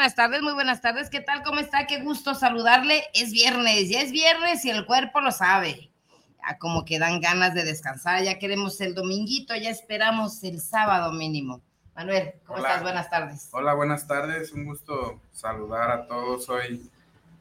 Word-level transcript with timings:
buenas 0.00 0.14
tardes, 0.14 0.40
muy 0.40 0.54
buenas 0.54 0.80
tardes. 0.80 1.10
¿Qué 1.10 1.20
tal? 1.20 1.42
¿Cómo 1.42 1.60
está? 1.60 1.86
Qué 1.86 2.00
gusto 2.00 2.34
saludarle. 2.34 3.04
Es 3.12 3.32
viernes, 3.32 3.90
ya 3.90 4.00
es 4.00 4.12
viernes 4.12 4.64
y 4.64 4.70
el 4.70 4.86
cuerpo 4.86 5.20
lo 5.20 5.30
sabe. 5.30 5.90
Ya 6.38 6.56
como 6.56 6.86
que 6.86 6.98
dan 6.98 7.20
ganas 7.20 7.52
de 7.52 7.66
descansar, 7.66 8.22
ya 8.22 8.38
queremos 8.38 8.80
el 8.80 8.94
dominguito, 8.94 9.54
ya 9.54 9.68
esperamos 9.68 10.42
el 10.42 10.62
sábado 10.62 11.12
mínimo. 11.12 11.60
Manuel, 11.94 12.32
¿cómo 12.46 12.60
estás? 12.60 12.82
Buenas 12.82 13.10
tardes. 13.10 13.50
Hola, 13.52 13.74
buenas 13.74 14.06
tardes. 14.06 14.52
Un 14.52 14.64
gusto 14.64 15.20
saludar 15.32 15.90
a 15.90 16.06
todos. 16.06 16.48
Hoy 16.48 16.90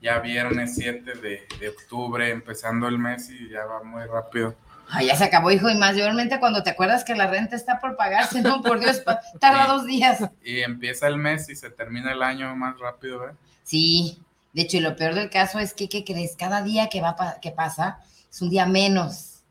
ya 0.02 0.20
viernes 0.20 0.76
7 0.76 1.14
de, 1.14 1.48
de 1.62 1.70
octubre, 1.70 2.30
empezando 2.30 2.90
el 2.90 3.00
mes 3.00 3.30
y 3.30 3.48
ya 3.48 3.64
va 3.64 3.84
muy 3.84 4.04
rápido 4.04 4.54
Ay, 4.92 5.08
ya 5.08 5.16
se 5.16 5.24
acabó, 5.26 5.52
hijo, 5.52 5.70
y 5.70 5.78
mayormente 5.78 6.40
cuando 6.40 6.64
te 6.64 6.72
acuerdas 6.72 7.04
que 7.04 7.16
la 7.16 7.28
renta 7.28 7.56
está 7.56 7.80
por 7.80 7.96
pagarse, 7.96 8.42
no, 8.42 8.62
por 8.62 8.80
Dios, 8.80 9.04
tarda 9.40 9.68
dos 9.68 9.86
días. 9.86 10.20
Y 10.44 10.62
empieza 10.62 11.08
el 11.08 11.18
mes 11.18 11.48
y 11.50 11.56
se 11.56 11.70
termina 11.70 12.12
el 12.12 12.24
año 12.24 12.56
más 12.56 12.80
rápido, 12.80 13.30
¿eh? 13.30 13.34
Sí, 13.64 14.20
de 14.54 14.64
hecho, 14.64 14.78
y 14.78 14.80
lo 14.80 14.96
peor 14.96 15.14
del 15.14 15.30
caso 15.30 15.60
es 15.60 15.74
que, 15.74 15.90
¿qué 15.90 16.04
crees? 16.04 16.36
Cada 16.36 16.64
día 16.64 16.90
que, 16.90 17.02
va, 17.02 17.16
que 17.40 17.52
pasa 17.52 18.00
es 18.32 18.42
un 18.42 18.50
día 18.50 18.66
menos 18.66 19.44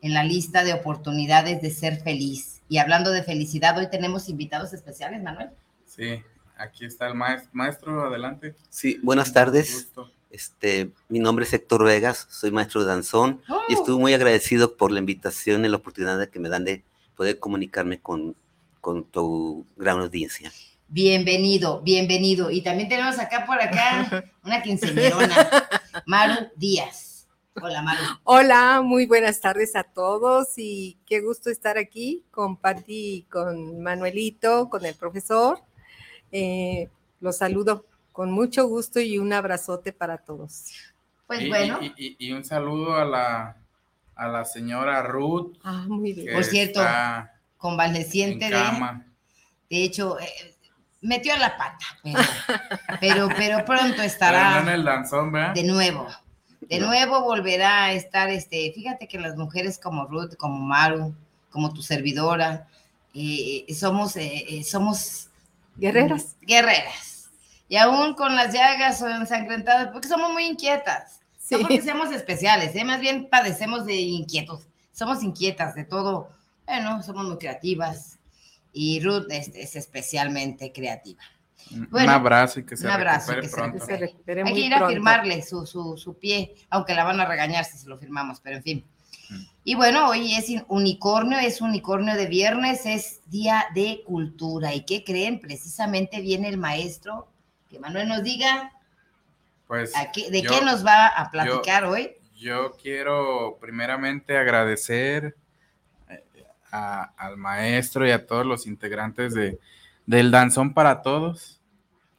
en 0.00 0.14
la 0.14 0.24
lista 0.24 0.64
de 0.64 0.72
oportunidades 0.72 1.60
de 1.60 1.70
ser 1.70 2.00
feliz. 2.00 2.62
Y 2.68 2.78
hablando 2.78 3.10
de 3.10 3.22
felicidad, 3.22 3.76
hoy 3.78 3.90
tenemos 3.90 4.28
invitados 4.28 4.72
especiales, 4.72 5.22
Manuel. 5.22 5.50
Sí, 5.86 6.22
aquí 6.56 6.86
está 6.86 7.08
el 7.08 7.14
maestro, 7.14 7.50
maestro 7.52 8.06
adelante. 8.06 8.54
Sí, 8.70 8.98
buenas 9.02 9.32
tardes. 9.32 9.90
Este, 10.30 10.90
mi 11.08 11.20
nombre 11.20 11.44
es 11.44 11.52
Héctor 11.54 11.84
Vegas, 11.84 12.26
soy 12.30 12.50
maestro 12.50 12.82
de 12.82 12.88
danzón 12.88 13.40
y 13.68 13.72
estoy 13.72 13.98
muy 13.98 14.12
agradecido 14.12 14.76
por 14.76 14.90
la 14.90 14.98
invitación 14.98 15.64
y 15.64 15.68
la 15.68 15.76
oportunidad 15.76 16.28
que 16.28 16.38
me 16.38 16.50
dan 16.50 16.64
de 16.64 16.84
poder 17.16 17.38
comunicarme 17.38 17.98
con, 18.00 18.36
con 18.80 19.04
tu 19.04 19.66
gran 19.76 19.98
audiencia. 20.00 20.52
Bienvenido, 20.90 21.80
bienvenido. 21.82 22.50
Y 22.50 22.62
también 22.62 22.88
tenemos 22.88 23.18
acá 23.18 23.44
por 23.46 23.60
acá 23.60 24.24
una 24.44 24.62
quinceañerona, 24.62 25.48
Maru 26.06 26.48
Díaz. 26.56 27.26
Hola, 27.60 27.82
Maru. 27.82 28.02
Hola, 28.24 28.82
muy 28.82 29.06
buenas 29.06 29.40
tardes 29.40 29.76
a 29.76 29.82
todos 29.82 30.56
y 30.56 30.98
qué 31.06 31.20
gusto 31.20 31.50
estar 31.50 31.76
aquí 31.76 32.24
con 32.30 32.56
Pati, 32.56 33.26
con 33.30 33.82
Manuelito, 33.82 34.68
con 34.68 34.84
el 34.84 34.94
profesor. 34.94 35.60
Eh, 36.32 36.88
los 37.20 37.36
saludo 37.36 37.84
con 38.18 38.32
mucho 38.32 38.66
gusto 38.66 38.98
y 38.98 39.16
un 39.16 39.32
abrazote 39.32 39.92
para 39.92 40.18
todos. 40.18 40.72
Pues 41.28 41.48
bueno. 41.48 41.78
Y, 41.96 42.32
un 42.32 42.44
saludo 42.44 42.96
a 42.96 43.04
la, 43.04 43.56
a 44.16 44.26
la 44.26 44.44
señora 44.44 45.04
Ruth. 45.04 45.56
Ah, 45.62 45.84
muy 45.86 46.14
bien. 46.14 46.34
Por 46.34 46.42
cierto, 46.42 46.80
convaleciente 47.58 48.50
de, 48.50 48.56
de 49.70 49.84
hecho, 49.84 50.18
eh, 50.18 50.26
metió 51.00 51.36
la 51.36 51.56
pata, 51.56 51.86
pero, 53.00 53.28
pero, 53.36 53.64
pronto 53.64 54.02
estará. 54.02 54.62
en 54.62 54.68
el 54.68 54.84
danzón, 54.84 55.30
¿verdad? 55.30 55.54
De 55.54 55.62
nuevo. 55.62 56.08
De 56.62 56.80
nuevo 56.80 57.22
volverá 57.22 57.84
a 57.84 57.92
estar, 57.92 58.30
este, 58.30 58.72
fíjate 58.74 59.06
que 59.06 59.20
las 59.20 59.36
mujeres 59.36 59.78
como 59.78 60.06
Ruth, 60.06 60.34
como 60.36 60.58
Maru, 60.58 61.14
como 61.50 61.72
tu 61.72 61.82
servidora, 61.82 62.66
eh, 63.14 63.64
somos, 63.76 64.16
eh, 64.16 64.64
somos 64.64 65.28
guerreras. 65.76 66.34
Guerreras 66.42 67.17
y 67.68 67.76
aún 67.76 68.14
con 68.14 68.34
las 68.34 68.52
llagas 68.52 69.00
o 69.02 69.08
ensangrentadas, 69.08 69.88
porque 69.92 70.08
somos 70.08 70.32
muy 70.32 70.44
inquietas. 70.44 71.20
No 71.50 71.60
porque 71.60 71.80
seamos 71.80 72.12
especiales, 72.12 72.74
¿eh? 72.74 72.84
más 72.84 73.00
bien 73.00 73.28
padecemos 73.30 73.86
de 73.86 73.96
inquietos. 73.96 74.66
Somos 74.92 75.22
inquietas 75.22 75.74
de 75.74 75.84
todo. 75.84 76.30
Bueno, 76.66 77.02
somos 77.02 77.26
muy 77.26 77.38
creativas 77.38 78.18
y 78.72 79.00
Ruth 79.00 79.26
es, 79.30 79.76
especialmente 79.76 80.72
creativa. 80.72 81.22
un 81.70 82.08
abrazo 82.08 82.60
y 82.60 82.66
que 82.66 82.76
se 82.76 82.86
un 82.86 82.92
abrazo 82.92 83.32
recupere 83.32 83.50
pronto. 83.50 83.84
Hay 84.46 84.54
que 84.54 84.60
ir 84.60 84.74
a 84.74 84.88
firmarle 84.88 85.42
su, 85.42 85.64
su, 85.64 85.96
su, 85.96 86.18
pie, 86.18 86.54
aunque 86.68 86.94
la 86.94 87.04
van 87.04 87.20
a 87.20 87.26
regañar 87.26 87.64
si 87.64 87.78
se 87.78 87.88
lo 87.88 87.96
firmamos, 87.96 88.40
pero 88.40 88.56
en 88.56 88.62
fin. 88.62 88.84
Mm. 89.30 89.42
Y 89.64 89.74
bueno, 89.74 90.08
hoy 90.08 90.34
es 90.34 90.46
unicornio, 90.68 91.38
es 91.38 91.60
unicornio 91.62 92.14
de 92.14 92.26
viernes, 92.26 92.84
es 92.84 93.20
día 93.26 93.66
de 93.74 94.02
cultura. 94.04 94.74
¿Y 94.74 94.84
qué 94.84 95.02
creen? 95.04 95.40
Precisamente 95.40 96.20
viene 96.20 96.48
el 96.48 96.58
maestro 96.58 97.28
que 97.68 97.78
Manuel 97.78 98.08
nos 98.08 98.22
diga 98.22 98.72
pues, 99.66 99.92
de 99.92 100.42
qué 100.42 100.60
nos 100.64 100.84
va 100.84 101.06
a 101.08 101.30
platicar 101.30 101.84
hoy. 101.84 102.12
Yo 102.34 102.76
quiero 102.80 103.58
primeramente 103.60 104.36
agradecer 104.38 105.36
eh, 106.08 106.24
al 106.70 107.36
maestro 107.36 108.06
y 108.06 108.10
a 108.10 108.26
todos 108.26 108.46
los 108.46 108.66
integrantes 108.66 109.34
de, 109.34 109.58
del 110.06 110.30
Danzón 110.30 110.72
para 110.72 111.02
Todos. 111.02 111.56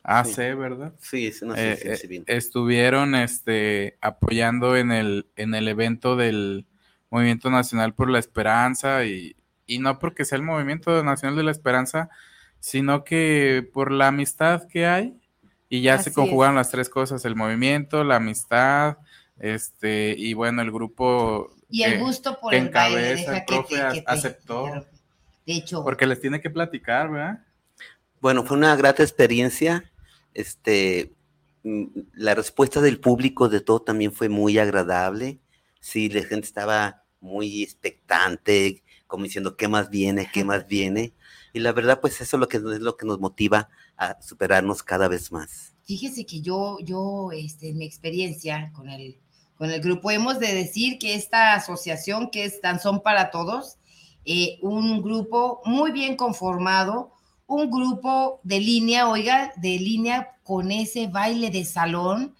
AC, 0.04 0.38
¿verdad? 0.58 0.94
Sí, 1.00 1.32
no 1.44 1.56
sé, 1.56 1.74
eh, 1.74 1.98
sí, 1.98 2.16
eh, 2.16 2.24
Estuvieron 2.26 3.16
este, 3.16 3.98
apoyando 4.02 4.76
en 4.76 4.92
el, 4.92 5.28
en 5.36 5.54
el 5.54 5.68
evento 5.68 6.16
del 6.16 6.66
Movimiento 7.12 7.50
Nacional 7.52 7.94
por 7.94 8.10
la 8.10 8.18
Esperanza 8.18 9.06
y, 9.06 9.36
y 9.68 9.80
no 9.80 10.00
porque 10.00 10.26
sea 10.26 10.38
el 10.38 10.42
Movimiento 10.42 11.04
Nacional 11.04 11.36
de 11.36 11.44
la 11.44 11.52
Esperanza, 11.52 12.10
sino 12.60 13.04
que 13.04 13.70
por 13.72 13.92
la 13.92 14.08
amistad 14.08 14.68
que 14.68 14.88
hay 14.88 15.19
y 15.70 15.82
ya 15.82 16.00
se 16.00 16.12
conjugaron 16.12 16.56
las 16.56 16.72
tres 16.72 16.90
cosas, 16.90 17.24
el 17.26 17.36
movimiento, 17.36 18.04
la 18.04 18.16
amistad, 18.18 18.98
este, 19.40 20.16
y 20.18 20.34
bueno, 20.34 20.62
el 20.62 20.72
grupo 20.72 21.54
y 21.70 21.84
el 21.84 22.00
gusto 22.00 22.38
por 22.40 22.54
el 22.54 22.70
baile, 22.70 23.14
el 23.14 23.46
profe 23.46 23.80
aceptó. 24.06 24.86
De 25.46 25.54
hecho. 25.54 25.84
Porque 25.84 26.08
les 26.08 26.20
tiene 26.20 26.42
que 26.42 26.50
platicar, 26.50 27.12
¿verdad? 27.12 27.46
Bueno, 28.20 28.44
fue 28.44 28.58
una 28.58 28.76
grata 28.76 29.04
experiencia. 29.04 29.92
Este, 30.34 31.14
mm, 31.64 31.86
la 32.14 32.36
respuesta 32.36 32.82
del 32.82 33.00
público 33.00 33.50
de 33.50 33.62
todo 33.62 33.82
también 33.82 34.12
fue 34.12 34.30
muy 34.30 34.58
agradable. 34.58 35.40
Sí, 35.80 36.10
la 36.10 36.24
gente 36.24 36.48
estaba 36.48 37.04
muy 37.20 37.64
expectante, 37.64 38.84
como 39.08 39.24
diciendo 39.24 39.56
qué 39.56 39.68
más 39.68 39.90
viene, 39.90 40.30
qué 40.34 40.44
más 40.44 40.68
viene. 40.68 41.14
Y 41.54 41.60
la 41.60 41.72
verdad, 41.72 42.00
pues 42.02 42.20
eso 42.22 42.38
es 42.38 42.40
lo 42.40 42.48
que, 42.48 42.58
es 42.58 42.64
lo 42.64 42.98
que 42.98 43.06
nos 43.06 43.20
motiva 43.20 43.70
a 44.00 44.20
superarnos 44.22 44.82
cada 44.82 45.08
vez 45.10 45.32
más. 45.32 45.74
Fíjese 45.84 46.26
que 46.26 46.42
yo, 46.42 46.78
yo, 46.82 47.32
este, 47.34 47.74
mi 47.74 47.86
experiencia 47.86 48.72
con 48.74 48.90
el, 48.90 49.20
con 49.56 49.70
el 49.70 49.82
grupo, 49.82 50.10
hemos 50.10 50.40
de 50.40 50.54
decir 50.54 50.98
que 50.98 51.16
esta 51.16 51.54
asociación 51.54 52.30
que 52.32 52.46
es 52.46 52.62
Danzón 52.62 53.02
para 53.02 53.30
Todos, 53.30 53.78
eh, 54.24 54.58
un 54.62 55.02
grupo 55.02 55.62
muy 55.66 55.92
bien 55.92 56.16
conformado, 56.16 57.12
un 57.46 57.70
grupo 57.70 58.40
de 58.44 58.60
línea, 58.60 59.10
oiga, 59.10 59.52
de 59.58 59.78
línea 59.80 60.38
con 60.44 60.72
ese 60.72 61.08
baile 61.08 61.50
de 61.50 61.66
salón, 61.66 62.36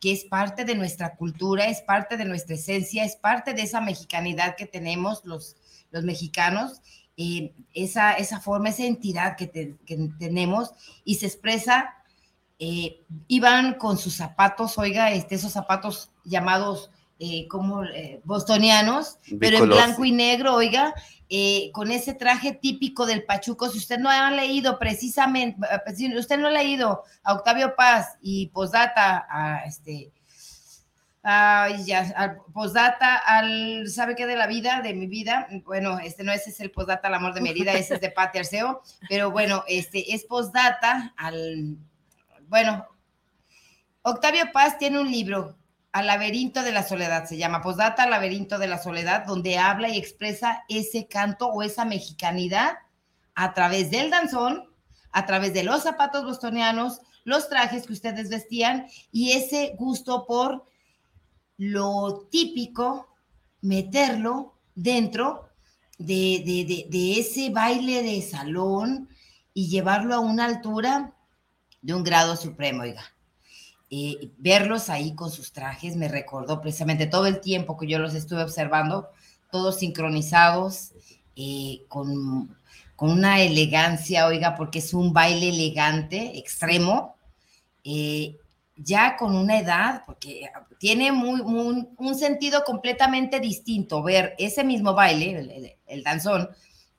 que 0.00 0.12
es 0.12 0.24
parte 0.24 0.64
de 0.64 0.74
nuestra 0.74 1.14
cultura, 1.16 1.66
es 1.66 1.82
parte 1.82 2.16
de 2.16 2.24
nuestra 2.24 2.54
esencia, 2.54 3.04
es 3.04 3.16
parte 3.16 3.52
de 3.52 3.62
esa 3.62 3.80
mexicanidad 3.80 4.56
que 4.56 4.66
tenemos 4.66 5.24
los, 5.24 5.56
los 5.90 6.04
mexicanos 6.04 6.80
eh, 7.24 7.52
esa, 7.72 8.14
esa 8.14 8.40
forma, 8.40 8.70
esa 8.70 8.84
entidad 8.84 9.36
que, 9.36 9.46
tenemos 10.18 10.72
y 11.04 11.14
se 11.14 11.26
expresa, 11.26 11.94
eh, 12.58 13.00
iban 13.28 13.74
con 13.74 13.96
sus 13.96 14.14
zapatos, 14.14 14.76
oiga, 14.76 15.12
este, 15.12 15.36
esos 15.36 15.52
zapatos 15.52 16.10
llamados 16.24 16.90
eh, 17.18 17.46
como 17.48 17.82
bostonianos, 18.24 19.18
pero 19.38 19.58
en 19.58 19.68
blanco 19.68 20.04
y 20.04 20.10
negro, 20.10 20.54
oiga, 20.54 20.94
con 21.72 21.92
ese 21.92 22.12
traje 22.14 22.52
típico 22.52 23.06
del 23.06 23.24
Pachuco. 23.24 23.70
Si 23.70 23.78
usted 23.78 23.98
no 23.98 24.10
ha 24.10 24.30
leído 24.32 24.78
precisamente, 24.78 25.56
si 25.94 26.14
usted 26.16 26.38
no 26.38 26.48
ha 26.48 26.52
leído 26.52 27.04
a 27.22 27.34
Octavio 27.34 27.74
Paz 27.76 28.18
y 28.20 28.48
Posdata 28.48 29.26
a 29.30 29.64
este 29.64 30.10
Ay, 31.24 31.84
ya, 31.84 32.12
al 32.16 32.38
postdata, 32.52 33.16
al, 33.16 33.88
¿sabe 33.88 34.16
qué 34.16 34.26
de 34.26 34.34
la 34.34 34.48
vida, 34.48 34.80
de 34.82 34.92
mi 34.92 35.06
vida? 35.06 35.46
Bueno, 35.64 36.00
este 36.00 36.24
no, 36.24 36.32
ese 36.32 36.50
es 36.50 36.58
el 36.58 36.72
postdata, 36.72 37.06
el 37.06 37.14
amor 37.14 37.32
de 37.32 37.40
mi 37.40 37.50
herida, 37.50 37.72
ese 37.74 37.94
es 37.94 38.00
de 38.00 38.10
Pati 38.10 38.38
Arceo, 38.38 38.82
pero 39.08 39.30
bueno, 39.30 39.62
este 39.68 40.14
es 40.14 40.24
postdata 40.24 41.14
al, 41.16 41.76
bueno, 42.48 42.86
Octavio 44.02 44.50
Paz 44.52 44.78
tiene 44.78 45.00
un 45.00 45.10
libro, 45.10 45.56
Al 45.92 46.08
laberinto 46.08 46.62
de 46.62 46.72
la 46.72 46.82
soledad, 46.82 47.26
se 47.26 47.36
llama 47.36 47.62
Postdata, 47.62 48.06
laberinto 48.06 48.58
de 48.58 48.66
la 48.66 48.78
soledad, 48.78 49.24
donde 49.24 49.58
habla 49.58 49.90
y 49.90 49.98
expresa 49.98 50.64
ese 50.68 51.06
canto 51.06 51.46
o 51.46 51.62
esa 51.62 51.84
mexicanidad 51.84 52.78
a 53.36 53.54
través 53.54 53.92
del 53.92 54.10
danzón, 54.10 54.68
a 55.12 55.24
través 55.24 55.54
de 55.54 55.62
los 55.62 55.84
zapatos 55.84 56.24
bostonianos, 56.24 57.00
los 57.24 57.48
trajes 57.48 57.86
que 57.86 57.92
ustedes 57.92 58.28
vestían 58.28 58.86
y 59.12 59.32
ese 59.32 59.76
gusto 59.78 60.26
por 60.26 60.64
lo 61.62 62.26
típico, 62.28 63.06
meterlo 63.60 64.54
dentro 64.74 65.48
de, 65.96 67.16
ese 67.16 67.50
baile 67.50 68.02
de 68.02 68.20
salón 68.20 69.08
y 69.54 69.68
llevarlo 69.68 70.14
a 70.14 70.18
una 70.18 70.46
altura 70.46 71.14
de 71.80 71.94
un 71.94 72.02
grado 72.02 72.34
supremo, 72.34 72.82
oiga. 72.82 73.04
Eh, 73.90 74.32
verlos 74.38 74.88
ahí 74.88 75.14
con 75.14 75.30
sus 75.30 75.52
trajes 75.52 75.94
me 75.94 76.08
recordó 76.08 76.60
precisamente 76.60 77.06
todo 77.06 77.26
el 77.26 77.40
tiempo 77.40 77.76
que 77.76 77.86
yo 77.86 78.00
los 78.00 78.14
estuve 78.14 78.42
observando, 78.42 79.10
todos 79.52 79.78
sincronizados, 79.78 80.94
eh, 81.36 81.84
con, 81.86 82.58
con, 82.96 83.10
una 83.10 83.40
elegancia, 83.40 84.26
oiga, 84.26 84.56
porque 84.56 84.80
es 84.80 84.94
un 84.94 85.12
baile 85.12 85.50
elegante, 85.50 86.38
extremo, 86.38 87.14
eh, 87.84 88.38
ya 88.82 89.16
con 89.16 89.36
una 89.36 89.58
edad, 89.58 90.02
porque 90.06 90.50
tiene 90.78 91.12
muy, 91.12 91.40
un 91.40 92.14
sentido 92.14 92.64
completamente 92.64 93.40
distinto 93.40 94.02
ver 94.02 94.34
ese 94.38 94.64
mismo 94.64 94.94
baile, 94.94 95.78
el, 95.86 96.02
danzón, 96.02 96.48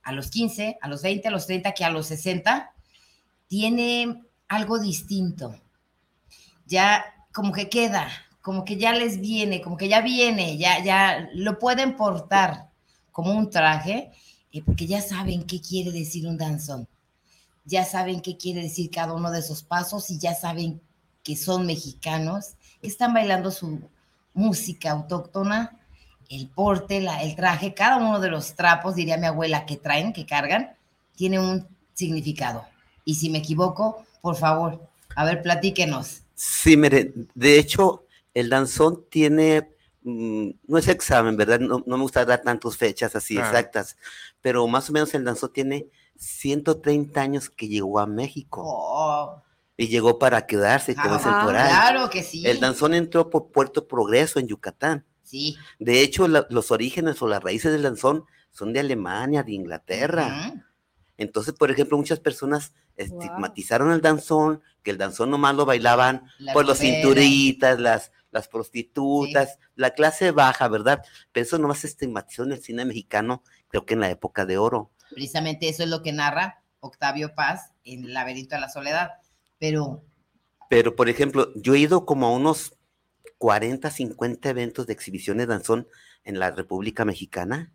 a 0.04 0.12
los 0.12 0.30
15, 0.30 0.78
a 0.82 0.88
los 0.88 1.02
20, 1.02 1.28
a 1.28 1.32
los 1.32 1.46
30, 1.46 1.74
que 1.74 1.86
a 1.86 1.90
los 1.90 2.08
60, 2.08 2.72
tiene 3.48 4.24
algo 4.48 4.80
distinto. 4.80 5.56
Ya 6.66 7.04
como 7.34 7.52
que 7.52 7.70
queda, 7.70 8.08
como 8.42 8.64
que 8.66 8.78
ya 8.78 8.94
les 8.94 9.20
viene, 9.20 9.62
como 9.62 9.78
que 9.78 9.90
ya 9.90 10.02
viene, 10.02 10.58
ya, 10.58 10.84
ya 10.84 11.30
lo 11.34 11.60
pueden 11.60 11.96
portar 11.96 12.70
como 13.12 13.34
un 13.34 13.50
traje, 13.50 14.12
eh, 14.52 14.62
porque 14.64 14.88
ya 14.88 15.02
saben 15.02 15.44
qué 15.44 15.62
quiere 15.62 15.92
decir 15.92 16.28
un 16.28 16.38
danzón. 16.38 16.88
Ya 17.66 17.86
saben 17.86 18.22
qué 18.22 18.36
quiere 18.38 18.62
decir 18.62 18.92
cada 18.92 19.14
uno 19.14 19.32
de 19.32 19.40
esos 19.40 19.64
pasos 19.64 20.10
y 20.10 20.20
ya 20.20 20.36
saben 20.36 20.82
que 21.24 21.36
son 21.36 21.66
mexicanos, 21.66 22.56
que 22.82 22.88
están 22.88 23.14
bailando 23.14 23.50
su 23.50 23.82
música 24.34 24.92
autóctona, 24.92 25.80
el 26.30 26.50
porte, 26.50 27.02
la, 27.02 27.24
el 27.24 27.36
traje, 27.36 27.74
cada 27.74 27.98
uno 27.98 28.20
de 28.20 28.30
los 28.30 28.54
trapos, 28.54 28.96
diría 28.96 29.18
mi 29.18 29.28
abuela, 29.28 29.66
que 29.66 29.78
traen, 29.78 30.14
que 30.14 30.26
cargan, 30.26 30.76
tiene 31.16 31.40
un 31.40 31.68
significado. 31.94 32.66
Y 33.06 33.16
si 33.16 33.30
me 33.30 33.40
equivoco, 33.40 34.06
por 34.22 34.36
favor, 34.36 34.82
a 35.16 35.26
ver, 35.26 35.42
platíquenos. 35.42 36.22
Sí, 36.36 36.76
mire, 36.76 37.14
de 37.36 37.60
hecho, 37.60 38.06
el 38.34 38.50
danzón 38.50 39.06
tiene, 39.10 39.70
mm, 40.04 40.50
no 40.68 40.78
es 40.78 40.88
examen, 40.88 41.38
¿verdad? 41.38 41.60
No, 41.60 41.84
me 41.86 41.98
gusta 41.98 42.26
dar 42.26 42.42
tantas 42.42 42.76
fechas 42.78 43.16
así 43.16 43.38
exactas, 43.38 43.98
pero 44.42 44.68
más 44.68 44.90
o 44.90 44.94
menos 44.94 45.14
el 45.14 45.24
danzón 45.24 45.54
tiene 45.54 45.88
130 46.18 47.22
años 47.22 47.50
que 47.50 47.68
llegó 47.68 48.00
a 48.00 48.08
México. 48.08 48.62
Oh 48.66 49.44
y 49.78 49.88
llegó 49.88 50.20
para 50.20 50.46
quedarse, 50.46 50.96
como 50.96 51.18
dicen 51.18 51.34
por 51.44 51.56
ahí. 51.56 51.70
Claro 51.70 52.10
que 52.10 52.24
sí. 52.24 52.46
El 52.46 52.60
danzón 52.60 52.94
entró 52.94 53.30
por 53.30 53.52
Puerto 53.52 53.88
Progreso, 53.88 54.40
en 54.40 54.48
Yucatán. 54.48 55.06
Sí. 55.24 55.58
De 55.80 56.02
hecho, 56.02 56.28
los 56.28 56.72
orígenes 56.72 57.22
o 57.22 57.28
las 57.28 57.42
raíces 57.42 57.72
del 57.72 57.82
danzón 57.82 58.26
son 58.52 58.72
de 58.72 58.82
Alemania, 58.82 59.44
de 59.44 59.54
Inglaterra. 59.54 60.54
Entonces, 61.18 61.54
por 61.54 61.72
ejemplo, 61.72 61.98
muchas 61.98 62.20
personas 62.20 62.74
estigmatizaron 62.98 63.92
el 63.92 64.02
danzón, 64.02 64.62
que 64.84 64.92
el 64.92 64.98
danzón 64.98 65.32
nomás 65.32 65.56
lo 65.56 65.66
bailaban 65.66 66.28
por 66.54 66.66
los 66.66 66.78
cinturitas, 66.80 67.80
las, 67.80 68.12
las 68.32 68.48
prostitutas, 68.48 69.58
la 69.76 69.92
clase 69.92 70.32
baja, 70.32 70.68
¿verdad? 70.68 71.04
Pero 71.32 71.46
eso 71.46 71.58
nomás 71.58 71.80
se 71.80 71.88
estigmatizó 71.88 72.44
en 72.44 72.52
el 72.52 72.62
cine 72.62 72.86
mexicano, 72.86 73.44
creo 73.70 73.86
que 73.86 73.96
en 73.96 74.02
la 74.02 74.12
época 74.12 74.46
de 74.46 74.58
oro. 74.60 74.92
Precisamente 75.10 75.70
eso 75.70 75.84
es 75.84 75.90
lo 75.90 76.04
que 76.04 76.12
narra 76.12 76.64
Octavio 76.80 77.34
Paz 77.34 77.72
en 77.84 78.06
El 78.06 78.14
laberinto 78.14 78.56
de 78.56 78.62
la 78.62 78.70
soledad 78.70 79.12
pero... 79.64 80.04
Pero, 80.70 80.94
por 80.94 81.08
ejemplo, 81.08 81.54
yo 81.56 81.74
he 81.74 81.80
ido 81.80 82.06
como 82.06 82.28
a 82.28 82.32
unos 82.32 82.76
40, 83.38 83.90
50 83.90 84.50
eventos 84.50 84.88
de 84.88 84.92
exhibiciones 84.92 85.48
de 85.48 85.54
danzón 85.54 85.88
en 86.26 86.38
la 86.38 86.52
República 86.52 87.06
Mexicana 87.06 87.72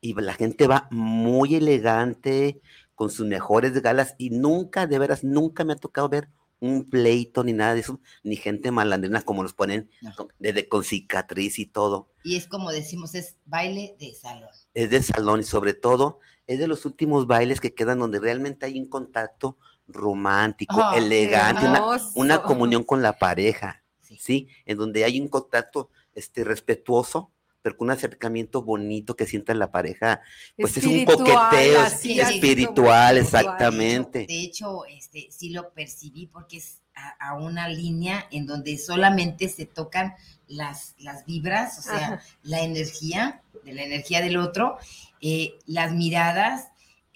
y 0.00 0.14
la 0.14 0.34
gente 0.34 0.68
va 0.68 0.86
muy 0.92 1.56
elegante, 1.56 2.60
con 2.94 3.10
sus 3.10 3.26
mejores 3.26 3.82
galas 3.82 4.14
y 4.16 4.30
nunca, 4.30 4.86
de 4.86 4.96
veras, 5.00 5.24
nunca 5.24 5.64
me 5.64 5.72
ha 5.72 5.76
tocado 5.76 6.08
ver 6.08 6.28
un 6.60 6.88
pleito 6.88 7.42
ni 7.42 7.52
nada 7.52 7.74
de 7.74 7.80
eso, 7.80 8.00
ni 8.22 8.36
gente 8.36 8.70
malandrina 8.70 9.22
como 9.22 9.42
los 9.42 9.54
ponen 9.54 9.90
desde 10.38 10.68
con 10.68 10.84
cicatriz 10.84 11.58
y 11.58 11.66
todo. 11.66 12.10
Y 12.22 12.36
es 12.36 12.46
como 12.46 12.70
decimos, 12.70 13.16
es 13.16 13.38
baile 13.44 13.96
de 13.98 14.14
salón. 14.14 14.50
Es 14.72 14.90
de 14.90 15.02
salón 15.02 15.40
y 15.40 15.44
sobre 15.44 15.74
todo 15.74 16.20
es 16.46 16.60
de 16.60 16.68
los 16.68 16.86
últimos 16.86 17.26
bailes 17.26 17.60
que 17.60 17.74
quedan 17.74 17.98
donde 17.98 18.20
realmente 18.20 18.66
hay 18.66 18.78
un 18.78 18.88
contacto 18.88 19.58
romántico, 19.88 20.92
elegante, 20.94 21.66
una, 22.14 22.42
comunión 22.42 22.84
con 22.84 23.02
la 23.02 23.18
pareja, 23.18 23.82
sí. 24.18 24.48
En 24.66 24.78
donde 24.78 25.04
hay 25.04 25.20
un 25.20 25.28
contacto 25.28 25.90
este, 26.14 26.44
respetuoso, 26.44 27.32
pero 27.62 27.76
con 27.76 27.86
un 27.86 27.92
acercamiento 27.92 28.62
bonito 28.62 29.16
que 29.16 29.26
sienta 29.26 29.54
la 29.54 29.72
pareja, 29.72 30.20
pues 30.56 30.76
es 30.76 30.84
un 30.84 31.04
coqueteo 31.04 31.84
espiritual, 31.84 33.18
exactamente. 33.18 34.26
De 34.26 34.40
hecho, 34.40 34.84
este, 34.86 35.28
sí 35.30 35.50
lo 35.50 35.70
percibí 35.72 36.26
porque 36.26 36.58
es 36.58 36.82
a, 37.18 37.34
una 37.34 37.68
línea 37.68 38.26
en 38.30 38.46
donde 38.46 38.78
solamente 38.78 39.48
se 39.48 39.66
tocan 39.66 40.14
las, 40.46 40.94
las 40.98 41.24
vibras, 41.26 41.78
o 41.78 41.82
sea, 41.82 42.22
la 42.42 42.60
energía, 42.60 43.42
de 43.64 43.72
la 43.72 43.82
energía 43.82 44.20
del 44.20 44.36
otro, 44.36 44.78
eh, 45.20 45.58
las 45.66 45.92
miradas, 45.92 46.68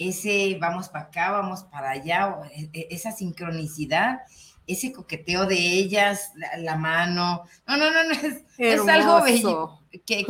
ese 0.09 0.57
vamos 0.61 0.89
para 0.89 1.07
acá, 1.07 1.31
vamos 1.31 1.65
para 1.65 1.91
allá, 1.91 2.37
e, 2.55 2.71
e, 2.73 2.89
esa 2.91 3.13
sincronicidad, 3.13 4.21
ese 4.67 4.93
coqueteo 4.93 5.47
de 5.47 5.57
ellas, 5.57 6.33
la, 6.59 6.77
mano. 6.77 7.45
No, 7.67 7.77
no, 7.77 7.91
no, 7.91 8.05
no 8.05 8.13
es, 8.13 8.89
algo 8.89 9.23
bello 9.23 9.79
que, 10.07 10.25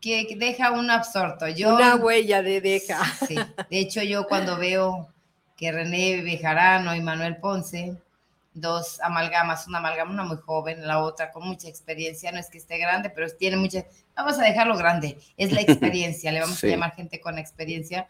que, 0.00 0.36
deja 0.36 0.72
un 0.72 0.90
absorto. 0.90 1.48
Yo, 1.48 1.74
Una 1.74 1.96
huella 1.96 2.42
de 2.42 2.60
deja. 2.60 3.04
Sí, 3.26 3.34
de 3.36 3.78
hecho 3.78 4.02
yo 4.02 4.26
cuando 4.26 4.56
veo 4.56 5.08
que 5.56 5.72
René 5.72 6.22
Bejarano 6.22 6.94
y 6.94 7.00
Manuel 7.00 7.38
Ponce, 7.38 7.96
dos 8.60 9.00
amalgamas, 9.00 9.66
una 9.66 9.78
amalgama, 9.78 10.10
una 10.10 10.24
muy 10.24 10.36
joven, 10.38 10.86
la 10.86 11.02
otra 11.02 11.30
con 11.30 11.46
mucha 11.46 11.68
experiencia, 11.68 12.32
no 12.32 12.38
es 12.38 12.48
que 12.50 12.58
esté 12.58 12.78
grande, 12.78 13.10
pero 13.10 13.28
tiene 13.36 13.56
mucha, 13.56 13.84
vamos 14.16 14.38
a 14.38 14.42
dejarlo 14.42 14.76
grande, 14.76 15.18
es 15.36 15.52
la 15.52 15.60
experiencia, 15.62 16.32
le 16.32 16.40
vamos 16.40 16.62
a 16.62 16.66
llamar 16.66 16.94
gente 16.94 17.20
con 17.20 17.38
experiencia, 17.38 18.06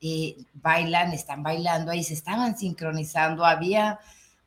eh, 0.00 0.36
bailan, 0.54 1.12
están 1.12 1.42
bailando 1.42 1.90
ahí, 1.90 2.02
se 2.02 2.14
estaban 2.14 2.56
sincronizando, 2.56 3.44
había 3.44 4.00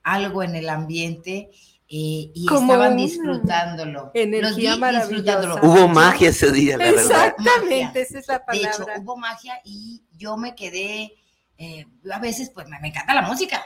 algo 0.03 0.43
en 0.43 0.55
el 0.55 0.69
ambiente. 0.69 1.51
Eh, 1.95 2.31
y 2.33 2.45
estaban 2.51 2.98
disfrutándolo. 2.98 4.10
Energía 4.15 4.77
maravillosa. 4.77 5.62
Hubo 5.62 5.88
magia 5.88 6.29
ese 6.29 6.51
día, 6.51 6.77
la 6.77 6.89
Exactamente, 6.89 8.01
esa 8.01 8.19
es 8.19 8.27
la 8.27 8.43
palabra. 8.43 8.72
De 8.72 8.83
hecho, 8.83 9.01
hubo 9.01 9.15
magia 9.15 9.62
y 9.63 10.01
yo 10.17 10.36
me 10.36 10.55
quedé, 10.55 11.13
eh, 11.57 11.86
a 12.12 12.17
veces 12.17 12.50
pues 12.50 12.67
me, 12.67 12.77
encanta 12.88 13.13
la 13.13 13.22
música. 13.22 13.63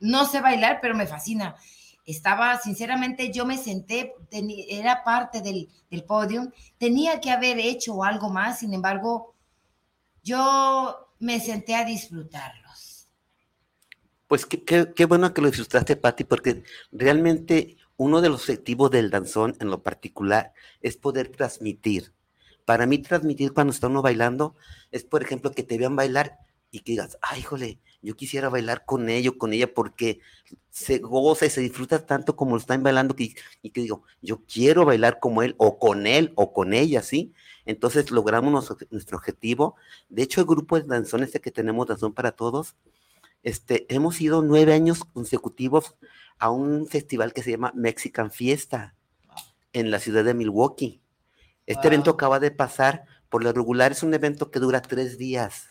No 0.00 0.24
sé 0.24 0.40
bailar, 0.40 0.80
pero 0.80 0.96
me 0.96 1.06
fascina 1.06 1.56
estaba, 2.10 2.58
sinceramente, 2.58 3.32
yo 3.32 3.46
me 3.46 3.56
senté, 3.56 4.14
era 4.68 5.04
parte 5.04 5.40
del, 5.40 5.68
del 5.90 6.04
podio, 6.04 6.52
tenía 6.78 7.20
que 7.20 7.30
haber 7.30 7.58
hecho 7.58 8.02
algo 8.02 8.30
más, 8.30 8.60
sin 8.60 8.74
embargo, 8.74 9.34
yo 10.22 11.14
me 11.18 11.40
senté 11.40 11.74
a 11.74 11.84
disfrutarlos. 11.84 13.08
Pues 14.26 14.46
qué, 14.46 15.04
bueno 15.06 15.34
que 15.34 15.40
lo 15.40 15.48
disfrutaste, 15.48 15.96
Patti, 15.96 16.24
porque 16.24 16.62
realmente 16.92 17.76
uno 17.96 18.20
de 18.20 18.28
los 18.28 18.42
objetivos 18.42 18.90
del 18.90 19.10
danzón 19.10 19.56
en 19.60 19.70
lo 19.70 19.82
particular 19.82 20.52
es 20.80 20.96
poder 20.96 21.28
transmitir. 21.28 22.12
Para 22.64 22.86
mí 22.86 22.98
transmitir 22.98 23.52
cuando 23.52 23.72
está 23.72 23.88
uno 23.88 24.02
bailando 24.02 24.54
es, 24.92 25.02
por 25.04 25.22
ejemplo, 25.22 25.50
que 25.50 25.64
te 25.64 25.78
vean 25.78 25.96
bailar 25.96 26.38
y 26.70 26.80
que 26.80 26.92
digas, 26.92 27.18
ay, 27.20 27.40
híjole, 27.40 27.78
yo 28.02 28.16
quisiera 28.16 28.48
bailar 28.48 28.84
con 28.84 29.08
ellos, 29.08 29.34
con 29.36 29.52
ella, 29.52 29.72
porque 29.72 30.20
se 30.70 30.98
goza 30.98 31.46
y 31.46 31.50
se 31.50 31.60
disfruta 31.60 32.06
tanto 32.06 32.36
como 32.36 32.52
lo 32.52 32.58
están 32.58 32.82
bailando 32.82 33.14
que, 33.16 33.34
y 33.62 33.70
que 33.70 33.82
digo, 33.82 34.04
yo 34.22 34.42
quiero 34.46 34.84
bailar 34.84 35.18
como 35.20 35.42
él 35.42 35.54
o 35.58 35.78
con 35.78 36.06
él 36.06 36.32
o 36.36 36.52
con 36.52 36.72
ella, 36.72 37.02
¿sí? 37.02 37.32
Entonces 37.66 38.10
logramos 38.10 38.70
nuestro, 38.90 39.18
objetivo. 39.18 39.76
De 40.08 40.22
hecho, 40.22 40.40
el 40.40 40.46
grupo 40.46 40.80
de 40.80 40.86
danzón 40.86 41.22
este 41.22 41.40
que 41.40 41.50
tenemos, 41.50 41.86
Danzón 41.86 42.14
para 42.14 42.32
Todos, 42.32 42.74
este, 43.42 43.86
hemos 43.94 44.20
ido 44.20 44.42
nueve 44.42 44.72
años 44.72 45.04
consecutivos 45.04 45.94
a 46.38 46.50
un 46.50 46.86
festival 46.86 47.32
que 47.32 47.42
se 47.42 47.50
llama 47.52 47.72
Mexican 47.74 48.30
Fiesta. 48.30 48.94
en 49.72 49.92
la 49.92 50.00
ciudad 50.00 50.24
de 50.24 50.34
Milwaukee. 50.34 51.00
Este 51.64 51.82
Wow. 51.82 51.92
evento 51.92 52.10
acaba 52.10 52.40
de 52.40 52.50
pasar, 52.50 53.04
por 53.28 53.44
lo 53.44 53.52
regular 53.52 53.92
es 53.92 54.02
un 54.02 54.12
evento 54.14 54.50
que 54.50 54.58
dura 54.58 54.82
tres 54.82 55.16
días. 55.16 55.68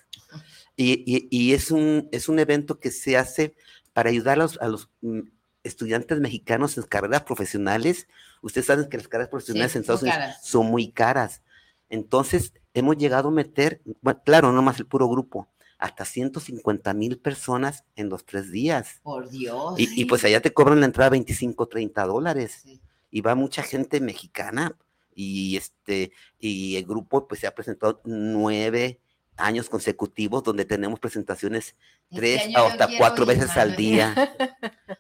Y, 0.81 1.03
y- 1.05 1.27
y 1.29 1.53
es, 1.53 1.71
un, 1.71 2.07
es 2.13 2.29
un 2.29 2.39
evento 2.39 2.79
que 2.79 2.89
se 2.91 3.17
hace 3.17 3.53
para 3.91 4.09
ayudar 4.09 4.36
a 4.39 4.43
los, 4.43 4.57
a 4.62 4.67
los, 4.69 4.89
mm, 5.01 5.19
estudiantes 5.63 6.19
mexicanos 6.21 6.77
en 6.77 6.83
carreras 6.83 7.24
profesionales. 7.24 8.07
Ustedes 8.41 8.67
saben 8.67 8.88
que 8.88 8.95
las 8.98 9.09
carreras 9.09 9.29
profesionales 9.29 9.75
en 9.75 9.83
son 9.83 9.95
Estados 9.95 10.01
Unidos 10.03 10.17
caras. 10.19 10.45
son 10.48 10.65
muy 10.67 10.91
caras. 10.91 11.41
Entonces, 11.89 12.53
hemos 12.74 12.95
llegado 12.98 13.27
a 13.27 13.31
meter, 13.31 13.81
bueno, 14.01 14.21
claro, 14.24 14.51
no 14.53 14.62
más 14.62 14.79
el 14.79 14.86
puro 14.86 15.09
grupo, 15.09 15.50
hasta 15.79 16.05
150 16.05 16.93
mil 16.93 17.17
personas 17.17 17.83
en 17.98 18.07
los 18.07 18.25
tres 18.25 18.50
días. 18.51 19.00
Por 19.03 19.29
Dios. 19.29 19.74
Y, 19.77 20.01
y 20.01 20.05
pues 20.05 20.24
allá 20.24 20.39
te 20.41 20.53
cobran 20.53 20.79
la 20.79 20.86
entrada 20.86 21.09
25, 21.09 21.67
30 21.67 22.05
dólares. 22.05 22.62
Sí. 22.63 22.79
Y 23.12 23.19
va 23.21 23.36
mucha 23.36 23.63
gente 23.63 24.00
mexicana. 24.00 24.77
Y 25.13 25.57
este, 25.57 26.13
y 26.39 26.77
el 26.77 26.86
grupo 26.86 27.27
pues 27.27 27.41
se 27.41 27.48
ha 27.48 27.53
presentado 27.53 28.00
nueve 28.05 29.00
años 29.39 29.69
consecutivos 29.69 30.43
donde 30.43 30.65
tenemos 30.65 31.00
presentaciones 31.00 31.75
Este 32.10 32.15
tres 32.15 32.48
yo 32.50 32.65
hasta 32.65 32.88
quiero 32.88 33.00
cuatro 33.00 33.24
ir, 33.24 33.27
veces 33.29 33.58
al 33.58 33.75
día. 33.75 34.13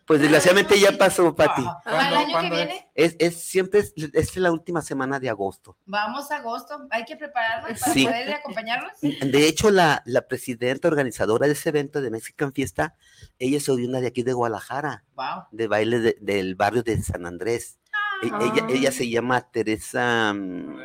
Pues 0.05 0.21
desgraciadamente 0.21 0.79
ya 0.79 0.91
pasó, 0.97 1.35
Pati. 1.35 1.61
¿El 1.61 1.67
¿Cuándo- 1.83 2.15
año 2.17 2.41
que 2.49 2.55
viene? 2.55 2.87
Es, 2.95 3.15
es 3.19 3.43
siempre 3.43 3.79
es, 3.81 3.93
es 4.13 4.37
la 4.37 4.51
última 4.51 4.81
semana 4.81 5.19
de 5.19 5.29
agosto. 5.29 5.77
Vamos 5.85 6.31
a 6.31 6.37
agosto. 6.37 6.87
Hay 6.89 7.05
que 7.05 7.15
prepararnos 7.15 7.79
para 7.79 7.93
Sí. 7.93 8.05
poder 8.05 8.33
acompañarlos. 8.33 8.91
De 9.01 9.47
hecho, 9.47 9.69
la, 9.69 10.01
la 10.05 10.27
presidenta 10.27 10.87
organizadora 10.87 11.45
de 11.45 11.53
ese 11.53 11.69
evento 11.69 12.01
de 12.01 12.09
Mexican 12.09 12.53
Fiesta, 12.53 12.95
ella 13.37 13.57
es 13.57 13.69
oriunda 13.69 14.01
de 14.01 14.07
aquí 14.07 14.23
de 14.23 14.33
Guadalajara, 14.33 15.03
Wow. 15.13 15.43
de 15.51 15.67
baile 15.67 15.99
de- 15.99 16.17
del 16.21 16.55
barrio 16.55 16.81
de 16.81 16.99
San 17.03 17.27
Andrés. 17.27 17.77
E- 18.23 18.27
Ella, 18.27 18.63
Ah. 18.63 18.67
ella 18.69 18.91
se 18.91 19.09
llama 19.09 19.41
Teresa, 19.51 20.33
mm, 20.33 20.75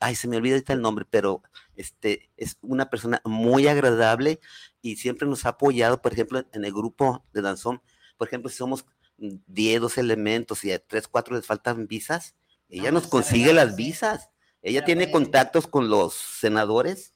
ay, 0.00 0.14
se 0.14 0.28
me 0.28 0.36
olvida 0.36 0.54
ahorita 0.54 0.72
el 0.72 0.82
nombre, 0.82 1.06
pero 1.08 1.42
este 1.76 2.30
es 2.36 2.58
una 2.62 2.90
persona 2.90 3.20
muy 3.24 3.66
agradable 3.66 4.40
y 4.80 4.96
siempre 4.96 5.28
nos 5.28 5.46
ha 5.46 5.50
apoyado, 5.50 6.02
por 6.02 6.12
ejemplo, 6.12 6.44
en 6.52 6.64
el 6.64 6.72
grupo 6.72 7.24
de 7.32 7.42
danzón, 7.42 7.82
por 8.16 8.28
ejemplo, 8.28 8.50
si 8.50 8.56
somos 8.56 8.86
10, 9.16 9.80
12 9.80 10.00
elementos 10.00 10.64
y 10.64 10.72
a 10.72 10.78
3, 10.78 11.08
4 11.08 11.36
les 11.36 11.46
faltan 11.46 11.86
visas, 11.86 12.34
ella 12.68 12.90
No, 12.90 13.00
nos 13.00 13.08
consigue 13.08 13.48
regala, 13.48 13.66
las 13.66 13.76
visas. 13.76 14.30
Ella 14.62 14.80
Pero 14.80 14.86
tiene 14.86 15.10
contactos 15.10 15.66
con 15.66 15.88
los 15.88 16.14
senadores 16.14 17.14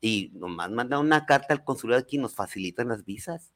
y 0.00 0.30
nomás 0.34 0.70
manda 0.70 0.98
una 0.98 1.26
carta 1.26 1.54
al 1.54 1.64
consulado 1.64 2.00
aquí 2.00 2.16
y 2.16 2.20
nos 2.20 2.34
facilitan 2.34 2.88
las 2.88 3.04
visas. 3.04 3.52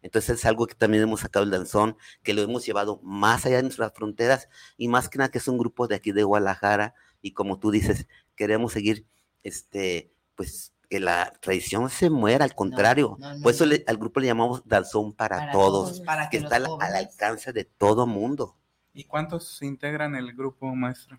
Entonces 0.00 0.38
es 0.38 0.44
algo 0.44 0.66
que 0.66 0.74
también 0.74 1.02
hemos 1.02 1.20
sacado 1.20 1.44
el 1.44 1.50
danzón, 1.50 1.96
que 2.22 2.34
lo 2.34 2.42
hemos 2.42 2.64
llevado 2.64 3.00
más 3.02 3.46
allá 3.46 3.56
de 3.56 3.62
nuestras 3.62 3.92
fronteras 3.94 4.48
y 4.76 4.88
más 4.88 5.08
que 5.08 5.18
nada 5.18 5.30
que 5.30 5.38
es 5.38 5.48
un 5.48 5.58
grupo 5.58 5.86
de 5.86 5.94
aquí 5.94 6.12
de 6.12 6.24
Guadalajara 6.24 6.94
y 7.24 7.32
como 7.32 7.58
tú 7.58 7.70
dices, 7.70 8.06
queremos 8.36 8.72
seguir, 8.74 9.06
este, 9.42 10.12
pues 10.34 10.72
que 10.90 11.00
la 11.00 11.32
tradición 11.40 11.88
se 11.88 12.10
muera, 12.10 12.44
al 12.44 12.54
contrario. 12.54 13.16
no, 13.18 13.34
no, 13.34 13.42
Por 13.42 13.52
eso 13.52 13.64
le- 13.64 13.82
al 13.86 13.96
grupo 13.96 14.20
le 14.20 14.26
llamamos 14.26 14.62
danzón 14.66 15.14
para, 15.14 15.38
Para 15.38 15.52
todos, 15.52 16.00
para 16.02 16.28
que 16.28 16.36
que 16.38 16.44
está 16.44 16.58
los 16.58 16.68
al, 16.68 16.74
al 16.74 16.92
jóvenes- 16.92 17.08
alcance 17.14 17.52
de 17.54 17.64
todo 17.64 18.06
mundo. 18.06 18.58
¿Y 18.92 19.04
cuántos 19.04 19.60
integran 19.62 20.14
el 20.14 20.34
grupo, 20.34 20.74
maestro? 20.74 21.18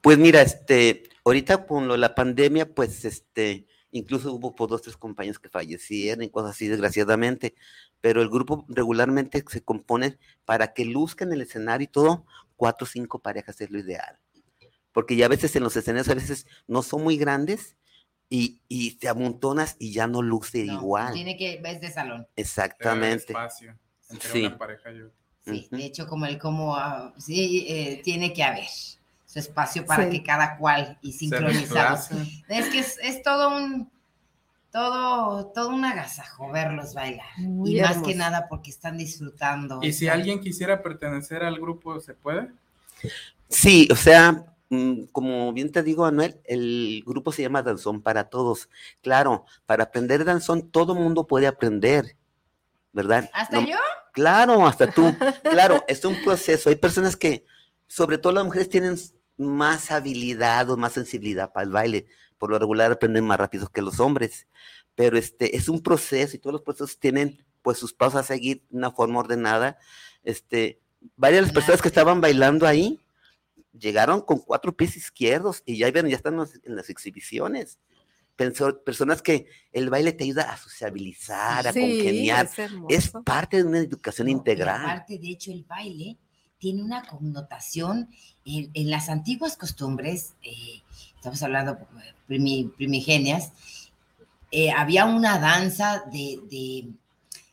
Pues 0.00 0.16
mira, 0.16 0.40
este, 0.40 1.02
ahorita 1.24 1.66
con 1.66 1.86
lo 1.86 1.92
de 1.94 1.98
la 1.98 2.14
pandemia, 2.14 2.72
pues 2.74 3.04
este, 3.04 3.66
incluso 3.90 4.32
hubo 4.32 4.54
por 4.54 4.70
dos, 4.70 4.80
tres 4.82 4.96
compañeros 4.96 5.38
que 5.38 5.50
fallecieron 5.50 6.22
y 6.24 6.30
cosas 6.30 6.52
así, 6.52 6.66
desgraciadamente, 6.68 7.54
pero 8.00 8.22
el 8.22 8.30
grupo 8.30 8.64
regularmente 8.68 9.44
se 9.48 9.62
compone 9.62 10.18
para 10.46 10.72
que 10.72 10.84
luzcan 10.86 11.32
el 11.32 11.42
escenario 11.42 11.84
y 11.84 11.88
todo, 11.88 12.24
cuatro 12.56 12.84
o 12.86 12.88
cinco 12.88 13.18
parejas 13.18 13.60
es 13.60 13.70
lo 13.70 13.78
ideal. 13.78 14.18
Porque 14.98 15.14
ya 15.14 15.26
a 15.26 15.28
veces 15.28 15.54
en 15.54 15.62
los 15.62 15.76
escenarios 15.76 16.08
a 16.08 16.14
veces 16.14 16.44
no 16.66 16.82
son 16.82 17.04
muy 17.04 17.16
grandes 17.16 17.76
y, 18.28 18.60
y 18.66 18.96
te 18.96 19.08
amontonas 19.08 19.76
y 19.78 19.92
ya 19.92 20.08
no 20.08 20.22
luce 20.22 20.64
No, 20.64 20.72
igual. 20.72 21.14
Tiene 21.14 21.36
que, 21.36 21.62
es 21.64 21.80
de 21.80 21.92
salón. 21.92 22.26
Exactamente. 22.34 23.26
espacio 23.28 23.76
entre 24.10 24.28
Sí. 24.28 24.44
una 24.46 24.58
pareja 24.58 24.90
y 24.90 25.02
otra. 25.02 25.16
Sí, 25.44 25.66
Ujú. 25.68 25.76
de 25.76 25.84
hecho, 25.84 26.08
como 26.08 26.26
el 26.26 26.36
como 26.36 26.74
ah, 26.74 27.14
sí, 27.16 27.64
eh, 27.68 28.00
tiene 28.02 28.32
que 28.32 28.42
haber 28.42 28.66
su 29.24 29.38
espacio 29.38 29.86
para 29.86 30.06
Sí. 30.06 30.10
que 30.18 30.24
cada 30.24 30.56
cual 30.56 30.98
y 31.00 31.12
sincronizados. 31.12 32.08
Es 32.48 32.66
que 32.70 32.80
es, 32.80 32.98
es 33.00 33.22
todo 33.22 33.56
un 33.56 33.88
todo, 34.72 35.46
todo 35.54 35.68
un 35.68 35.84
agasajo 35.84 36.50
verlos 36.50 36.92
bailar. 36.92 37.24
Muy 37.36 37.78
y 37.78 37.80
más 37.80 37.98
que 37.98 38.16
nada 38.16 38.48
porque 38.48 38.70
están 38.70 38.98
disfrutando. 38.98 39.78
¿Y 39.80 39.92
si 39.92 40.08
alguien 40.08 40.40
quisiera 40.40 40.82
pertenecer 40.82 41.44
al 41.44 41.60
grupo, 41.60 42.00
se 42.00 42.14
puede? 42.14 42.48
Sí, 43.48 43.88
o 43.92 43.94
sea, 43.96 44.44
como 45.12 45.52
bien 45.52 45.72
te 45.72 45.82
digo, 45.82 46.04
Anuel, 46.04 46.40
el 46.44 47.02
grupo 47.06 47.32
se 47.32 47.42
llama 47.42 47.62
Danzón 47.62 48.02
para 48.02 48.28
Todos. 48.28 48.68
Claro, 49.02 49.46
para 49.66 49.84
aprender 49.84 50.24
danzón 50.24 50.70
todo 50.70 50.94
mundo 50.94 51.26
puede 51.26 51.46
aprender, 51.46 52.16
¿verdad? 52.92 53.30
¿Hasta 53.32 53.60
No- 53.60 53.66
yo? 53.66 53.76
Claro, 54.12 54.66
hasta 54.66 54.90
tú. 54.90 55.14
Claro, 55.50 55.84
es 55.88 56.04
un 56.04 56.22
proceso. 56.22 56.68
Hay 56.68 56.76
personas 56.76 57.16
que, 57.16 57.44
sobre 57.86 58.18
todo 58.18 58.32
las 58.32 58.44
mujeres, 58.44 58.68
tienen 58.68 58.96
más 59.36 59.90
habilidad 59.90 60.68
o 60.70 60.76
más 60.76 60.92
sensibilidad 60.92 61.52
para 61.52 61.64
el 61.64 61.70
baile. 61.70 62.06
Por 62.36 62.50
lo 62.50 62.58
regular 62.58 62.90
aprenden 62.92 63.24
más 63.26 63.38
rápido 63.38 63.68
que 63.68 63.80
los 63.82 64.00
hombres. 64.00 64.46
Pero 64.94 65.16
este 65.16 65.56
es 65.56 65.68
un 65.68 65.80
proceso 65.82 66.34
y 66.36 66.40
todos 66.40 66.52
los 66.54 66.62
procesos 66.62 66.98
tienen 66.98 67.44
pues 67.62 67.78
sus 67.78 67.92
pasos 67.92 68.16
a 68.20 68.22
seguir 68.24 68.64
de 68.68 68.76
una 68.78 68.90
forma 68.90 69.20
ordenada. 69.20 69.78
Este, 70.24 70.80
varias 71.16 71.40
de 71.40 71.46
las 71.46 71.52
personas 71.54 71.80
que 71.80 71.88
estaban 71.88 72.20
bailando 72.20 72.66
ahí 72.66 72.98
llegaron 73.72 74.20
con 74.22 74.38
cuatro 74.38 74.76
pies 74.76 74.96
izquierdos 74.96 75.62
y 75.66 75.78
ya, 75.78 75.90
ven, 75.90 76.08
ya 76.08 76.16
están 76.16 76.34
en 76.34 76.40
las- 76.40 76.60
en 76.64 76.76
las 76.76 76.90
exhibiciones. 76.90 77.78
Penso- 78.36 78.82
personas 78.84 79.20
que 79.20 79.46
el 79.72 79.90
baile 79.90 80.12
te 80.12 80.22
ayuda 80.24 80.52
a 80.52 80.56
sociabilizar, 80.56 81.66
a 81.66 81.72
Sí, 81.72 81.80
congeniar. 81.80 82.46
es. 82.88 83.06
Es 83.06 83.12
parte 83.24 83.56
de 83.58 83.64
una 83.64 83.78
educación 83.78 84.26
No, 84.28 84.32
integral. 84.32 84.80
aparte, 84.80 85.18
de 85.18 85.28
hecho, 85.30 85.50
el 85.50 85.64
baile 85.64 86.16
tiene 86.58 86.82
una 86.82 87.02
connotación 87.04 88.08
en, 88.44 88.70
en 88.74 88.90
las 88.90 89.08
antiguas 89.08 89.56
costumbres, 89.56 90.34
eh, 90.42 90.82
estamos 91.16 91.42
hablando 91.42 91.72
eh, 91.72 92.14
primi- 92.28 92.72
primigenias, 92.76 93.52
eh, 94.50 94.70
había 94.70 95.04
una 95.04 95.38
danza 95.38 96.04
de, 96.12 96.38
de- 96.50 96.88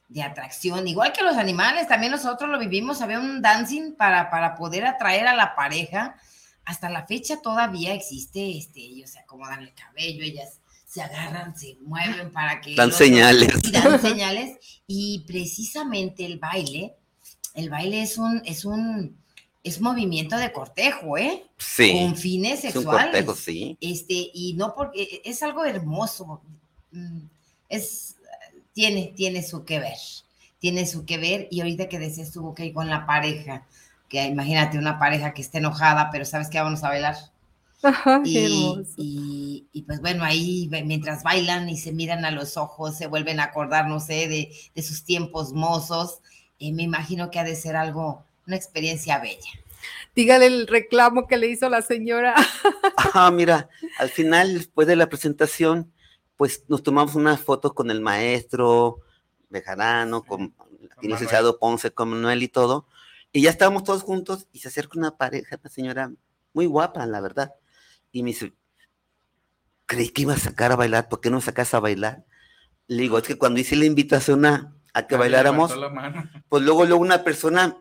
de 0.08 0.22
atracción, 0.22 0.88
igual 0.88 1.12
que 1.14 1.24
los 1.24 1.36
animales, 1.36 1.88
también 1.88 2.12
nosotros 2.12 2.50
lo 2.50 2.60
vivimos, 2.60 3.02
había 3.02 3.20
un 3.20 3.42
dancing 3.42 3.94
para, 3.94 4.30
para 4.30 4.56
poder 4.56 4.86
atraer 4.86 5.28
a 5.28 5.36
la 5.36 5.56
pareja. 5.56 6.16
Hasta 6.64 6.90
la 6.90 7.06
fecha 7.06 7.42
todavía 7.42 7.94
existe, 7.94 8.58
este, 8.58 8.82
ellos 8.82 9.12
se 9.12 9.20
acomodan 9.20 9.62
el 9.62 9.74
cabello, 9.74 10.24
ellas 10.24 10.60
se 10.86 11.02
agarran, 11.02 11.58
se 11.58 11.78
mueven 11.82 12.32
para 12.32 12.62
que... 12.62 12.76
Dan 12.76 12.92
señales. 12.92 13.50
y 13.64 13.72
dan 13.72 14.00
señales 14.00 14.58
y 14.88 15.26
precisamente 15.28 16.26
el 16.26 16.40
baile, 16.40 16.96
el 17.54 17.70
baile 17.70 18.02
es 18.02 18.18
un, 18.18 18.42
es 18.46 18.64
un, 18.66 19.18
es 19.64 19.82
movimiento 19.82 20.38
de 20.38 20.52
cortejo, 20.52 21.18
¿eh? 21.18 21.44
Sí. 21.58 21.92
Con 21.92 22.16
fines 22.16 22.64
Es 22.64 22.76
un 22.76 22.84
sexuales. 22.84 23.12
cortejo, 23.12 23.36
sí. 23.36 23.78
Este, 23.82 24.30
y 24.34 24.54
no 24.54 24.74
porque, 24.76 25.22
es 25.26 25.42
algo 25.44 25.66
hermoso, 25.66 26.42
mm, 26.92 27.20
es, 27.70 28.15
tiene, 28.76 29.14
tiene 29.18 29.44
su 29.44 29.66
que 29.66 29.80
ver, 29.82 29.98
tiene 30.60 30.86
su 30.88 31.06
que 31.08 31.18
ver, 31.18 31.50
y 31.52 31.62
ahorita 31.62 31.90
que 31.90 32.00
decías 32.00 32.32
tú, 32.34 32.48
ok, 32.50 32.62
con 32.76 32.90
la 32.92 33.08
pareja, 33.08 33.66
que 34.10 34.24
imagínate 34.26 34.78
una 34.80 35.00
pareja 35.00 35.34
que 35.34 35.42
esté 35.44 35.60
enojada, 35.60 36.12
pero 36.12 36.26
sabes 36.26 36.50
que 36.52 36.62
vamos 36.62 36.84
a 36.86 36.90
bailar. 36.90 37.16
Ajá, 37.84 38.22
Y, 38.24 38.88
y- 38.98 39.68
y, 39.72 39.84
pues 39.84 40.02
bueno, 40.02 40.24
ahí 40.24 40.68
mientras 40.86 41.24
bailan 41.24 41.70
y 41.70 41.78
se 41.78 41.92
miran 41.94 42.26
a 42.26 42.32
los 42.32 42.58
ojos, 42.58 42.98
se 42.98 43.08
vuelven 43.08 43.40
a 43.40 43.46
acordar, 43.46 43.88
no 43.88 44.00
sé, 44.00 44.28
de, 44.28 44.52
de 44.74 44.84
sus 44.84 45.04
tiempos 45.06 45.54
mozos, 45.54 46.22
eh, 46.60 46.74
me 46.74 46.84
imagino 46.84 47.30
que 47.32 47.40
ha 47.40 47.44
de 47.44 47.56
ser 47.56 47.76
algo, 47.76 48.26
una 48.48 48.56
experiencia 48.56 49.20
bella. 49.20 49.52
Dígale 50.16 50.48
el 50.48 50.68
reclamo 50.68 51.28
que 51.28 51.38
le 51.38 51.48
hizo 51.48 51.70
la 51.70 51.82
señora. 51.82 52.36
Ah, 53.14 53.32
mira, 53.32 53.70
al 53.98 54.10
final, 54.10 54.54
después 54.56 54.88
de 54.88 54.96
la 54.96 55.10
presentación, 55.10 55.92
pues 56.38 56.66
nos 56.68 56.84
tomamos 56.84 57.16
una 57.16 57.38
foto 57.38 57.74
con 57.74 57.92
el 57.92 58.02
maestro 58.02 59.02
Bejarano, 59.50 60.24
con 60.24 60.42
el 60.42 60.54
Manuel. 60.58 60.90
licenciado 61.02 61.60
Ponce, 61.60 61.92
con 61.92 62.10
Manuel 62.10 62.44
y 62.44 62.48
todo. 62.48 62.88
Y 63.32 63.42
ya 63.42 63.50
estábamos 63.50 63.84
todos 63.84 64.04
juntos 64.04 64.48
y 64.52 64.60
se 64.60 64.68
acerca 64.68 65.00
una 65.00 65.18
pareja, 65.18 65.60
una 65.62 65.70
señora 65.70 66.12
muy 66.54 66.66
guapa, 66.66 67.06
la 67.06 67.22
verdad. 67.22 67.54
Y 68.12 68.24
me 68.24 68.30
dice, 68.30 68.54
creí 69.86 70.10
que 70.10 70.24
iba 70.24 70.34
a 70.34 70.38
sacar 70.38 70.72
a 70.72 70.76
bailar, 70.76 71.10
¿por 71.10 71.22
qué 71.22 71.30
no 71.30 71.42
sacas 71.42 71.74
a 71.74 71.80
bailar? 71.80 72.26
Le 72.88 73.04
digo, 73.04 73.18
es 73.18 73.26
que 73.26 73.38
cuando 73.38 73.60
hice 73.60 73.76
la 73.76 73.86
invitación 73.86 74.46
a, 74.46 74.76
a 74.94 75.08
que 75.08 75.16
Nadie 75.16 75.30
bailáramos, 75.30 75.74
pues 76.50 76.64
luego, 76.64 76.86
luego 76.86 77.02
una 77.02 77.24
persona 77.24 77.78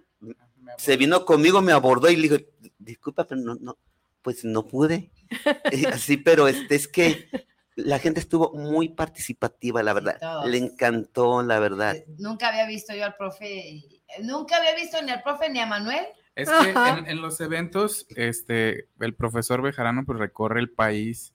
se 0.79 0.97
vino 0.97 1.25
conmigo, 1.25 1.61
me 1.63 1.73
abordó 1.73 2.11
y 2.11 2.17
le 2.17 2.23
digo, 2.23 2.37
disculpa, 2.79 3.27
pero 3.27 3.41
no, 3.41 3.55
no, 3.57 3.79
pues 4.23 4.45
no 4.45 4.67
pude. 4.67 5.11
Así, 5.93 6.17
pero 6.17 6.49
este, 6.49 6.75
es 6.75 6.89
que 6.89 7.29
la 7.77 7.99
gente 7.99 8.21
estuvo 8.21 8.53
muy 8.53 8.91
participativa, 8.91 9.83
la 9.83 9.93
verdad. 9.93 10.19
Le 10.47 10.59
encantó, 10.59 11.43
la 11.43 11.59
verdad. 11.59 11.97
Eh, 11.97 12.07
Nunca 12.19 12.49
había 12.49 12.67
visto 12.67 12.95
yo 12.95 13.05
al 13.05 13.17
profe, 13.17 13.83
nunca 14.23 14.57
había 14.57 14.75
visto 14.75 15.01
ni 15.03 15.11
al 15.11 15.23
profe 15.23 15.51
ni 15.51 15.61
a 15.61 15.67
Manuel 15.67 16.05
Es 16.35 16.49
que 16.49 16.71
en, 16.71 17.07
en, 17.07 17.21
los 17.21 17.41
eventos, 17.41 18.07
este, 18.11 18.89
el 19.01 19.15
profesor 19.15 19.63
Bejarano 19.63 20.05
pues 20.05 20.19
recorre 20.19 20.61
el 20.61 20.71
país, 20.71 21.35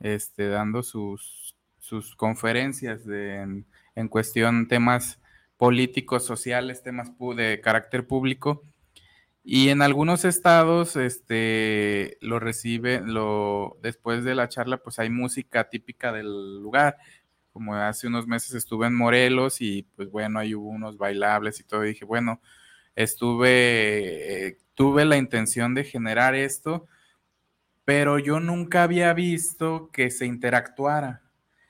este, 0.00 0.48
dando 0.48 0.82
sus, 0.82 1.54
sus 1.78 2.16
conferencias 2.16 3.04
de, 3.04 3.36
en, 3.36 3.66
en 3.94 4.08
cuestión 4.08 4.68
temas 4.68 5.20
políticos, 5.56 6.24
sociales, 6.24 6.82
temas 6.82 7.10
de 7.36 7.60
carácter 7.62 8.06
público. 8.06 8.62
Y 9.46 9.68
en 9.68 9.82
algunos 9.82 10.24
estados, 10.24 10.96
este, 10.96 12.16
lo 12.22 12.40
recibe, 12.40 13.02
lo, 13.04 13.76
después 13.82 14.24
de 14.24 14.34
la 14.34 14.48
charla, 14.48 14.78
pues 14.78 14.98
hay 14.98 15.10
música 15.10 15.68
típica 15.68 16.12
del 16.12 16.62
lugar. 16.62 16.96
Como 17.52 17.74
hace 17.76 18.06
unos 18.06 18.26
meses 18.26 18.54
estuve 18.54 18.86
en 18.86 18.94
Morelos 18.94 19.60
y 19.60 19.82
pues 19.96 20.10
bueno, 20.10 20.38
ahí 20.40 20.54
hubo 20.54 20.70
unos 20.70 20.96
bailables 20.96 21.60
y 21.60 21.64
todo. 21.64 21.82
Dije, 21.82 22.06
bueno, 22.06 22.40
estuve, 22.96 24.46
eh, 24.48 24.58
tuve 24.74 25.04
la 25.04 25.18
intención 25.18 25.74
de 25.74 25.84
generar 25.84 26.34
esto, 26.34 26.86
pero 27.84 28.18
yo 28.18 28.40
nunca 28.40 28.84
había 28.84 29.12
visto 29.14 29.90
que 29.92 30.10
se 30.10 30.26
interactuara. 30.26 31.23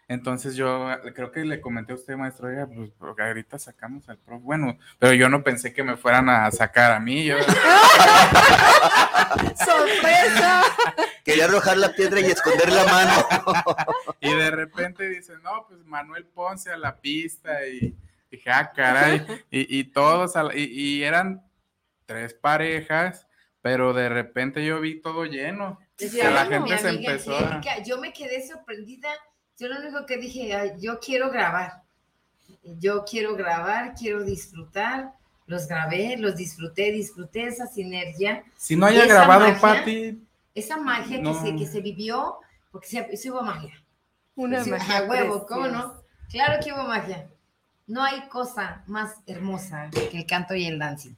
Entonces 0.08 0.54
yo 0.54 0.86
creo 1.14 1.30
que 1.32 1.44
le 1.44 1.60
comenté 1.60 1.92
a 1.92 1.96
usted, 1.96 2.16
maestro, 2.16 2.48
oiga, 2.48 2.66
pues 2.66 2.90
ahorita 3.18 3.58
sacamos 3.58 4.08
al 4.08 4.18
profe. 4.18 4.42
Bueno, 4.42 4.78
pero 4.98 5.14
yo 5.14 5.28
no 5.28 5.42
pensé 5.42 5.72
que 5.72 5.82
me 5.82 5.96
fueran 5.96 6.28
a 6.28 6.50
sacar 6.50 6.92
a 6.92 7.00
mí. 7.00 7.24
Yo... 7.24 7.36
¡Sorpresa! 9.64 10.62
Quería 11.24 11.46
arrojar 11.46 11.78
la 11.78 11.94
piedra 11.94 12.20
y 12.20 12.26
esconder 12.26 12.70
la 12.70 12.84
mano. 12.84 13.26
y 14.20 14.34
de 14.34 14.50
repente 14.50 15.08
dice, 15.08 15.32
no, 15.42 15.66
pues 15.66 15.84
Manuel 15.86 16.26
Ponce 16.26 16.70
a 16.70 16.76
la 16.76 17.00
pista 17.00 17.66
y 17.66 17.96
dije, 18.30 18.50
ah, 18.50 18.70
caray. 18.74 19.24
Y, 19.50 19.78
y 19.78 19.84
todos, 19.84 20.34
y, 20.54 20.64
y 20.64 21.02
eran 21.02 21.42
tres 22.04 22.34
parejas, 22.34 23.26
pero 23.62 23.94
de 23.94 24.10
repente 24.10 24.64
yo 24.64 24.80
vi 24.80 25.00
todo 25.00 25.24
lleno. 25.24 25.80
Decía, 25.96 26.30
la 26.30 26.44
bueno, 26.44 26.66
gente 26.66 26.82
se 26.82 26.88
empezó. 26.90 27.36
Angélica, 27.36 27.82
Yo 27.82 27.98
me 27.98 28.12
quedé 28.12 28.46
sorprendida. 28.46 29.08
Yo 29.58 29.68
lo 29.68 29.78
único 29.80 30.04
que 30.06 30.16
dije, 30.16 30.54
"Ay, 30.54 30.72
yo 30.80 30.98
quiero 31.00 31.30
grabar. 31.30 31.82
Yo 32.80 33.04
quiero 33.04 33.34
grabar, 33.36 33.94
quiero 33.94 34.22
disfrutar. 34.24 35.12
Los 35.46 35.68
grabé, 35.68 36.16
los 36.16 36.36
disfruté, 36.36 36.90
disfruté 36.90 37.46
esa 37.46 37.66
sinergia, 37.66 38.44
Si 38.56 38.76
no 38.76 38.86
haya 38.86 39.04
esa 39.04 39.14
grabado 39.14 39.40
magia, 39.46 39.60
Patti, 39.60 40.22
esa 40.54 40.78
magia 40.78 41.20
No. 41.20 41.32
que, 41.42 41.50
se, 41.50 41.56
que 41.56 41.66
se 41.66 41.80
vivió, 41.82 42.36
porque 42.72 42.88
se, 42.88 43.16
sí 43.18 43.30
hubo 43.30 43.42
magia. 43.42 43.74
Una 44.36 44.64
Sí, 44.64 44.70
magia 44.70 44.98
a 44.98 45.04
huevo, 45.04 45.46
¿cómo 45.46 45.68
no? 45.68 45.94
Claro 46.30 46.62
que 46.64 46.72
hubo 46.72 46.84
magia. 46.84 47.28
No 47.86 48.02
hay 48.02 48.26
cosa 48.28 48.82
más 48.86 49.16
hermosa 49.26 49.90
que 49.90 50.16
el 50.16 50.24
canto 50.26 50.54
y 50.54 50.64
el 50.66 50.78
dancing. 50.78 51.14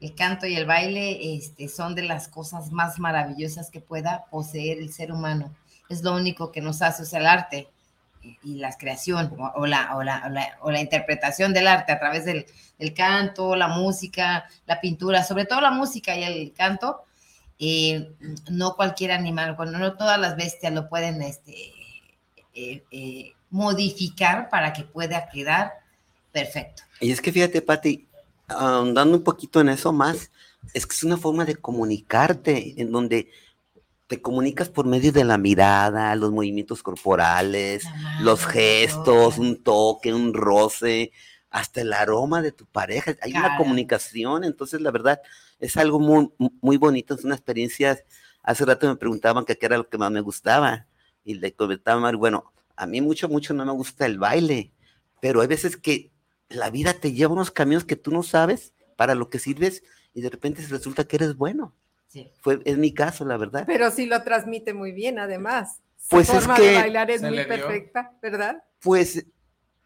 El 0.00 0.14
canto 0.14 0.46
y 0.46 0.54
el 0.54 0.64
baile 0.66 1.34
este, 1.36 1.68
son 1.68 1.96
de 1.96 2.02
las 2.02 2.28
cosas 2.28 2.70
más 2.70 3.00
maravillosas 3.00 3.68
que 3.70 3.80
pueda 3.80 4.26
poseer 4.30 4.78
el 4.78 4.92
ser 4.92 5.10
humano. 5.10 5.52
Es 5.94 6.02
lo 6.02 6.14
único 6.14 6.50
que 6.52 6.60
nos 6.60 6.82
hace, 6.82 7.04
sea, 7.06 7.20
el 7.20 7.26
arte 7.26 7.68
y- 8.22 8.38
y 8.42 8.54
la 8.58 8.72
creación 8.76 9.34
o, 9.54 9.66
la, 9.66 9.96
o, 9.96 10.02
la, 10.02 10.56
o, 10.62 10.70
la, 10.70 10.80
interpretación 10.80 11.52
del 11.52 11.66
arte 11.66 11.92
a 11.92 11.98
través 11.98 12.24
del, 12.24 12.46
del 12.78 12.94
canto, 12.94 13.54
la 13.56 13.68
música, 13.68 14.44
la 14.66 14.80
pintura, 14.80 15.22
sobre 15.24 15.44
todo 15.44 15.60
la 15.60 15.70
música 15.70 16.16
y 16.16 16.24
el 16.24 16.52
canto. 16.52 17.02
eh, 17.58 18.10
no 18.50 18.74
cualquier 18.74 19.12
animal, 19.12 19.54
cuando 19.56 19.78
no 19.78 19.96
todas 19.96 20.18
las 20.18 20.36
bestias 20.36 20.72
lo 20.72 20.88
pueden 20.88 21.22
este, 21.22 21.54
eh, 22.54 22.82
eh, 22.90 23.32
modificar 23.50 24.48
para 24.48 24.72
que 24.72 24.82
pueda 24.82 25.28
quedar 25.28 25.72
perfecto. 26.32 26.82
Y 27.00 27.12
es 27.12 27.20
que 27.20 27.30
fíjate, 27.32 27.62
Pati, 27.62 28.06
ahondando 28.48 29.16
un 29.16 29.22
poquito 29.24 29.60
en 29.60 29.68
eso 29.68 29.92
más, 29.92 30.30
es 30.72 30.86
que 30.86 30.94
es 30.96 31.04
una 31.04 31.16
forma 31.16 31.44
de 31.44 31.54
comunicarte, 31.56 32.74
en 32.80 32.90
donde 32.90 33.30
te 34.06 34.20
comunicas 34.20 34.68
por 34.68 34.86
medio 34.86 35.12
de 35.12 35.24
la 35.24 35.38
mirada, 35.38 36.14
los 36.16 36.30
movimientos 36.30 36.82
corporales, 36.82 37.84
los 38.20 38.44
gestos, 38.46 39.38
un 39.38 39.62
toque, 39.62 40.12
un 40.12 40.34
roce, 40.34 41.12
hasta 41.50 41.80
el 41.80 41.92
aroma 41.92 42.42
de 42.42 42.52
tu 42.52 42.66
pareja. 42.66 43.14
Hay 43.22 43.32
una 43.32 43.56
comunicación, 43.56 44.44
entonces 44.44 44.80
la 44.80 44.90
verdad 44.90 45.20
es 45.58 45.76
algo 45.76 46.00
muy, 46.00 46.30
muy 46.60 46.76
bonito, 46.76 47.14
es 47.14 47.24
una 47.24 47.34
experiencia. 47.34 47.98
Hace 48.42 48.64
rato 48.64 48.88
me 48.88 48.96
preguntaban 48.96 49.44
qué 49.44 49.56
era 49.60 49.78
lo 49.78 49.88
que 49.88 49.96
más 49.96 50.10
me 50.10 50.20
gustaba 50.20 50.86
y 51.24 51.34
le 51.34 51.54
comentaba, 51.54 52.10
bueno, 52.12 52.52
a 52.76 52.86
mí 52.86 53.00
mucho, 53.00 53.28
mucho 53.28 53.54
no 53.54 53.64
me 53.64 53.72
gusta 53.72 54.04
el 54.04 54.18
baile, 54.18 54.72
pero 55.20 55.40
hay 55.40 55.46
veces 55.46 55.76
que 55.76 56.12
la 56.48 56.70
vida 56.70 56.92
te 56.92 57.12
lleva 57.12 57.32
unos 57.32 57.50
caminos 57.50 57.84
que 57.84 57.96
tú 57.96 58.10
no 58.10 58.22
sabes 58.22 58.74
para 58.96 59.14
lo 59.14 59.30
que 59.30 59.38
sirves 59.38 59.82
y 60.12 60.20
de 60.20 60.30
repente 60.30 60.64
resulta 60.68 61.04
que 61.04 61.16
eres 61.16 61.36
bueno. 61.36 61.74
Sí. 62.14 62.30
Fue, 62.42 62.60
es 62.64 62.78
mi 62.78 62.94
caso, 62.94 63.24
la 63.24 63.36
verdad. 63.36 63.64
Pero 63.66 63.90
sí 63.90 64.06
lo 64.06 64.22
transmite 64.22 64.72
muy 64.72 64.92
bien, 64.92 65.18
además. 65.18 65.80
Su 65.96 66.10
Pues 66.10 66.28
es 66.28 66.34
forma 66.40 66.54
que 66.54 66.62
de 66.62 66.74
bailar 66.76 67.10
es 67.10 67.22
muy 67.22 67.44
perfecta, 67.44 68.12
¿verdad? 68.22 68.62
Pues 68.80 69.26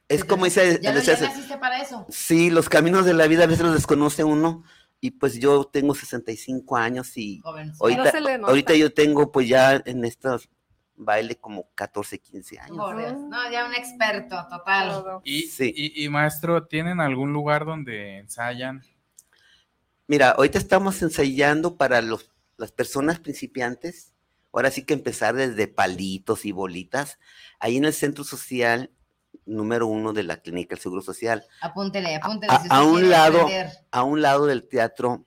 es 0.09 0.25
como 0.27 0.45
dice, 0.45 0.79
Ya, 0.83 0.93
ya 0.95 1.17
naciste 1.21 1.57
para 1.57 1.81
eso. 1.81 2.05
sí, 2.11 2.51
los 2.51 2.69
caminos 2.69 3.07
de 3.07 3.15
la 3.15 3.27
vida 3.29 3.45
a 3.45 3.47
veces 3.47 3.65
los 3.65 3.75
desconoce 3.75 4.25
uno 4.25 4.63
y 5.01 5.13
pues 5.13 5.39
yo 5.41 5.65
tengo 5.65 5.95
65 5.95 6.77
años 6.77 7.17
y 7.17 7.39
Joven. 7.41 7.73
ahorita, 7.81 8.05
No 8.05 8.11
se 8.11 8.21
le 8.21 8.37
nota. 8.39 8.51
ahorita 8.51 8.75
yo 8.75 8.93
tengo 8.93 9.33
pues 9.33 9.49
ya 9.49 9.81
en 9.87 10.05
estos 10.05 10.51
baile 10.97 11.37
como 11.37 11.71
14, 11.77 12.19
15 12.19 12.59
años. 12.59 12.77
Dios. 12.99 13.13
No, 13.29 13.51
ya 13.51 13.65
un 13.67 13.75
experto 13.75 14.37
total. 14.51 15.21
Y, 15.25 15.43
Sí. 15.45 15.73
y, 15.75 16.05
y, 16.05 16.09
maestro, 16.11 16.67
¿tienen 16.67 17.01
algún 17.01 17.33
lugar 17.33 17.65
donde 17.65 18.19
ensayan? 18.19 18.83
Mira, 20.09 20.31
ahorita 20.31 20.59
estamos 20.59 21.01
ensayando 21.03 21.77
para 21.77 22.01
los, 22.01 22.31
las 22.57 22.73
personas 22.73 23.21
principiantes. 23.21 24.15
Ahora 24.53 24.71
sí 24.71 24.85
que 24.85 24.95
empezar 24.95 25.35
desde 25.37 25.69
palitos 25.69 26.47
y 26.47 26.53
bolitas. 26.53 27.19
Ahí 27.61 27.77
en 27.77 27.85
el 27.85 27.93
centro 27.93 28.25
social 28.25 28.91
número 29.45 29.87
uno 29.87 30.15
de 30.15 30.23
la 30.23 30.39
clínica 30.39 30.75
del 30.75 30.83
Seguro 30.83 31.03
Social, 31.03 31.45
Apúntele, 31.61 32.17
apúntele. 32.17 32.53
A- 32.53 32.61
si 32.63 32.69
a 32.71 32.83
usted 32.83 32.93
un 33.05 33.11
lado- 33.11 33.41
aprender. 33.43 33.71
a 33.91 34.03
un 34.03 34.23
lado 34.23 34.47
del 34.47 34.67
teatro 34.67 35.27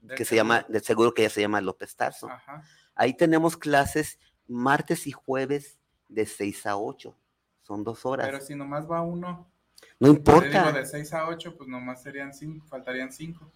Del 0.00 0.16
que 0.16 0.24
se 0.24 0.34
llama, 0.36 0.56
seguro. 0.58 0.72
del 0.72 0.82
seguro 0.82 1.14
que 1.14 1.22
ya 1.22 1.30
se 1.30 1.40
llama 1.40 1.60
López 1.60 1.94
Tarso. 1.96 2.28
Ajá. 2.28 2.62
Ahí 2.96 3.14
tenemos 3.16 3.56
clases 3.56 4.18
martes 4.48 5.06
y 5.06 5.12
jueves 5.12 5.78
de 6.08 6.26
6 6.26 6.66
a 6.66 6.76
8. 6.76 7.16
Son 7.62 7.84
dos 7.84 8.04
horas. 8.04 8.26
Pero 8.26 8.40
si 8.40 8.54
nomás 8.56 8.88
va 8.90 9.00
uno, 9.02 9.48
no 10.00 10.08
digo 10.08 10.18
importa. 10.18 10.72
de 10.72 10.84
6 10.86 11.12
a 11.14 11.28
8, 11.28 11.56
pues 11.56 11.68
nomás 11.68 12.02
serían 12.02 12.34
5, 12.34 12.66
faltarían 12.66 13.12
5. 13.12 13.50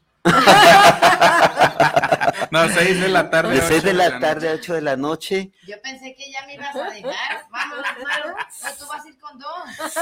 No, 2.51 2.69
6 2.69 3.01
de 3.01 3.09
la 3.09 3.31
tarde. 3.31 3.55
De 3.55 3.61
a 3.61 3.67
6 3.69 3.79
ocho 3.81 3.87
de 3.89 3.95
la 3.95 4.19
tarde 4.21 4.49
a 4.49 4.53
8 4.55 4.75
de 4.75 4.81
la 4.83 4.97
noche. 4.97 5.53
Yo 5.67 5.81
pensé 5.83 6.15
que 6.15 6.31
ya 6.31 6.47
me 6.47 6.55
ibas 6.55 6.75
a 6.75 6.91
dejar. 6.91 7.47
Vamos, 7.51 7.79
Maru. 8.05 8.29
No, 8.31 8.71
tú 8.79 8.85
vas 8.89 9.05
a 9.05 9.09
ir 9.09 9.19
con 9.19 9.39
dos. 9.39 9.51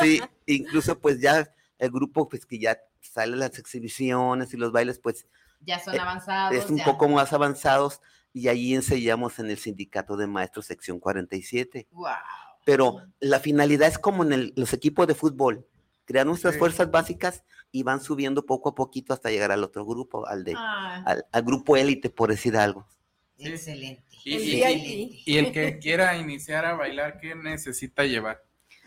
Sí, 0.01 0.21
incluso 0.47 0.99
pues 0.99 1.21
ya 1.21 1.49
el 1.79 1.91
grupo 1.91 2.29
pues 2.29 2.47
que 2.47 2.59
ya 2.59 2.79
sale 3.01 3.37
las 3.37 3.59
exhibiciones 3.59 4.53
y 4.55 4.57
los 4.57 4.73
bailes 4.73 4.99
pues 4.99 5.27
Ya 5.65 5.79
son 5.79 5.95
Eh, 5.95 5.99
avanzados. 6.01 6.57
es 6.57 6.71
un 6.71 6.79
ya. 6.79 6.85
poco 6.85 7.09
más 7.09 7.33
avanzados 7.33 8.01
y 8.33 8.49
ahí 8.49 8.75
ensayamos 8.75 9.39
en 9.39 9.51
el 9.51 9.59
sindicato 9.59 10.17
de 10.17 10.27
maestros 10.27 10.67
sección 10.67 10.99
47. 11.01 11.87
Guau. 11.91 12.17
Pero 12.65 13.03
la 13.21 13.41
finalidad 13.41 13.89
es 13.89 13.99
como 13.99 14.23
en 14.23 14.33
el- 14.33 14.53
los 14.57 14.73
equipos 14.73 15.07
de 15.09 15.15
fútbol, 15.17 15.67
crear 16.05 16.27
nuestras 16.27 16.55
Sí. 16.55 16.59
fuerzas 16.61 16.91
básicas 16.91 17.43
y 17.73 17.83
van 17.83 18.01
subiendo 18.03 18.45
poco 18.47 18.69
a 18.69 18.75
poquito 18.75 19.13
hasta 19.15 19.31
llegar 19.31 19.51
al 19.51 19.65
otro 19.65 19.85
grupo, 19.85 20.27
al 20.27 20.45
de 20.45 20.55
Ah, 20.57 21.03
al, 21.07 21.25
al 21.33 21.43
grupo 21.43 21.77
élite 21.77 22.11
por 22.11 22.31
decir 22.31 22.57
algo. 22.57 22.87
Sí. 23.39 23.49
excelente. 23.49 24.03
Y, 24.25 24.61
El 24.63 24.79
y- 25.27 25.37
el 25.39 25.53
que 25.53 25.79
quiera 25.81 26.17
iniciar 26.17 26.65
a 26.65 26.75
bailar, 26.75 27.19
¿qué 27.19 27.35
necesita 27.35 28.05
llevar? 28.05 28.45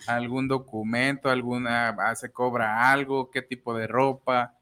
¿Algún 0.07 0.47
documento? 0.47 1.29
¿Alguna? 1.29 1.89
ah, 1.99 2.15
¿Se 2.15 2.31
cobra 2.31 2.91
algo? 2.91 3.31
¿Qué 3.31 3.41
tipo 3.41 3.75
de 3.75 3.87
ropa? 3.87 4.53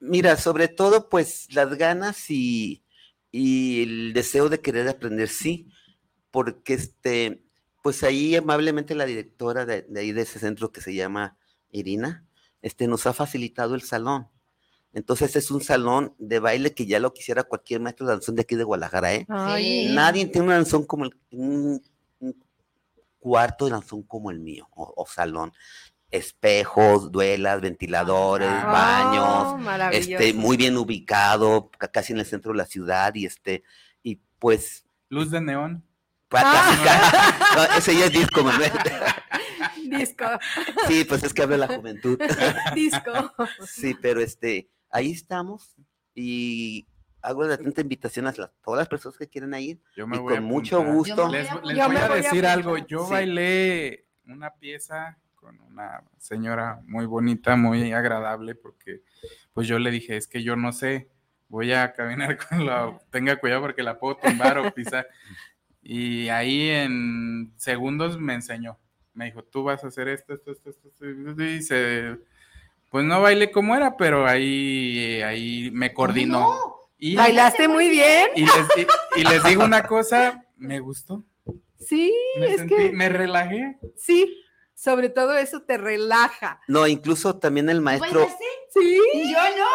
Mira, 0.00 0.36
sobre 0.36 0.68
todo 0.68 1.08
pues 1.08 1.52
las 1.54 1.74
ganas 1.76 2.30
y, 2.30 2.82
y 3.32 3.82
el 3.82 4.12
deseo 4.12 4.48
de 4.48 4.60
querer 4.60 4.88
aprender, 4.88 5.28
sí, 5.28 5.68
porque 6.30 6.74
este, 6.74 7.42
pues 7.82 8.02
ahí 8.04 8.36
amablemente 8.36 8.94
la 8.94 9.06
directora 9.06 9.66
de, 9.66 9.82
de 9.82 10.00
ahí 10.00 10.12
de 10.12 10.22
ese 10.22 10.38
centro 10.38 10.70
que 10.70 10.80
se 10.80 10.94
llama 10.94 11.36
Irina, 11.72 12.25
este, 12.66 12.86
nos 12.88 13.06
ha 13.06 13.12
facilitado 13.12 13.74
el 13.76 13.82
salón. 13.82 14.28
Entonces 14.92 15.36
es 15.36 15.50
un 15.50 15.60
salón 15.62 16.14
de 16.18 16.38
baile 16.40 16.74
que 16.74 16.86
ya 16.86 16.98
lo 16.98 17.12
quisiera 17.12 17.44
cualquier 17.44 17.80
maestro 17.80 18.06
de 18.06 18.12
danzón 18.14 18.34
de 18.34 18.42
aquí 18.42 18.56
de 18.56 18.64
Guadalajara, 18.64 19.14
¿eh? 19.14 19.26
Ay, 19.28 19.88
Sí. 19.88 19.94
Nadie 19.94 20.26
tiene 20.26 20.46
un 20.48 20.52
danzón 20.54 20.84
como 20.84 21.04
el, 21.04 21.16
un, 21.30 21.82
un 22.18 22.44
cuarto 23.18 23.66
de 23.66 23.72
danzón 23.72 24.02
como 24.02 24.30
el 24.30 24.40
mío, 24.40 24.66
o, 24.74 24.92
o 24.96 25.06
salón. 25.06 25.52
Espejos, 26.10 27.12
duelas, 27.12 27.60
ventiladores, 27.60 28.48
Ah, 28.50 28.72
baños, 28.72 29.54
oh, 29.54 29.58
maravilloso. 29.58 30.22
este, 30.22 30.32
muy 30.34 30.56
bien 30.56 30.76
ubicado, 30.76 31.70
ca- 31.76 31.88
casi 31.88 32.12
en 32.14 32.20
el 32.20 32.26
centro 32.26 32.52
de 32.52 32.58
la 32.58 32.66
ciudad, 32.66 33.14
y 33.14 33.26
este, 33.26 33.62
y 34.02 34.20
pues, 34.38 34.86
Luz 35.08 35.30
de 35.30 35.40
neón. 35.40 35.84
pa- 36.28 36.42
Ah. 36.44 37.56
no, 37.70 37.76
ese 37.78 37.96
ya 37.96 38.06
es 38.06 38.12
disco, 38.12 38.42
Manuel. 38.42 38.72
Disco, 39.98 40.24
Sí, 40.88 41.04
pues 41.04 41.22
es 41.22 41.32
que 41.34 41.42
habla 41.42 41.56
la 41.56 41.68
juventud. 41.68 42.18
disco. 42.74 43.32
Sí, 43.66 43.94
pero 44.00 44.20
este, 44.20 44.68
ahí 44.90 45.10
estamos, 45.12 45.74
y 46.14 46.86
hago 47.22 47.44
la 47.44 47.54
atenta 47.54 47.80
invitación 47.80 48.26
a 48.26 48.32
todas 48.32 48.78
las 48.78 48.88
personas 48.88 49.18
que 49.18 49.28
quieren 49.28 49.52
ir 49.54 49.80
Yo 49.96 50.06
me 50.06 50.16
y 50.16 50.20
voy 50.20 50.34
a 50.34 50.36
con 50.36 50.44
mucho 50.46 50.76
apuntar. 50.76 50.94
gusto. 50.96 51.28
Les, 51.28 51.50
voy 51.50 51.58
a 51.80 51.86
voy 51.88 51.96
a 51.96 52.08
voy 52.08 52.18
a 52.18 52.22
decir 52.22 52.46
algo. 52.46 52.76
Yo 52.78 53.04
Sí. 53.06 53.12
bailé 53.12 54.06
una 54.26 54.50
pieza 54.54 55.18
con 55.34 55.60
una 55.60 56.02
señora 56.18 56.80
muy 56.86 57.06
bonita, 57.06 57.56
muy 57.56 57.92
agradable, 57.92 58.54
porque 58.54 59.02
pues 59.52 59.66
yo 59.68 59.78
le 59.78 59.90
dije, 59.90 60.16
es 60.16 60.26
que 60.26 60.42
yo 60.42 60.56
no 60.56 60.72
sé, 60.72 61.08
voy 61.48 61.72
a 61.72 61.92
caminar 61.92 62.36
con 62.48 62.64
la, 62.66 62.98
tenga 63.10 63.36
cuidado 63.36 63.60
porque 63.62 63.82
la 63.82 63.98
puedo 63.98 64.16
tumbar 64.16 64.58
o 64.58 64.72
pisar. 64.72 65.06
Y 65.82 66.28
ahí 66.30 66.68
en 66.70 67.52
segundos 67.56 68.18
me 68.20 68.34
enseñó. 68.34 68.78
Me 69.16 69.24
dijo, 69.24 69.42
tú 69.42 69.64
vas 69.64 69.82
a 69.82 69.88
hacer 69.88 70.06
esto, 70.08 70.34
esto, 70.34 70.52
esto, 70.52 70.68
esto, 70.70 70.88
esto", 70.88 71.42
y 71.42 71.62
se- 71.62 72.16
pues 72.90 73.04
no 73.04 73.20
bailé 73.20 73.50
como 73.50 73.74
era, 73.74 73.96
pero 73.96 74.26
ahí, 74.26 75.20
ahí 75.22 75.70
me 75.72 75.92
coordinó. 75.92 76.38
No, 76.40 76.76
Y, 76.98 77.16
Bailaste 77.16 77.66
muy 77.68 77.88
bien. 77.90 78.28
y 78.36 78.42
les, 78.42 78.68
di- 78.76 78.86
y 79.16 79.24
les 79.24 79.42
digo 79.44 79.64
una 79.64 79.82
cosa, 79.86 80.44
me 80.56 80.78
gustó. 80.80 81.24
Sí, 81.78 82.12
Me, 82.38 82.54
es 82.54 82.60
sentí- 82.62 82.68
que 82.76 82.90
me 82.92 83.08
relajé. 83.08 83.78
sí. 83.96 84.42
Sobre 84.78 85.08
todo 85.08 85.34
eso 85.38 85.62
te 85.62 85.78
relaja. 85.78 86.60
No, 86.68 86.86
incluso 86.86 87.38
también 87.38 87.70
el 87.70 87.80
maestro. 87.80 88.28
Sí. 88.74 89.00
Y 89.14 89.32
yo 89.32 89.38
no. 89.56 89.66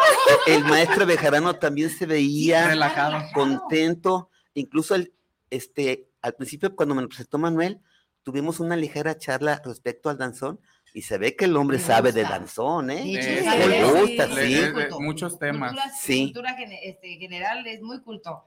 el 0.54 0.64
maestro 0.64 1.04
Bejarano 1.06 1.54
también 1.56 1.90
se 1.90 2.06
veía 2.06 2.68
relajado. 2.68 3.20
contento. 3.34 4.30
Incluso 4.54 4.94
el, 4.94 5.12
este, 5.50 6.08
al 6.22 6.34
principio 6.34 6.76
cuando 6.76 6.94
me 6.94 7.02
lo 7.02 7.08
presentó 7.08 7.36
Manuel, 7.36 7.80
tuvimos 8.22 8.60
una 8.60 8.76
ligera 8.76 9.18
charla 9.18 9.60
respecto 9.64 10.08
al 10.10 10.18
danzón 10.18 10.60
y 10.94 11.02
se 11.02 11.18
ve 11.18 11.34
que 11.36 11.46
el 11.46 11.56
hombre 11.56 11.78
Le 11.78 11.82
sabe 11.84 12.12
de 12.12 12.22
gusta. 12.22 12.38
danzón, 12.38 12.90
¿eh? 12.90 13.02
Eh, 13.14 13.18
es 13.18 13.40
sí, 13.42 13.46
algo 13.46 13.66
le 13.68 13.84
gusta, 13.84 14.26
Le- 14.26 14.46
sí. 14.46 14.54
de 14.54 14.72
culto. 14.72 15.00
muchos 15.00 15.38
temas. 15.38 15.72
Cultura, 15.72 15.92
Sí. 16.00 16.22
cultura 16.24 16.56
este, 16.82 17.16
general 17.16 17.66
es 17.66 17.80
muy 17.82 18.00
culto. 18.02 18.44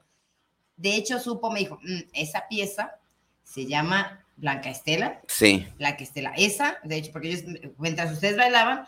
De 0.76 0.94
hecho, 0.94 1.18
supo, 1.18 1.50
me 1.50 1.60
dijo, 1.60 1.78
"Mm, 1.82 2.00
esa 2.12 2.46
pieza 2.48 2.98
se 3.42 3.66
llama 3.66 4.24
Blanca 4.36 4.68
Estela. 4.70 5.20
Sí, 5.26 5.66
Blanca 5.78 6.02
Estela. 6.04 6.32
Esa, 6.36 6.76
de 6.84 6.96
hecho, 6.96 7.12
porque 7.12 7.28
ellos, 7.30 7.42
mientras 7.78 8.12
ustedes 8.12 8.36
bailaban, 8.36 8.86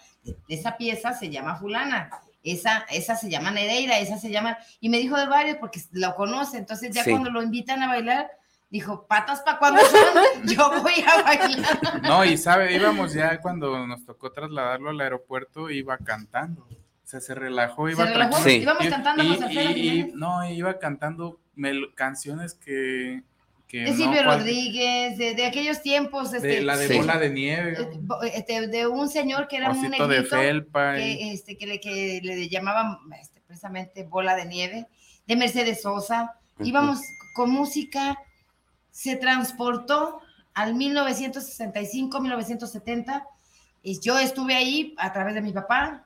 esa 0.49 0.77
pieza 0.77 1.15
se 1.15 1.31
llama 1.31 1.57
fulana. 1.57 2.11
Esa, 2.45 2.87
esa 2.91 3.17
se 3.17 3.29
llama 3.31 3.51
Nereida, 3.51 3.99
esa 3.99 4.19
se 4.19 4.31
llama, 4.31 4.59
y 4.81 4.89
me 4.91 4.99
dijo 4.99 5.17
de 5.17 5.27
varios 5.27 5.57
porque 5.57 5.81
lo 5.93 6.15
conoce, 6.15 6.59
entonces 6.59 6.95
ya 6.95 7.03
Sí. 7.03 7.11
cuando 7.11 7.31
lo 7.31 7.43
invitan 7.43 7.83
a 7.83 7.89
bailar, 7.89 8.31
dijo, 8.71 9.07
patas 9.07 9.41
para 9.43 9.59
cuando 9.59 9.81
son, 9.83 9.99
yo 10.47 10.71
voy 10.83 10.93
a 11.07 11.23
bailar. 11.23 12.03
No, 12.03 12.25
y 12.25 12.37
sabe, 12.37 12.75
íbamos 12.75 13.13
ya 13.15 13.41
cuando 13.41 13.87
nos 13.87 14.05
tocó 14.05 14.31
trasladarlo 14.33 14.91
al 14.91 15.01
aeropuerto, 15.01 15.71
iba 15.71 15.97
cantando. 15.99 16.63
O 16.63 17.11
sea, 17.11 17.21
se 17.21 17.35
relajó, 17.35 17.89
iba 17.89 18.05
Se 18.07 18.13
relajó. 18.13 18.43
Sí. 18.43 18.51
íbamos 18.57 18.85
Y- 18.85 18.89
cantando 18.91 19.23
y- 19.25 19.29
y- 19.51 19.89
y-. 20.01 20.13
No, 20.15 20.47
iba 20.51 20.79
cantando 20.79 21.41
mel- 21.57 21.95
canciones 21.95 22.53
que. 22.55 23.23
que 23.67 23.79
de 23.81 23.91
no 23.93 23.97
Silvio 23.97 24.23
cual- 24.25 24.39
Rodríguez, 24.41 25.17
de, 25.17 25.35
de 25.35 25.47
aquellos 25.47 25.81
tiempos, 25.81 26.31
de 26.33 26.39
este, 26.39 26.61
la 26.61 26.77
de 26.77 26.89
Sí. 26.89 26.99
bola 26.99 27.17
de 27.19 27.27
eh, 27.27 27.31
nieve, 27.31 27.89
bo- 28.01 28.23
este, 28.23 28.67
de 28.69 28.87
un 28.87 29.09
señor 29.09 29.49
que 29.49 29.57
era 29.57 29.71
un 29.71 29.79
osito 29.79 30.07
de 30.07 30.17
negrito, 30.17 30.37
felpa. 30.37 30.99
y- 30.99 31.03
que, 31.19 31.33
este, 31.33 31.57
que, 31.57 31.67
le, 31.67 31.81
que 31.81 32.21
le 32.23 32.49
llamaban 32.51 32.99
este, 33.19 33.41
precisamente 33.47 34.03
bola 34.05 34.35
de 34.37 34.45
nieve, 34.45 34.87
de 35.27 35.37
Mercedes 35.37 35.81
Sosa. 35.81 36.35
Íbamos 36.61 36.99
con 37.35 37.51
música, 37.51 38.19
se 38.99 39.15
transportó 39.15 40.21
al 40.55 40.75
1965, 40.75 42.21
1970. 42.21 43.25
y 43.85 44.01
Yo 44.01 44.19
estuve 44.19 44.57
ahí 44.57 44.93
a 44.99 45.13
través 45.13 45.35
de 45.35 45.41
mi 45.41 45.53
papá, 45.53 46.05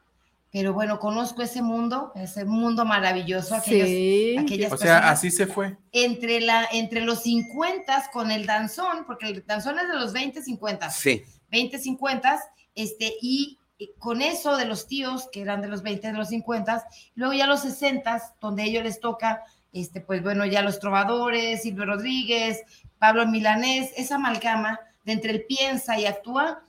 pero 0.51 0.75
bueno, 0.75 0.99
conozco 0.99 1.41
ese 1.41 1.63
mundo, 1.63 2.13
ese 2.15 2.45
mundo 2.45 2.85
maravilloso, 2.85 3.55
aquellos, 3.55 3.89
Sí. 3.89 4.37
aquellas 4.39 4.71
o 4.71 4.77
sea, 4.77 4.97
personas 4.97 5.19
así 5.19 5.31
se 5.31 5.47
fue. 5.47 5.79
entre, 5.91 6.43
la, 6.43 6.69
entre 6.71 7.01
los 7.01 7.23
50 7.23 8.11
con 8.13 8.31
el 8.31 8.45
danzón, 8.45 9.07
porque 9.07 9.29
el 9.29 9.43
danzón 9.47 9.79
es 9.79 9.89
de 9.89 9.95
los 9.95 10.13
20, 10.13 10.43
50. 10.43 10.91
sí. 10.91 11.23
20, 11.51 11.79
50, 11.79 12.41
este, 12.75 13.15
y 13.23 13.59
y 13.79 13.91
con 13.99 14.23
eso 14.23 14.57
de 14.57 14.65
los 14.67 14.87
tíos, 14.87 15.29
que 15.33 15.41
eran 15.41 15.61
de 15.61 15.67
los 15.67 15.83
20, 15.83 16.07
de 16.09 16.13
los 16.13 16.29
50, 16.29 16.87
luego 17.17 17.33
ya 17.33 17.49
los 17.49 17.63
60, 17.63 18.35
donde 18.41 18.63
a 18.63 18.67
ellos 18.67 18.85
les 18.85 19.01
toca, 19.01 19.43
este, 19.73 20.01
pues 20.01 20.23
bueno, 20.23 20.45
ya 20.47 20.63
los 20.63 20.79
trovadores, 20.79 21.63
Silvio 21.63 21.87
Rodríguez, 21.87 22.63
Pablo 22.99 23.27
Milanés, 23.27 23.91
esa 23.97 24.17
amalgama 24.17 24.79
de 25.05 25.13
entre 25.13 25.33
el 25.33 25.45
piensa 25.45 25.99
y 25.99 26.07
actúa, 26.07 26.63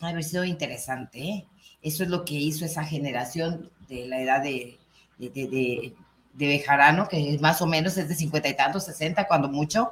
ha 0.00 0.08
haber 0.08 0.24
sido 0.24 0.44
interesante, 0.44 1.18
¿eh? 1.20 1.46
Eso 1.82 2.02
es 2.02 2.10
lo 2.10 2.24
que 2.24 2.34
hizo 2.34 2.64
esa 2.64 2.84
generación 2.84 3.70
de 3.88 4.06
la 4.06 4.20
edad 4.20 4.42
de, 4.42 4.78
de, 5.18 5.30
de, 5.30 5.48
de, 5.48 5.94
de 6.34 6.46
Bejarano, 6.46 7.08
que 7.08 7.38
más 7.40 7.62
o 7.62 7.66
menos 7.66 7.96
es 7.96 8.08
de 8.08 8.14
50 8.14 8.48
y 8.48 8.56
tantos, 8.56 8.84
60, 8.84 9.26
cuando 9.26 9.48
mucho, 9.48 9.90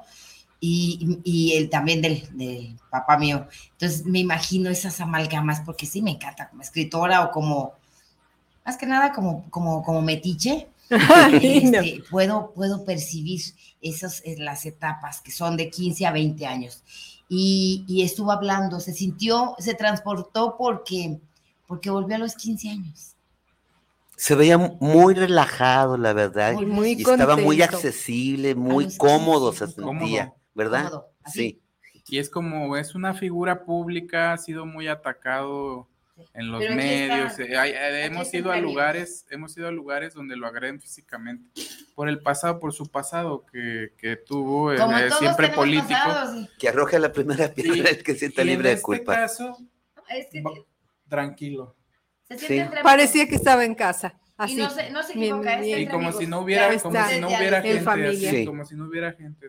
y, 0.61 1.21
y 1.25 1.55
el, 1.57 1.71
también 1.71 2.03
del, 2.03 2.29
del 2.37 2.77
papá 2.91 3.17
mío. 3.17 3.47
Entonces 3.73 4.05
me 4.05 4.19
imagino 4.19 4.71
esas 4.71 5.01
amalgamas, 5.01 5.61
porque 5.61 5.87
sí 5.87 6.03
me 6.03 6.11
encanta 6.13 6.49
como 6.49 6.63
escritora 6.63 7.25
o 7.25 7.31
como, 7.31 7.73
más 8.65 8.77
que 8.77 8.87
nada 8.87 9.13
como, 9.13 9.49
como, 9.51 9.83
como 9.83 10.03
metiche. 10.03 10.69
Este, 11.43 12.03
puedo, 12.11 12.53
puedo 12.55 12.85
percibir 12.85 13.41
esas 13.81 14.23
eh, 14.25 14.37
las 14.39 14.65
etapas 14.67 15.21
que 15.21 15.31
son 15.31 15.57
de 15.57 15.71
15 15.71 16.07
a 16.07 16.13
20 16.13 16.47
años. 16.47 16.83
Y, 17.29 17.85
y 17.87 18.03
estuvo 18.03 18.33
hablando, 18.33 18.81
se 18.81 18.95
sintió, 18.95 19.55
se 19.59 19.75
transportó 19.75 20.57
porque, 20.57 21.21
porque 21.67 21.91
volvió 21.91 22.17
a 22.17 22.19
los 22.19 22.35
15 22.35 22.71
años. 22.71 23.15
Se 24.17 24.35
veía 24.35 24.59
muy 24.59 25.15
relajado, 25.15 25.97
la 25.97 26.13
verdad. 26.13 26.55
Muy, 26.55 26.67
muy 26.67 26.93
y 26.93 27.03
estaba 27.03 27.37
muy 27.37 27.63
accesible, 27.63 28.55
muy 28.55 28.97
cómodo 28.97 29.51
15, 29.51 29.67
se 29.67 29.73
sentía, 29.73 29.85
cómodo. 29.85 30.37
¿verdad? 30.55 30.85
Cómodo. 30.85 31.09
Sí. 31.27 31.61
Y 32.09 32.19
es 32.19 32.31
como, 32.31 32.77
es 32.77 32.95
una 32.95 33.15
figura 33.15 33.65
pública, 33.65 34.33
ha 34.33 34.39
sido 34.39 34.65
muy 34.65 34.89
atacado. 34.89 35.87
En 36.35 36.51
los 36.53 36.61
Pero 36.63 36.75
medios. 36.75 37.39
eh, 37.39 37.57
hay- 37.57 37.71
eh, 37.73 38.05
hemos 38.07 38.33
ido 38.35 38.51
a 38.53 38.57
lugares, 38.59 39.27
hemos 39.31 39.57
ido 39.57 39.69
a 39.69 39.71
lugares 39.71 40.15
donde 40.15 40.37
lo 40.37 40.47
agreden 40.47 40.81
físicamente 40.81 41.49
por 41.95 42.09
el 42.09 42.21
pasado, 42.21 42.59
por 42.61 42.73
su 42.73 42.87
pasado 42.91 43.45
que, 43.51 43.93
que 43.99 44.17
tuvo, 44.17 44.75
Como 44.77 44.97
eh, 44.99 45.09
todos 45.09 45.19
siempre 45.21 45.49
político. 45.51 45.89
pasados, 45.89 46.49
Que 46.59 46.69
arroje 46.69 46.99
la 46.99 47.13
primera 47.13 47.53
piedra 47.55 47.91
el 47.91 48.03
que 48.03 48.15
sienta 48.15 48.43
Y 48.43 48.45
en 48.45 48.49
libre 48.49 48.69
de 48.71 48.75
este 48.75 48.85
culpa. 48.85 49.15
caso, 49.15 49.57
Es 50.09 50.27
que 50.31 50.43
va- 50.43 50.51
tranquilo. 51.09 51.77
se 52.29 52.39
Sí. 52.39 52.61
Parecía 52.83 53.27
que 53.27 53.35
estaba 53.37 53.65
en 53.65 53.75
casa. 53.75 54.15
Y 54.41 54.43
Así. 54.45 54.57
no 54.57 54.71
se, 54.71 54.91
no 54.91 55.03
se 55.03 55.13
equivoca, 55.15 55.55
es 55.55 55.61
bien. 55.67 55.81
Y 55.81 55.87
como 55.87 55.99
amigos. 56.09 56.19
si 56.19 56.27
no 56.29 56.41
hubiera, 56.41 56.69
como 56.79 57.05
si 57.09 57.21
no 57.21 57.27
hubiera 57.29 57.61
gente 57.61 58.07
así, 58.07 58.31
Sí. 58.31 58.45
como 58.47 58.65
si 58.65 58.75
no 58.77 58.85
hubiera 58.87 59.13
gente. 59.13 59.47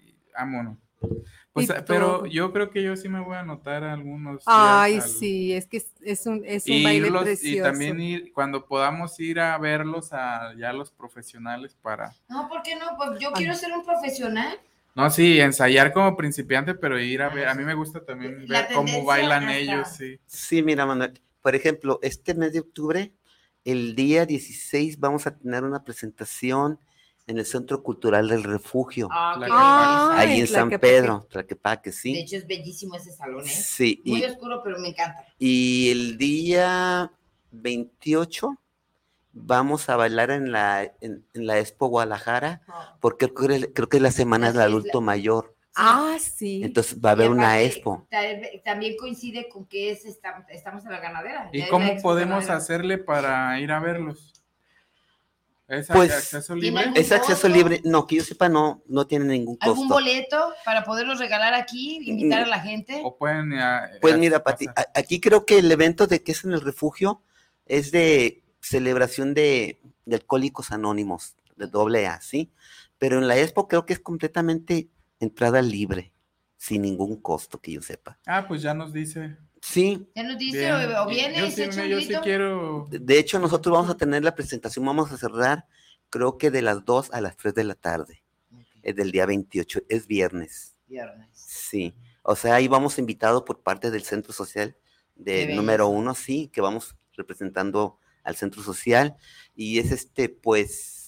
y- 0.00 0.14
Vámonos. 0.34 0.78
Pues, 1.52 1.68
Y 1.68 1.72
pero 1.86 2.18
todo. 2.20 2.26
yo 2.26 2.50
creo 2.52 2.70
que 2.70 2.82
yo 2.82 2.96
sí 2.96 3.08
me 3.10 3.20
voy 3.20 3.36
a 3.36 3.40
anotar 3.40 3.84
algunos. 3.84 4.42
Ay, 4.46 4.94
al- 4.96 5.02
sí, 5.02 5.52
es 5.52 5.66
que 5.66 5.82
es, 6.00 6.26
un, 6.26 6.42
es 6.46 6.66
un 6.66 6.72
y, 6.72 6.84
baile 6.84 7.08
irlos- 7.08 7.24
precioso. 7.24 7.56
y 7.58 7.60
también 7.60 8.00
ir, 8.00 8.32
cuando 8.32 8.64
podamos 8.66 9.20
ir 9.20 9.38
a 9.38 9.58
verlos 9.58 10.12
a 10.14 10.54
ya 10.58 10.72
los 10.72 10.90
profesionales 10.90 11.76
para, 11.82 12.14
No, 12.28 12.48
¿por 12.48 12.62
qué 12.62 12.74
no? 12.76 12.86
Pues 12.96 13.20
yo 13.20 13.28
Ay. 13.34 13.34
quiero 13.44 13.54
ser 13.54 13.72
un 13.72 13.84
profesional. 13.84 14.58
no, 14.94 15.10
sí, 15.10 15.40
ensayar 15.40 15.92
como 15.92 16.16
principiante, 16.16 16.74
pero 16.74 16.98
ir 16.98 17.20
a 17.20 17.28
ver, 17.28 17.48
a 17.48 17.54
mí 17.54 17.64
me 17.64 17.74
gusta 17.74 18.02
también 18.04 18.46
La 18.48 18.62
ver 18.62 18.72
cómo 18.72 19.04
bailan 19.04 19.44
hasta- 19.44 19.56
ellos, 19.58 19.88
sí. 19.88 20.18
Sí, 20.26 20.62
mira, 20.62 20.86
Manuel. 20.86 21.20
Por 21.42 21.54
ejemplo, 21.54 21.98
este 22.02 22.34
mes 22.34 22.54
de 22.54 22.60
octubre, 22.60 23.12
el 23.66 23.94
día 23.94 24.24
16, 24.24 24.98
vamos 24.98 25.26
a 25.26 25.36
tener 25.36 25.64
una 25.64 25.84
presentación 25.84 26.78
en 27.26 27.38
el 27.38 27.46
Centro 27.46 27.82
Cultural 27.82 28.28
del 28.28 28.42
Refugio, 28.42 29.08
Ah, 29.10 30.12
ahí 30.16 30.40
en 30.40 30.46
San. 30.48 30.68
Pedro, 30.70 31.26
Tlaquepaque, 31.30 31.90
De 31.90 31.96
sí. 31.96 32.18
hecho, 32.18 32.36
es 32.36 32.46
bellísimo 32.46 32.96
ese 32.96 33.12
salón, 33.12 33.44
¿eh? 33.44 33.48
Sí, 33.48 34.02
Muy 34.04 34.20
y, 34.20 34.24
oscuro, 34.24 34.60
pero 34.62 34.78
me 34.78 34.88
encanta. 34.88 35.24
y 35.38 35.90
el 35.90 36.18
día 36.18 37.10
28 37.52 38.56
vamos 39.32 39.88
a 39.88 39.96
bailar 39.96 40.30
en 40.30 40.52
la, 40.52 40.82
en, 41.00 41.24
en 41.32 41.46
la 41.46 41.58
Expo 41.58 41.86
Guadalajara, 41.86 42.62
porque 43.00 43.32
creo, 43.32 43.60
que- 43.60 43.72
creo 43.72 43.88
que 43.88 43.96
es 43.98 44.02
la 44.02 44.10
semana 44.10 44.48
del 44.48 44.58
la- 44.58 44.64
adulto 44.64 45.00
mayor. 45.00 45.54
Ah, 45.74 46.16
sí. 46.20 46.60
Entonces 46.62 46.98
va 47.02 47.10
a 47.10 47.12
haber 47.12 47.30
una 47.30 47.62
Expo. 47.62 48.06
ta- 48.10 48.20
También 48.62 48.94
coincide 48.98 49.48
con 49.48 49.64
que 49.64 49.90
es, 49.90 50.04
esta- 50.04 50.44
estamos 50.50 50.84
en 50.84 50.90
la 50.92 51.00
ganadera. 51.00 51.48
¿Y 51.50 51.66
cómo 51.68 51.96
podemos 52.02 52.34
ganadera. 52.44 52.56
hacerle 52.56 52.98
para 52.98 53.58
ir 53.58 53.72
a 53.72 53.80
verlos? 53.80 54.31
¿Es 55.72 55.90
a- 55.90 55.94
Pues, 55.94 56.12
acceso 56.12 56.54
¿tiene 56.54 56.68
libre? 56.68 56.84
algún 56.84 56.98
Es 56.98 57.12
acceso 57.12 57.32
costo? 57.42 57.48
libre. 57.48 57.80
No, 57.84 58.06
que 58.06 58.16
yo 58.16 58.24
sepa, 58.24 58.48
no, 58.50 58.82
no 58.86 59.06
tiene 59.06 59.24
ningún 59.24 59.56
¿Algún 59.60 59.88
costo. 59.88 59.94
boleto 59.94 60.52
para 60.66 60.84
poderlos 60.84 61.18
regalar 61.18 61.54
aquí, 61.54 61.98
invitar 62.04 62.42
a 62.42 62.46
la 62.46 62.60
gente? 62.60 63.00
¿O 63.02 63.16
pueden 63.16 63.54
Pues 64.02 64.14
eh, 64.14 64.18
mira, 64.18 64.42
Pati, 64.44 64.66
pasar? 64.66 64.86
a- 64.94 64.98
aquí 64.98 65.18
creo 65.20 65.46
que 65.46 65.58
el 65.58 65.72
evento 65.72 66.06
de 66.06 66.22
que 66.22 66.32
es 66.32 66.44
en 66.44 66.52
el 66.52 66.60
refugio 66.60 67.22
es 67.64 67.90
de 67.90 68.44
celebración 68.60 69.32
de, 69.32 69.80
de 70.04 70.16
alcohólicos 70.16 70.72
anónimos, 70.72 71.36
de 71.56 71.66
doble 71.68 72.06
A, 72.06 72.20
¿sí? 72.20 72.52
Pero 72.98 73.18
en 73.18 73.26
la 73.26 73.38
expo 73.38 73.66
creo 73.66 73.86
que 73.86 73.94
es 73.94 74.00
completamente 74.00 74.90
entrada 75.20 75.62
libre, 75.62 76.12
sin 76.58 76.82
ningún 76.82 77.16
costo 77.16 77.60
que 77.60 77.72
yo 77.72 77.80
sepa. 77.82 78.18
Ah, 78.26 78.46
pues 78.46 78.60
ya 78.60 78.74
nos 78.74 78.92
dice. 78.92 79.38
Sí, 79.64 80.08
Ya 80.16 80.24
nos 80.24 80.38
dice, 80.38 80.58
Bien. 80.58 80.92
o, 80.96 81.06
viene 81.06 81.38
yo 81.38 81.46
y 81.46 81.50
se 81.50 81.56
sí, 81.56 81.62
echa 81.62 81.76
me- 81.76 81.82
un 81.84 81.88
yo 81.90 82.00
sí 82.00 82.14
quiero. 82.22 82.88
de- 82.90 83.18
hecho 83.18 83.38
nosotros 83.38 83.72
vamos 83.72 83.90
a 83.90 83.96
tener 83.96 84.24
la 84.24 84.34
presentación, 84.34 84.84
vamos 84.84 85.12
a 85.12 85.16
cerrar 85.16 85.66
creo 86.10 86.36
que 86.36 86.50
de 86.50 86.62
las 86.62 86.84
2 86.84 87.10
a 87.12 87.20
las 87.20 87.36
3 87.36 87.54
de 87.54 87.64
la 87.64 87.74
tarde, 87.76 88.22
es 88.82 88.96
del 88.96 89.12
día 89.12 89.24
28, 89.24 89.80
es 89.88 90.06
viernes. 90.08 90.76
Viernes. 90.88 91.28
Sí, 91.32 91.94
o 92.22 92.34
sea, 92.36 92.56
ahí 92.56 92.66
vamos 92.68 92.98
invitados 92.98 93.44
por 93.44 93.62
parte 93.62 93.90
del 93.90 94.02
Centro 94.02 94.32
Social 94.32 94.76
Qué 95.16 95.46
de 95.46 95.54
número 95.54 95.86
uno, 95.88 96.14
sí, 96.14 96.48
que 96.52 96.60
vamos 96.60 96.96
representando 97.16 97.98
al 98.24 98.34
Centro 98.36 98.62
Social 98.62 99.14
y 99.54 99.78
es 99.78 99.90
este, 99.92 100.28
pues, 100.28 101.01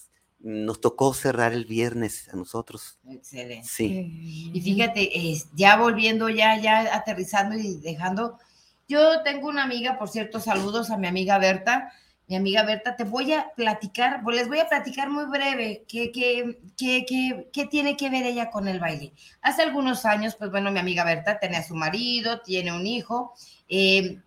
nos 0.45 0.79
tocó 0.79 1.15
cerrar 1.15 1.55
el 1.55 1.65
viernes 1.65 2.29
a 2.29 2.37
nosotros. 2.37 2.99
Excelente. 3.09 3.67
Sí, 3.67 4.51
Y 4.53 4.61
fíjate, 4.61 5.11
ya 5.55 5.79
volviendo, 5.79 6.29
ya, 6.29 6.61
ya 6.61 6.95
aterrizando 6.95 7.57
y 7.57 7.77
dejando, 7.77 8.39
yo 8.87 9.23
tengo 9.23 9.49
una 9.49 9.63
amiga, 9.63 9.99
por 9.99 10.11
cierto, 10.11 10.41
saludos 10.41 10.91
a 10.91 10.99
mi 10.99 11.07
amiga 11.07 11.39
Berta. 11.39 11.93
Mi 12.27 12.37
amiga 12.37 12.63
Berta, 12.63 12.95
te 12.95 13.05
voy 13.05 13.33
a 13.33 13.53
platicar, 13.57 14.23
pues 14.23 14.37
les 14.37 14.49
voy 14.49 14.59
a 14.59 14.69
platicar 14.69 15.09
muy 15.09 15.25
breve 15.25 15.85
qué, 15.89 16.13
qué, 16.13 16.59
qué, 16.77 17.07
qué, 17.07 17.49
qué 17.51 17.67
tiene 17.67 17.97
que 17.97 18.11
ver 18.11 18.25
ella 18.25 18.51
con 18.51 18.69
el 18.69 18.81
baile. 18.81 19.13
Hace 19.41 19.63
algunos 19.63 20.05
años, 20.05 20.35
pues 20.35 20.51
bueno, 20.51 20.71
mi 20.71 20.79
amiga 20.79 21.05
Berta 21.05 21.39
tenía 21.39 21.61
a 21.61 21.65
su 21.65 21.75
marido, 21.75 22.41
tiene 22.41 22.73
un 22.73 22.87
hijo 22.87 23.35
eh, 23.69 24.21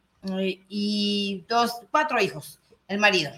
y 0.68 1.46
dos, 1.48 1.74
cuatro 1.92 2.20
hijos, 2.20 2.60
el 2.88 2.98
marido. 2.98 3.32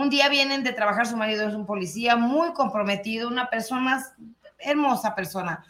Un 0.00 0.08
día 0.08 0.30
vienen 0.30 0.64
de 0.64 0.72
trabajar, 0.72 1.06
su 1.06 1.14
marido 1.14 1.46
es 1.46 1.54
un 1.54 1.66
policía 1.66 2.16
muy 2.16 2.54
comprometido, 2.54 3.28
una 3.28 3.50
persona, 3.50 4.02
hermosa 4.58 5.14
persona, 5.14 5.62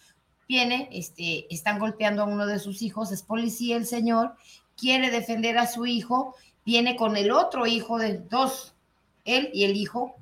viene, 0.46 0.88
este, 0.92 1.52
están 1.52 1.80
golpeando 1.80 2.22
a 2.22 2.26
uno 2.26 2.46
de 2.46 2.60
sus 2.60 2.80
hijos, 2.80 3.10
es 3.10 3.24
policía 3.24 3.76
el 3.76 3.86
señor, 3.86 4.36
quiere 4.76 5.10
defender 5.10 5.58
a 5.58 5.66
su 5.66 5.84
hijo, 5.84 6.36
viene 6.64 6.94
con 6.94 7.16
el 7.16 7.32
otro 7.32 7.66
hijo 7.66 7.98
de 7.98 8.18
dos, 8.18 8.76
él 9.24 9.50
y 9.52 9.64
el 9.64 9.76
hijo, 9.76 10.14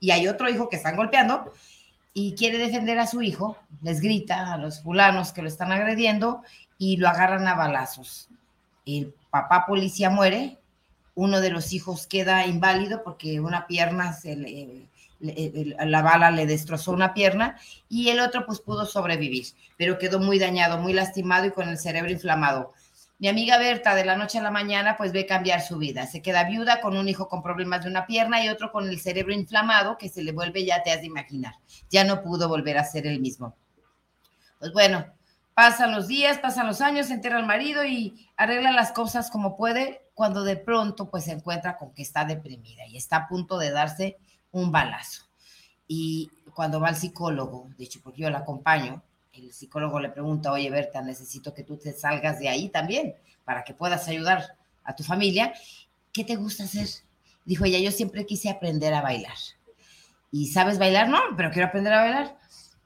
y 0.00 0.12
hay 0.12 0.26
otro 0.26 0.48
hijo 0.48 0.70
que 0.70 0.76
están 0.76 0.96
golpeando, 0.96 1.52
y 2.14 2.34
quiere 2.36 2.56
defender 2.56 2.98
a 2.98 3.06
su 3.06 3.20
hijo, 3.20 3.58
les 3.82 4.00
grita 4.00 4.54
a 4.54 4.56
los 4.56 4.82
fulanos 4.82 5.34
que 5.34 5.42
lo 5.42 5.48
están 5.48 5.70
agrediendo 5.70 6.40
y 6.78 6.96
lo 6.96 7.10
agarran 7.10 7.46
a 7.46 7.56
balazos. 7.56 8.30
El 8.86 9.14
papá 9.30 9.66
policía 9.66 10.08
muere, 10.08 10.59
uno 11.14 11.40
de 11.40 11.50
los 11.50 11.72
hijos 11.72 12.06
queda 12.06 12.46
inválido 12.46 13.02
porque 13.02 13.40
una 13.40 13.66
pierna, 13.66 14.12
se 14.12 14.88
la 15.20 16.02
bala 16.02 16.30
le 16.30 16.46
destrozó 16.46 16.92
una 16.92 17.12
pierna 17.12 17.58
y 17.88 18.08
el 18.08 18.20
otro 18.20 18.46
pues 18.46 18.60
pudo 18.60 18.86
sobrevivir, 18.86 19.46
pero 19.76 19.98
quedó 19.98 20.18
muy 20.18 20.38
dañado, 20.38 20.78
muy 20.78 20.92
lastimado 20.92 21.46
y 21.46 21.50
con 21.50 21.68
el 21.68 21.78
cerebro 21.78 22.10
inflamado. 22.10 22.72
Mi 23.18 23.28
amiga 23.28 23.58
Berta 23.58 23.94
de 23.94 24.06
la 24.06 24.16
noche 24.16 24.38
a 24.38 24.42
la 24.42 24.50
mañana 24.50 24.96
pues 24.96 25.12
ve 25.12 25.26
cambiar 25.26 25.60
su 25.60 25.76
vida, 25.76 26.06
se 26.06 26.22
queda 26.22 26.44
viuda 26.44 26.80
con 26.80 26.96
un 26.96 27.06
hijo 27.06 27.28
con 27.28 27.42
problemas 27.42 27.84
de 27.84 27.90
una 27.90 28.06
pierna 28.06 28.42
y 28.42 28.48
otro 28.48 28.72
con 28.72 28.88
el 28.88 28.98
cerebro 28.98 29.34
inflamado 29.34 29.98
que 29.98 30.08
se 30.08 30.22
le 30.22 30.32
vuelve, 30.32 30.64
ya 30.64 30.82
te 30.82 30.90
has 30.90 31.00
de 31.00 31.08
imaginar, 31.08 31.54
ya 31.90 32.02
no 32.04 32.22
pudo 32.22 32.48
volver 32.48 32.78
a 32.78 32.84
ser 32.84 33.06
el 33.06 33.20
mismo. 33.20 33.54
Pues 34.58 34.72
bueno, 34.72 35.04
pasan 35.52 35.92
los 35.92 36.08
días, 36.08 36.38
pasan 36.38 36.66
los 36.66 36.80
años, 36.80 37.08
se 37.08 37.12
entera 37.12 37.38
el 37.38 37.44
marido 37.44 37.84
y 37.84 38.26
arregla 38.38 38.72
las 38.72 38.92
cosas 38.92 39.30
como 39.30 39.54
puede 39.58 40.00
cuando 40.20 40.44
de 40.44 40.56
pronto 40.56 41.08
pues 41.08 41.24
se 41.24 41.32
encuentra 41.32 41.78
con 41.78 41.94
que 41.94 42.02
está 42.02 42.26
deprimida 42.26 42.86
y 42.86 42.98
está 42.98 43.16
a 43.16 43.26
punto 43.26 43.56
de 43.56 43.70
darse 43.70 44.18
un 44.52 44.70
balazo. 44.70 45.24
Y 45.88 46.30
cuando 46.54 46.78
va 46.78 46.88
al 46.88 46.96
psicólogo, 46.96 47.70
de 47.78 47.84
hecho, 47.84 48.00
porque 48.04 48.20
yo 48.20 48.28
la 48.28 48.40
acompaño, 48.40 49.02
el 49.32 49.50
psicólogo 49.50 49.98
le 49.98 50.10
pregunta, 50.10 50.52
oye, 50.52 50.68
Berta, 50.68 51.00
necesito 51.00 51.54
que 51.54 51.62
tú 51.62 51.78
te 51.78 51.94
salgas 51.94 52.38
de 52.38 52.50
ahí 52.50 52.68
también 52.68 53.14
para 53.46 53.64
que 53.64 53.72
puedas 53.72 54.08
ayudar 54.08 54.58
a 54.84 54.94
tu 54.94 55.04
familia. 55.04 55.54
¿Qué 56.12 56.22
te 56.22 56.36
gusta 56.36 56.64
hacer? 56.64 56.88
Dijo 57.46 57.64
ella, 57.64 57.78
yo 57.78 57.90
siempre 57.90 58.26
quise 58.26 58.50
aprender 58.50 58.92
a 58.92 59.00
bailar. 59.00 59.38
¿Y 60.30 60.48
sabes 60.48 60.78
bailar? 60.78 61.08
No, 61.08 61.18
pero 61.34 61.50
quiero 61.50 61.68
aprender 61.68 61.94
a 61.94 62.02
bailar. 62.02 62.36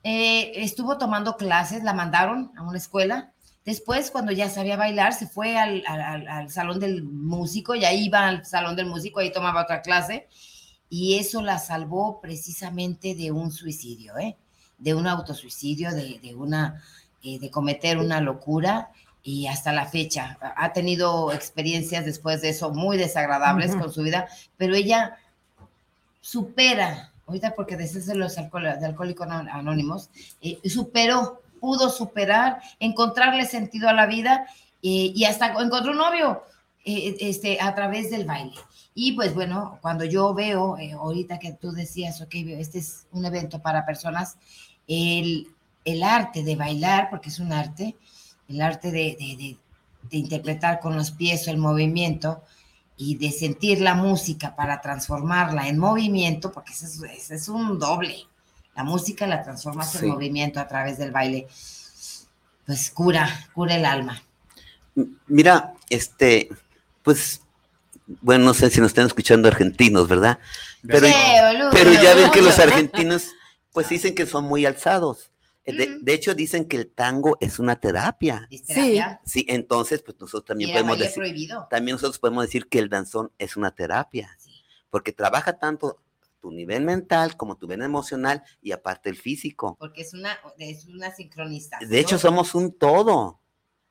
Eh, 0.05 0.53
estuvo 0.63 0.99
tomando 0.99 1.37
clases, 1.37 1.83
la 1.83 1.95
mandaron 1.95 2.53
a 2.57 2.63
una 2.63 2.79
escuela. 2.79 3.33
Después, 3.65 4.11
cuando 4.11 4.31
ya 4.33 4.51
sabía 4.51 4.77
bailar, 4.77 5.15
se 5.15 5.27
fue 5.27 5.57
al, 5.57 5.83
al- 5.87 6.01
al- 6.03 6.29
al 6.29 6.51
salón 6.51 6.81
del 6.81 7.03
músico, 7.03 7.75
y 7.75 7.85
ahí 7.85 8.05
iba 8.07 8.27
al 8.29 8.45
salón 8.45 8.77
del 8.77 8.87
músico, 8.87 9.21
ahí 9.21 9.33
tomaba 9.33 9.63
otra 9.63 9.81
clase, 9.81 10.29
y 10.91 11.19
eso 11.19 11.41
la 11.43 11.59
salvó 11.59 12.21
precisamente 12.21 13.15
de 13.15 13.33
un 13.33 13.51
suicidio, 13.51 14.19
¿eh? 14.19 14.37
de 14.77 14.93
un 14.95 15.07
autosuicidio, 15.07 15.93
de, 15.95 16.19
de 16.23 16.35
una, 16.35 16.83
eh, 17.23 17.39
de 17.39 17.51
cometer 17.51 17.97
una 17.99 18.21
locura, 18.21 18.91
y 19.23 19.47
hasta 19.47 19.73
la 19.73 19.87
fecha 19.87 20.37
ha 20.57 20.73
tenido 20.75 21.33
experiencias 21.33 22.05
después 22.05 22.43
de 22.43 22.51
eso 22.51 22.71
muy 22.75 22.99
desagradables 22.99 23.71
Ujú. 23.71 23.81
con 23.81 23.93
su 23.95 24.03
vida, 24.03 24.29
pero 24.59 24.75
ella 24.75 25.17
supera, 26.21 27.13
ahorita 27.27 27.55
porque 27.55 27.77
decías 27.79 28.05
de 28.07 28.15
los 28.17 28.35
de 28.37 28.43
alcohólicos 28.85 29.27
Anó- 29.27 29.51
anónimos, 29.51 30.11
eh, 30.43 30.59
superó, 30.69 31.41
pudo 31.65 31.89
superar, 31.89 32.61
encontrarle 32.79 33.47
sentido 33.47 33.89
a 33.89 33.95
la 33.95 34.05
vida 34.07 34.47
eh, 34.83 35.13
y 35.15 35.25
hasta 35.25 35.47
encontró 35.63 35.93
un 35.93 35.97
novio 35.99 36.43
eh, 36.85 37.17
este, 37.21 37.59
a 37.59 37.75
través 37.75 38.11
del 38.11 38.27
baile. 38.27 38.59
Y 38.95 39.13
pues 39.13 39.33
bueno, 39.35 39.79
cuando 39.81 40.05
yo 40.05 40.35
veo, 40.35 40.77
eh, 40.77 40.93
ahorita 40.93 41.39
que 41.39 41.53
tú 41.53 41.73
decías, 41.73 42.21
ok, 42.21 42.35
este 42.65 42.79
es 42.81 43.07
un 43.13 43.25
evento 43.25 43.61
para 43.63 43.87
personas, 43.87 44.37
el, 44.87 45.49
el 45.87 46.03
arte 46.03 46.43
de 46.43 46.55
bailar, 46.55 47.09
porque 47.09 47.31
es 47.31 47.39
un 47.39 47.51
arte, 47.53 47.97
el 48.49 48.61
arte 48.61 48.91
de, 48.93 49.17
de- 49.19 49.37
de- 49.39 49.59
de 50.11 50.17
interpretar 50.19 50.81
con 50.81 50.95
los 50.99 51.11
pies 51.13 51.49
el 51.49 51.57
movimiento 51.57 52.43
y 52.99 53.17
de 53.17 53.31
sentir 53.33 53.81
la 53.81 53.95
música 53.95 54.55
para 54.55 54.83
transformarla 54.83 55.67
en 55.67 55.79
movimiento, 55.79 56.53
porque 56.53 56.75
ese 56.75 56.85
es, 56.85 57.03
ese 57.03 57.35
es 57.37 57.49
un 57.49 57.79
doble. 57.79 58.17
La 58.77 58.85
música 58.85 59.27
la 59.27 59.43
transformas 59.43 59.93
Sí. 59.93 59.99
en 60.07 60.09
movimiento 60.13 60.61
a 60.61 60.67
través 60.69 60.99
del 60.99 61.11
baile. 61.13 61.47
Pues 62.67 62.91
cura, 62.91 63.29
cura 63.55 63.77
el 63.77 63.85
alma. 63.85 64.23
Mira, 65.27 65.75
este, 65.91 66.49
pues, 67.03 67.43
bueno, 68.21 68.45
no 68.47 68.55
sé 68.55 68.71
si 68.71 68.81
nos 68.81 68.89
están 68.89 69.07
escuchando 69.07 69.49
argentinos, 69.49 70.09
¿verdad? 70.09 70.39
Pero, 70.87 71.07
Sí, 71.07 71.13
boludo, 71.43 71.71
pero 71.73 71.93
ya 71.93 72.15
ven 72.15 72.31
que 72.31 72.43
los 72.43 72.59
argentinos, 72.59 73.29
pues 73.73 73.89
dicen 73.89 74.15
que 74.15 74.27
son 74.27 74.45
muy 74.45 74.67
alzados. 74.67 75.31
Eh, 75.67 75.73
De, 75.73 75.99
de 76.01 76.13
hecho, 76.15 76.35
dicen 76.35 76.67
que 76.67 76.77
el 76.77 76.89
tango 76.89 77.37
es 77.41 77.59
una 77.59 77.77
terapia. 77.77 78.47
¿Es 78.51 78.65
terapia? 78.65 79.21
Sí, 79.25 79.47
entonces, 79.49 80.03
pues 80.03 80.19
nosotros 80.21 80.45
también 80.45 80.71
podemos 80.73 80.99
decir, 80.99 81.15
prohibido. 81.17 81.67
también 81.71 81.95
nosotros 81.95 82.19
podemos 82.19 82.45
decir 82.45 82.69
que 82.69 82.79
el 82.79 82.89
danzón 82.89 83.31
es 83.39 83.57
una 83.57 83.71
terapia, 83.73 84.37
Sí. 84.39 84.63
porque 84.91 85.13
trabaja 85.13 85.55
tanto 85.59 85.99
tu 86.45 86.53
nivel 86.53 86.85
mental 86.85 87.39
como 87.39 87.57
tu 87.57 87.67
nivel 87.67 87.81
emocional 87.87 88.43
y 88.61 88.73
aparte 88.73 89.09
el 89.09 89.17
físico. 89.17 89.77
Porque 89.81 90.03
es 90.03 90.13
una, 90.13 90.37
es 90.59 90.85
una 90.85 91.11
sincronización. 91.11 91.89
De 91.89 91.99
hecho, 91.99 92.19
somos 92.19 92.55
un 92.55 92.77
todo. 92.77 93.41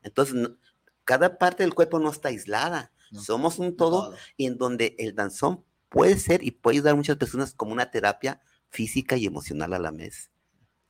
Entonces, 0.02 0.36
no- 0.36 0.56
cada 1.02 1.36
parte 1.36 1.64
del 1.64 1.74
cuerpo 1.74 1.98
no 1.98 2.10
está 2.10 2.28
aislada. 2.28 2.92
No. 3.10 3.20
Somos 3.22 3.58
un 3.58 3.76
todo, 3.76 4.14
y 4.36 4.46
en 4.46 4.56
donde 4.56 4.94
el 5.00 5.16
danzón 5.16 5.64
puede 5.88 6.16
ser 6.16 6.44
y 6.44 6.52
puede 6.52 6.76
ayudar 6.76 6.92
a 6.92 6.96
muchas 6.96 7.16
personas 7.16 7.54
como 7.54 7.72
una 7.72 7.90
terapia 7.90 8.40
física 8.68 9.16
y 9.16 9.26
emocional 9.26 9.72
a 9.74 9.80
la 9.80 9.90
vez. 9.90 10.30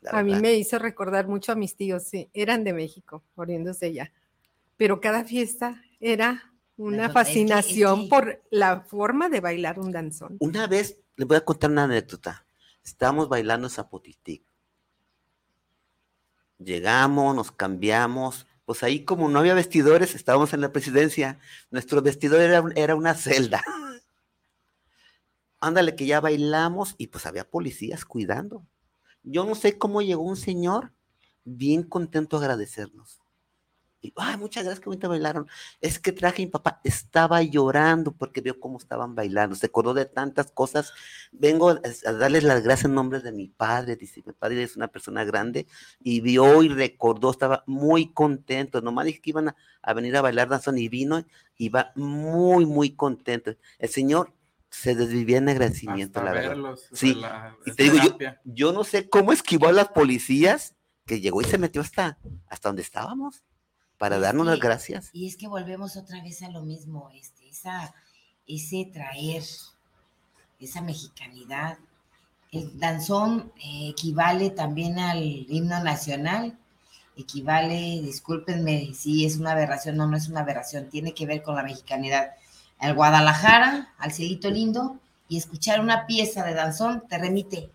la 0.02 0.10
A 0.10 0.22
mí 0.22 0.32
verdad. 0.32 0.42
me 0.42 0.52
hizo 0.54 0.78
recordar 0.78 1.28
mucho 1.28 1.52
a 1.52 1.54
mis 1.54 1.76
tíos, 1.76 2.02
sí, 2.04 2.28
eran 2.34 2.62
de 2.62 2.74
México, 2.74 3.24
oriundos 3.36 3.80
de 3.80 3.86
allá. 3.86 4.12
Pero 4.76 5.00
cada 5.00 5.24
fiesta 5.24 5.82
era 5.98 6.52
una 6.76 6.96
Bueno, 6.96 7.02
es 7.04 7.06
que- 7.06 7.08
es 7.08 7.12
fascinación 7.14 8.02
que- 8.02 8.08
por 8.10 8.42
la 8.50 8.82
forma 8.82 9.28
de 9.30 9.40
bailar 9.40 9.78
un 9.78 9.92
danzón. 9.92 10.36
Una 10.40 10.66
vez, 10.66 10.98
les 11.16 11.26
voy 11.26 11.36
a 11.36 11.44
contar 11.44 11.70
una 11.70 11.84
anécdota. 11.84 12.46
Estábamos 12.82 13.28
bailando 13.28 13.68
Zapotitic. 13.68 14.44
Llegamos, 16.58 17.34
nos 17.34 17.52
cambiamos. 17.52 18.46
Pues 18.64 18.82
ahí 18.82 19.04
como 19.04 19.28
no 19.28 19.38
había 19.38 19.54
vestidores, 19.54 20.14
estábamos 20.14 20.52
en 20.54 20.60
la 20.60 20.72
presidencia. 20.72 21.38
Nuestro 21.70 22.02
vestidor 22.02 22.40
era, 22.40 22.62
era 22.76 22.94
una 22.94 23.14
celda. 23.14 23.62
Ándale, 25.60 25.96
que 25.96 26.06
ya 26.06 26.20
bailamos 26.20 26.94
y 26.98 27.08
pues 27.08 27.26
había 27.26 27.48
policías 27.48 28.04
cuidando. 28.04 28.66
Yo 29.22 29.44
no 29.44 29.54
sé 29.54 29.78
cómo 29.78 30.02
llegó 30.02 30.22
un 30.22 30.36
señor 30.36 30.92
bien 31.44 31.82
contento 31.82 32.36
a 32.36 32.40
agradecernos. 32.40 33.23
Y, 34.04 34.12
ay, 34.16 34.36
muchas 34.36 34.64
gracias, 34.64 34.80
que 34.80 34.90
bonito 34.90 35.08
bailaron. 35.08 35.48
Es 35.80 35.98
que 35.98 36.12
traje 36.12 36.42
a 36.42 36.46
mi 36.46 36.50
papá, 36.50 36.80
estaba 36.84 37.42
llorando 37.42 38.12
porque 38.12 38.42
vio 38.42 38.60
cómo 38.60 38.76
estaban 38.78 39.14
bailando. 39.14 39.56
Se 39.56 39.66
acordó 39.66 39.94
de 39.94 40.04
tantas 40.04 40.50
cosas. 40.52 40.92
Vengo 41.32 41.70
a, 41.70 41.80
a 42.06 42.12
darles 42.12 42.44
las 42.44 42.62
gracias 42.62 42.84
en 42.84 42.94
nombre 42.94 43.20
de 43.20 43.32
mi 43.32 43.48
padre. 43.48 43.96
Dice, 43.96 44.22
mi 44.26 44.32
padre 44.34 44.62
es 44.62 44.76
una 44.76 44.88
persona 44.88 45.24
grande 45.24 45.66
y 46.00 46.20
vio 46.20 46.62
y 46.62 46.68
recordó, 46.68 47.30
estaba 47.30 47.64
muy 47.66 48.12
contento. 48.12 48.82
Nomás 48.82 49.06
dije 49.06 49.20
que 49.22 49.30
iban 49.30 49.48
a, 49.48 49.56
a 49.80 49.94
venir 49.94 50.14
a 50.16 50.22
bailar 50.22 50.48
danzón 50.48 50.76
y 50.76 50.88
vino, 50.88 51.24
iba 51.56 51.92
muy, 51.94 52.66
muy 52.66 52.90
contento. 52.94 53.54
El 53.78 53.88
señor 53.88 54.32
se 54.68 54.94
desvivía 54.94 55.38
en 55.38 55.48
agradecimiento, 55.48 56.18
Hasta 56.18 56.28
la 56.30 56.32
verdad. 56.34 56.48
verlos. 56.50 56.88
Sí, 56.92 57.14
la- 57.14 57.56
y 57.64 57.70
te 57.72 57.84
digo, 57.84 57.96
yo, 57.96 58.16
yo 58.44 58.72
no 58.72 58.84
sé 58.84 59.08
cómo 59.08 59.32
esquivó 59.32 59.68
a 59.68 59.72
las 59.72 59.88
policías 59.88 60.74
que 61.06 61.20
llegó 61.20 61.40
y 61.40 61.44
se 61.44 61.58
metió 61.58 61.80
hasta, 61.80 62.18
hasta 62.48 62.68
donde 62.68 62.82
estábamos 62.82 63.44
para 64.04 64.18
darnos 64.18 64.44
las 64.44 64.60
gracias. 64.60 65.08
Y 65.14 65.26
es 65.26 65.38
que 65.38 65.48
volvemos 65.48 65.96
otra 65.96 66.22
vez 66.22 66.42
a 66.42 66.50
lo 66.50 66.60
mismo, 66.60 67.10
este, 67.14 67.48
esa, 67.48 67.94
ese 68.46 68.90
traer, 68.92 69.42
esa 70.60 70.82
mexicanidad, 70.82 71.78
el 72.52 72.78
danzón 72.78 73.50
eh, 73.56 73.88
equivale 73.88 74.50
también 74.50 74.98
al 74.98 75.22
himno 75.22 75.82
nacional, 75.82 76.58
equivale, 77.16 78.02
discúlpenme 78.02 78.92
si 78.92 79.24
es 79.24 79.38
una 79.38 79.52
aberración, 79.52 79.96
no, 79.96 80.06
no 80.06 80.18
es 80.18 80.28
una 80.28 80.40
aberración, 80.40 80.90
tiene 80.90 81.14
que 81.14 81.24
ver 81.24 81.42
con 81.42 81.54
la 81.54 81.62
mexicanidad. 81.62 82.32
Al 82.78 82.92
Guadalajara, 82.92 83.94
al 83.96 84.12
cielito 84.12 84.50
lindo, 84.50 84.98
y 85.30 85.38
escuchar 85.38 85.80
una 85.80 86.06
pieza 86.06 86.44
de 86.44 86.52
danzón 86.52 87.08
te 87.08 87.16
remite 87.16 87.70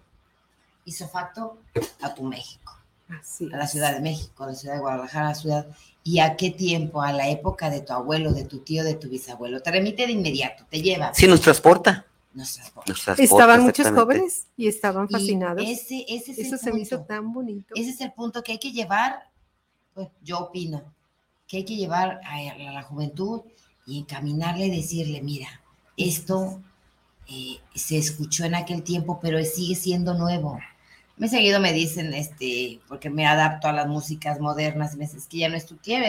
facto 1.11 1.57
a 2.01 2.13
tu 2.13 2.23
México, 2.23 2.78
a 3.09 3.57
la 3.57 3.67
Ciudad 3.67 3.93
de 3.93 4.01
México, 4.01 4.43
a 4.43 4.47
la 4.47 4.55
Ciudad 4.55 4.75
de 4.75 4.81
Guadalajara, 4.81 5.25
a 5.27 5.29
la 5.29 5.35
ciudad. 5.35 5.67
¿Y 6.03 6.19
a 6.19 6.35
qué 6.35 6.51
tiempo? 6.51 7.01
A 7.01 7.11
la 7.11 7.29
época 7.29 7.69
de 7.69 7.81
tu 7.81 7.93
abuelo, 7.93 8.31
de 8.31 8.45
tu 8.45 8.59
tío, 8.59 8.83
de 8.83 8.95
tu 8.95 9.09
bisabuelo. 9.09 9.61
Te 9.61 9.71
remite 9.71 10.05
de 10.05 10.13
inmediato, 10.13 10.65
te 10.69 10.81
lleva. 10.81 11.13
Sí, 11.13 11.27
nos 11.27 11.41
transporta. 11.41 12.05
Nos 12.33 12.59
estaban 13.17 13.63
muchos 13.63 13.87
jóvenes 13.87 14.47
y 14.55 14.67
estaban 14.67 15.09
fascinados. 15.09 15.63
ese, 15.65 16.05
ese 16.07 16.31
es 16.31 16.39
Eso 16.39 16.55
el 16.55 16.61
se 16.61 16.71
me 16.71 16.79
hizo 16.81 17.01
tan 17.01 17.33
bonito. 17.33 17.73
Ese 17.75 17.89
es 17.89 18.01
el 18.01 18.13
punto 18.13 18.43
que 18.43 18.53
hay 18.53 18.59
que 18.59 18.71
llevar, 18.71 19.29
pues 19.93 20.09
yo 20.21 20.39
opino, 20.39 20.93
que 21.47 21.57
hay 21.57 21.65
que 21.65 21.75
llevar 21.75 22.21
a, 22.23 22.69
a 22.69 22.71
la 22.71 22.83
juventud 22.83 23.41
y 23.87 23.97
encaminarle 23.99 24.67
y 24.67 24.77
decirle, 24.77 25.21
mira, 25.21 25.47
esto 25.97 26.61
eh, 27.27 27.59
se 27.75 27.97
escuchó 27.97 28.45
en 28.45 28.55
aquel 28.55 28.83
tiempo, 28.83 29.19
pero 29.21 29.43
sigue 29.43 29.75
siendo 29.75 30.13
nuevo. 30.13 30.59
Me 31.19 31.27
seguido 31.27 31.59
me 31.59 31.73
dicen, 31.73 32.13
este, 32.13 32.79
porque 32.87 33.09
me 33.09 33.27
adapto 33.27 33.67
a 33.67 33.73
las 33.73 33.87
músicas 33.87 34.39
modernas, 34.39 34.93
y 34.93 34.97
me 34.97 35.03
dicen, 35.03 35.19
es 35.19 35.27
que 35.27 35.37
ya 35.37 35.49
no 35.49 35.57
es 35.57 35.65
tu 35.65 35.75
tiempo, 35.75 36.07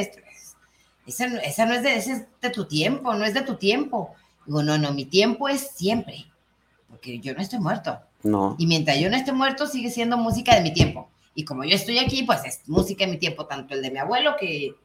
esa, 1.06 1.26
esa 1.42 1.66
no 1.66 1.74
es 1.74 1.82
de, 1.82 1.96
ese 1.96 2.12
es 2.12 2.22
de 2.40 2.50
tu 2.50 2.66
tiempo, 2.66 3.12
no 3.14 3.24
es 3.24 3.34
de 3.34 3.42
tu 3.42 3.56
tiempo. 3.56 4.14
Digo, 4.46 4.62
no, 4.62 4.78
no, 4.78 4.92
mi 4.92 5.04
tiempo 5.04 5.48
es 5.48 5.72
siempre, 5.74 6.26
porque 6.88 7.18
yo 7.18 7.34
no 7.34 7.40
estoy 7.40 7.58
muerto. 7.58 7.98
No. 8.22 8.54
Y 8.56 8.66
mientras 8.66 9.00
yo 9.00 9.10
no 9.10 9.16
esté 9.16 9.32
muerto, 9.32 9.66
sigue 9.66 9.90
siendo 9.90 10.16
música 10.16 10.54
de 10.54 10.62
mi 10.62 10.72
tiempo. 10.72 11.10
Y 11.34 11.44
como 11.44 11.64
yo 11.64 11.74
estoy 11.74 11.98
aquí, 11.98 12.22
pues 12.22 12.44
es 12.44 12.60
música 12.68 13.04
de 13.04 13.10
mi 13.10 13.18
tiempo, 13.18 13.46
tanto 13.46 13.74
el 13.74 13.82
de 13.82 13.90
mi 13.90 13.98
abuelo, 13.98 14.36
que, 14.38 14.76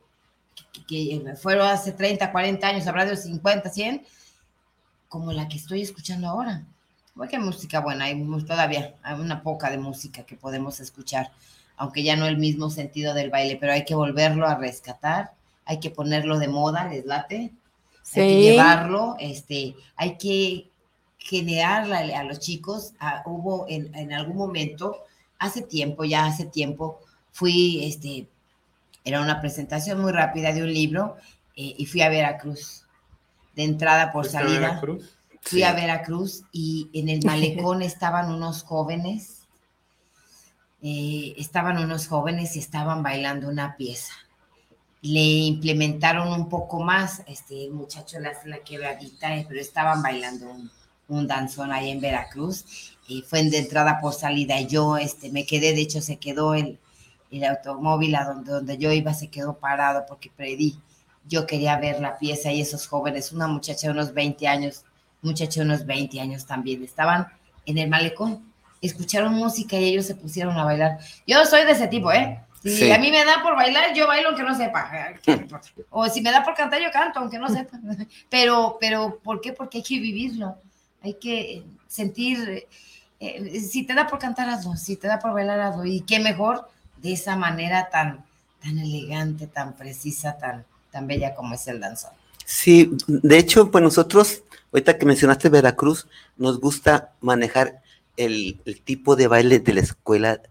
que, 0.74 0.84
que 0.88 1.36
fueron 1.36 1.68
hace 1.68 1.92
30, 1.92 2.32
40 2.32 2.68
años, 2.68 2.88
habrá 2.88 3.06
de 3.06 3.16
50, 3.16 3.70
100, 3.70 4.04
como 5.08 5.32
la 5.32 5.48
que 5.48 5.58
estoy 5.58 5.82
escuchando 5.82 6.28
ahora. 6.28 6.66
Qué 7.30 7.40
música 7.40 7.80
buena, 7.80 8.06
hay 8.06 8.28
todavía, 8.46 8.94
hay 9.02 9.20
una 9.20 9.42
poca 9.42 9.72
de 9.72 9.78
música 9.78 10.24
que 10.24 10.36
podemos 10.36 10.80
escuchar, 10.80 11.32
aunque 11.78 12.04
ya 12.04 12.16
no 12.16 12.28
el 12.28 12.38
mismo 12.38 12.70
sentido 12.70 13.14
del 13.14 13.32
baile, 13.32 13.58
pero 13.60 13.72
hay 13.72 13.84
que 13.84 13.96
volverlo 13.96 14.46
a 14.46 14.56
rescatar, 14.56 15.32
hay 15.66 15.80
que 15.80 15.90
ponerlo 15.90 16.38
de 16.38 16.50
moda, 16.50 16.88
les 16.88 17.06
late, 17.06 17.52
hay 18.14 18.28
que 18.28 18.42
llevarlo, 18.42 19.16
este, 19.20 19.76
hay 19.96 20.18
que 20.18 20.70
generarle 21.18 22.14
a 22.14 22.24
los 22.24 22.40
chicos, 22.40 22.94
hubo 23.26 23.66
en, 23.70 23.96
en, 23.96 24.14
algún 24.14 24.38
momento, 24.38 25.00
hace 25.40 25.62
tiempo, 25.62 26.04
ya 26.04 26.26
hace 26.26 26.46
tiempo, 26.46 27.00
fui, 27.32 27.86
este, 27.86 28.28
era 29.04 29.22
una 29.22 29.42
presentación 29.42 30.00
muy 30.02 30.12
rápida 30.12 30.52
de 30.52 30.62
un 30.62 30.72
libro 30.72 31.16
eh, 31.56 31.74
y 31.78 31.86
fui 31.86 32.02
a 32.02 32.10
Veracruz, 32.10 32.84
de 33.56 33.64
entrada 33.64 34.12
por 34.12 34.26
salida. 34.28 34.58
A 34.58 34.60
Veracruz? 34.60 35.16
Fui 35.48 35.62
a 35.62 35.74
Veracruz 35.74 36.44
y 36.52 36.90
en 36.94 37.08
el 37.08 37.20
malecón 37.26 37.84
estaban 37.84 38.34
unos 38.34 38.64
jóvenes, 38.64 39.44
eh, 40.82 41.36
estaban 41.38 41.78
unos 41.78 42.08
jóvenes 42.08 42.56
y 42.56 42.60
estaban 42.60 43.04
bailando 43.04 43.48
una 43.48 43.78
pieza. 43.78 44.14
Le 45.04 45.22
implementaron 45.22 46.34
un 46.34 46.50
poco 46.50 46.80
más, 46.80 47.22
este 47.28 47.66
el 47.66 47.74
muchacho 47.74 48.20
le 48.20 48.30
hace 48.30 48.50
la 48.50 48.64
quebradita, 48.64 49.36
eh, 49.38 49.46
pero 49.48 49.62
estaban 49.62 50.02
bailando 50.02 50.48
un, 51.08 51.28
danzón 51.28 51.72
ahí 51.72 51.92
en 51.92 52.02
Veracruz. 52.02 52.98
y 53.08 53.22
fue 53.22 53.44
de 53.44 53.60
entrada 53.60 54.00
por 54.02 54.14
salida. 54.14 54.60
Yo 54.62 54.98
este, 54.98 55.32
me 55.32 55.46
quedé, 55.46 55.74
de 55.74 55.82
hecho 55.82 56.02
se 56.02 56.18
quedó 56.18 56.56
el, 56.56 56.80
el 57.30 57.44
automóvil 57.44 58.16
a 58.16 58.26
donde, 58.26 58.52
donde 58.52 58.78
yo 58.80 58.92
iba, 58.92 59.14
se 59.14 59.30
quedó 59.30 59.60
parado 59.60 60.06
porque 60.08 60.32
pedí. 60.36 60.80
Yo 61.28 61.46
quería 61.46 61.78
ver 61.78 62.00
la 62.02 62.18
pieza 62.18 62.52
y 62.52 62.62
esos 62.62 62.88
jóvenes, 62.88 63.32
una 63.32 63.48
muchacha 63.48 63.88
de 63.88 63.94
unos 63.94 64.14
20 64.14 64.48
años, 64.48 64.86
muchacho 65.26 65.60
de 65.60 65.66
unos 65.66 65.86
20 65.86 66.20
años 66.20 66.46
también, 66.46 66.84
estaban 66.84 67.28
en 67.66 67.78
el 67.78 67.90
malecón, 67.90 68.44
escucharon 68.82 69.34
música 69.34 69.78
y 69.78 69.86
ellos 69.86 70.06
se 70.06 70.16
pusieron 70.16 70.58
a 70.58 70.64
bailar. 70.64 71.00
Yo 71.28 71.44
soy 71.46 71.66
de 71.66 71.72
ese 71.72 71.88
tipo, 71.88 72.12
¿eh? 72.12 72.40
Si 72.64 72.92
a 72.92 72.98
mí 72.98 73.12
me 73.12 73.24
da 73.24 73.44
por 73.44 73.56
bailar, 73.56 73.94
yo 73.94 74.08
bailo 74.08 74.30
aunque 74.30 74.44
no 74.44 74.56
sepa. 74.56 74.90
O 75.92 76.08
si 76.10 76.22
me 76.22 76.32
da 76.32 76.44
por 76.44 76.56
cantar, 76.56 76.82
yo 76.82 76.90
canto 76.92 77.20
aunque 77.20 77.38
no 77.38 77.48
sepa. 77.48 77.80
Pero, 78.30 78.78
pero, 78.80 79.20
¿por 79.24 79.40
qué? 79.40 79.54
Porque 79.54 79.78
hay 79.80 79.84
que 79.84 80.00
vivirlo. 80.00 80.58
Hay 81.04 81.14
que 81.14 81.64
sentir, 81.88 82.68
eh, 83.20 83.60
si 83.60 83.84
te 83.84 83.94
da 83.94 84.08
por 84.08 84.18
cantar, 84.18 84.50
hazlo. 84.50 84.76
Si 84.76 84.96
te 84.96 85.08
da 85.08 85.20
por 85.20 85.34
bailar, 85.34 85.60
hazlo. 85.60 85.86
Y 85.86 86.02
qué 86.02 86.20
mejor 86.20 86.68
de 86.98 87.14
esa 87.14 87.36
manera 87.36 87.90
tan, 87.92 88.26
tan 88.62 88.80
elegante, 88.80 89.46
tan 89.46 89.74
precisa, 89.74 90.36
tan, 90.38 90.66
tan 90.92 91.06
bella 91.06 91.36
como 91.36 91.54
es 91.54 91.68
el 91.68 91.80
danzón. 91.80 92.14
Sí, 92.46 92.92
de 93.08 93.38
hecho, 93.38 93.70
pues 93.70 93.84
nosotros 93.84 94.42
Ahorita 94.76 94.98
que 94.98 95.06
mencionaste 95.06 95.48
Veracruz, 95.48 96.06
nos 96.36 96.60
gusta 96.60 97.16
manejar 97.22 97.82
el, 98.18 98.60
tipo 98.84 99.16
de 99.16 99.28
baile 99.28 99.60
de 99.60 99.74
la 99.74 99.80
escuela 99.80 100.42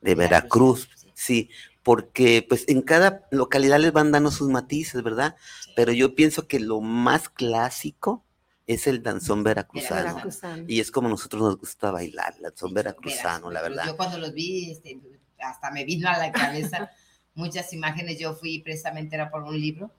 de 0.00 0.14
Veracruz, 0.14 0.88
sí, 1.12 1.50
porque 1.82 2.46
pues 2.48 2.64
en 2.68 2.80
cada 2.80 3.28
localidad 3.30 3.78
les 3.78 3.92
van 3.92 4.10
dando 4.10 4.30
sus 4.30 4.48
matices, 4.48 5.02
¿verdad? 5.02 5.36
Pero 5.76 5.92
yo 5.92 6.14
pienso 6.14 6.48
que 6.48 6.60
lo 6.60 6.80
más 6.80 7.28
clásico 7.28 8.24
es 8.66 8.86
el 8.86 9.02
danzón 9.02 9.44
veracruzano. 9.44 10.22
Y 10.66 10.80
es 10.80 10.90
como 10.90 11.10
nosotros 11.10 11.42
nos 11.42 11.58
gusta 11.58 11.90
bailar, 11.90 12.32
el 12.38 12.44
danzón 12.44 12.72
veracruzano, 12.72 13.50
la 13.50 13.60
verdad. 13.60 13.84
Yo 13.84 13.98
cuando 13.98 14.16
los 14.16 14.32
vi, 14.32 14.70
este, 14.70 14.98
hasta 15.40 15.70
me 15.70 15.84
vino 15.84 16.08
a 16.08 16.16
la 16.16 16.32
cabeza 16.32 16.90
muchas 17.34 17.70
imágenes. 17.74 18.18
Yo 18.18 18.34
fui 18.34 18.60
precisamente, 18.60 19.14
era 19.14 19.30
por 19.30 19.42
un 19.42 19.60
libro 19.60 19.90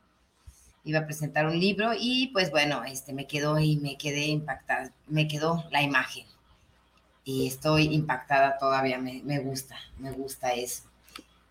iba 0.85 0.99
a 0.99 1.05
presentar 1.05 1.45
un 1.47 1.59
libro 1.59 1.91
y 1.99 2.27
pues 2.27 2.51
bueno, 2.51 2.83
este 2.85 3.11
me 3.11 3.27
quedó 3.27 3.59
y 3.59 3.77
me 3.77 3.97
quedé 3.97 4.27
impactada, 4.27 4.93
me 5.07 5.27
quedó 5.27 5.65
la 5.71 5.81
imagen 5.81 6.25
y 7.25 7.47
estoy 7.47 7.93
impactada 7.93 8.57
todavía, 8.57 8.99
me, 8.99 9.21
me 9.23 9.39
gusta, 9.39 9.75
me 9.97 10.11
gusta 10.11 10.53
eso. 10.53 10.83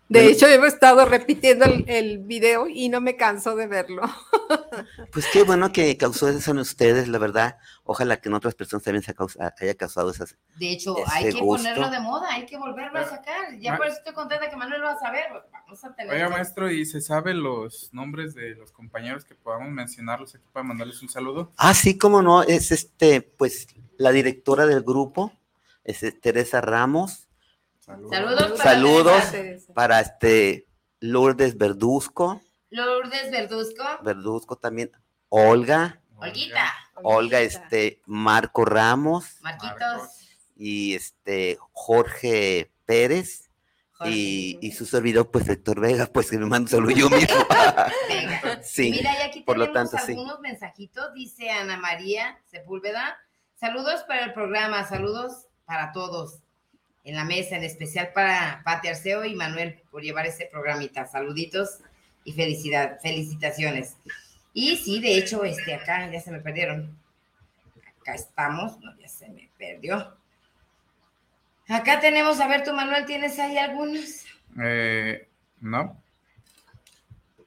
De 0.07 0.27
hecho, 0.27 0.45
he 0.47 0.67
estado 0.67 1.05
repitiendo 1.05 1.65
el, 1.65 1.83
el, 1.87 2.19
video 2.19 2.67
y 2.67 2.89
no 2.89 3.01
me 3.01 3.15
canso 3.15 3.55
de 3.55 3.67
verlo. 3.67 4.03
Pues 5.11 5.25
qué 5.31 5.43
bueno 5.43 5.71
que 5.71 5.95
causó 5.95 6.27
eso 6.27 6.51
en 6.51 6.57
ustedes, 6.57 7.07
la 7.07 7.17
verdad. 7.17 7.57
Ojalá 7.85 8.19
que 8.19 8.27
en 8.27 8.35
otras 8.35 8.55
personas 8.55 8.83
también 8.83 9.01
se 9.01 9.15
haya 9.61 9.75
causado 9.75 10.11
esas. 10.11 10.35
De 10.57 10.71
hecho, 10.71 10.97
hay 11.07 11.31
que 11.31 11.39
ponerlo 11.39 11.89
de 11.89 11.99
moda, 12.01 12.27
hay 12.33 12.45
que 12.45 12.57
volverlo 12.57 12.99
a 12.99 13.05
sacar. 13.05 13.57
Ya 13.59 13.77
por 13.77 13.87
eso 13.87 13.97
estoy 13.97 14.13
contenta 14.13 14.49
que 14.49 14.57
Manuel 14.57 14.81
lo 14.81 14.87
va 14.87 14.93
a 14.93 14.99
saber. 14.99 15.25
Vamos 15.51 15.83
a 15.85 15.95
tener. 15.95 16.13
Oiga, 16.13 16.27
maestro, 16.27 16.69
¿y 16.69 16.85
se 16.85 16.99
sabe 16.99 17.33
los 17.33 17.93
nombres 17.93 18.35
de 18.35 18.55
los 18.55 18.73
compañeros 18.73 19.23
que 19.23 19.35
podamos 19.35 19.69
mencionarlos 19.69 20.35
aquí 20.35 20.45
para 20.51 20.65
mandarles 20.65 21.01
un 21.01 21.07
saludo? 21.07 21.53
Ah, 21.55 21.73
sí, 21.73 21.97
cómo 21.97 22.21
no. 22.21 22.43
Es 22.43 22.73
este, 22.73 23.21
pues, 23.21 23.67
la 23.97 24.11
directora 24.11 24.65
del 24.65 24.83
grupo, 24.83 25.31
es 25.85 26.03
Teresa 26.19 26.59
Ramos 26.59 27.25
Saludos. 27.85 28.57
Saludos, 28.57 29.23
para, 29.75 29.99
este 29.99 30.65
Lourdes 30.99 31.55
Verduzco. 31.55 32.41
Lourdes 32.71 33.29
Verduzco. 33.29 33.83
Verduzco 34.01 34.55
también. 34.55 34.91
Olga. 35.29 36.01
Olguita. 36.15 36.73
Olga, 36.95 37.41
este, 37.41 38.01
Marco 38.07 38.65
Ramos. 38.65 39.37
Marquitos. 39.41 40.09
Y 40.55 40.95
este, 40.95 41.59
Jorge 41.73 42.71
Pérez. 42.85 43.51
y, 44.03 44.57
y, 44.61 44.71
su 44.71 44.87
servidor, 44.87 45.29
pues 45.29 45.47
Héctor 45.47 45.79
Vega, 45.79 46.07
pues 46.07 46.31
que 46.31 46.39
me 46.39 46.47
mando 46.47 46.69
saludo 46.69 46.91
yo 46.91 47.09
mismo. 47.09 47.35
Sí. 48.63 48.89
Mira, 48.89 49.13
y 49.19 49.21
aquí 49.21 49.41
por 49.41 49.55
tenemos 49.55 49.75
lo 49.75 49.89
tanto, 49.89 49.97
algunos 49.97 50.39
mensajitos, 50.39 51.13
dice 51.13 51.51
Ana 51.51 51.77
María 51.77 52.39
Sepúlveda. 52.47 53.15
Saludos 53.53 54.03
para 54.07 54.25
el 54.25 54.33
programa, 54.33 54.87
saludos 54.87 55.45
para 55.65 55.91
todos 55.91 56.44
en 57.05 57.15
la 57.15 57.23
mesa, 57.23 57.55
en 57.55 57.63
especial 57.63 58.11
para 58.13 58.61
Pati 58.65 58.87
Arceo 58.89 59.23
y 59.25 59.35
Manuel 59.35 59.79
por 59.91 60.01
llevar 60.01 60.25
ese 60.25 60.47
programita. 60.51 61.05
Saluditos 61.05 61.79
y 62.23 62.33
felicidad, 62.33 62.99
felicitaciones. 62.99 63.95
Y 64.53 64.75
sí, 64.77 64.99
de 64.99 65.17
hecho, 65.17 65.43
este, 65.43 65.75
acá 65.75 66.09
ya 66.11 66.19
se 66.19 66.31
me 66.31 66.39
perdieron. 66.39 66.97
Acá 68.01 68.15
estamos, 68.15 68.79
no, 68.79 68.97
ya 68.97 69.07
se 69.07 69.29
me 69.29 69.49
perdió. 69.57 70.17
Acá 71.67 71.99
tenemos, 71.99 72.39
a 72.39 72.47
ver, 72.47 72.63
tú 72.63 72.73
Manuel, 72.73 73.05
¿tienes 73.05 73.37
ahí 73.39 73.57
algunos? 73.57 74.25
Eh, 74.59 75.27
no. 75.61 76.01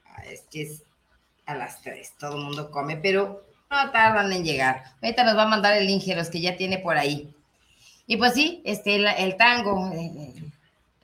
Ah, 0.05 0.23
es 0.25 0.41
que 0.49 0.63
es 0.63 0.83
a 1.45 1.55
las 1.55 1.81
tres, 1.81 2.13
todo 2.17 2.37
el 2.37 2.43
mundo 2.43 2.71
come, 2.71 2.95
pero 2.95 3.45
no 3.69 3.91
tardan 3.91 4.31
en 4.31 4.43
llegar. 4.43 4.83
Ahorita 5.01 5.23
nos 5.23 5.35
va 5.35 5.43
a 5.43 5.47
mandar 5.47 5.73
el 5.75 5.85
link, 5.85 6.03
los 6.15 6.29
que 6.29 6.39
ya 6.39 6.55
tiene 6.55 6.77
por 6.77 6.97
ahí. 6.97 7.33
Y 8.09 8.17
pues 8.17 8.33
sí, 8.33 8.63
este, 8.65 8.95
el, 8.95 9.37
tango 9.37 9.91
eh, 9.93 10.33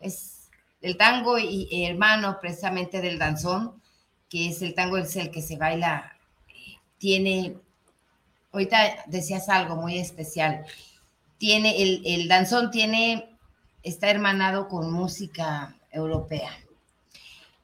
es 0.01 0.49
el 0.81 0.97
tango 0.97 1.37
y 1.37 1.85
hermano 1.85 2.39
precisamente 2.41 2.99
del 2.99 3.19
danzón, 3.19 3.79
que 4.27 4.49
es 4.49 4.63
el 4.63 4.73
tango, 4.73 4.97
es 4.97 5.15
el 5.15 5.29
que 5.29 5.43
se 5.43 5.55
baila, 5.55 6.17
tiene, 6.97 7.57
ahorita 8.51 9.03
decías 9.05 9.49
algo 9.49 9.75
muy 9.75 9.99
especial, 9.99 10.65
tiene, 11.37 11.79
el, 11.83 12.01
el 12.07 12.27
danzón 12.27 12.71
tiene, 12.71 13.37
está 13.83 14.09
hermanado 14.09 14.67
con 14.67 14.91
música 14.91 15.75
europea. 15.91 16.57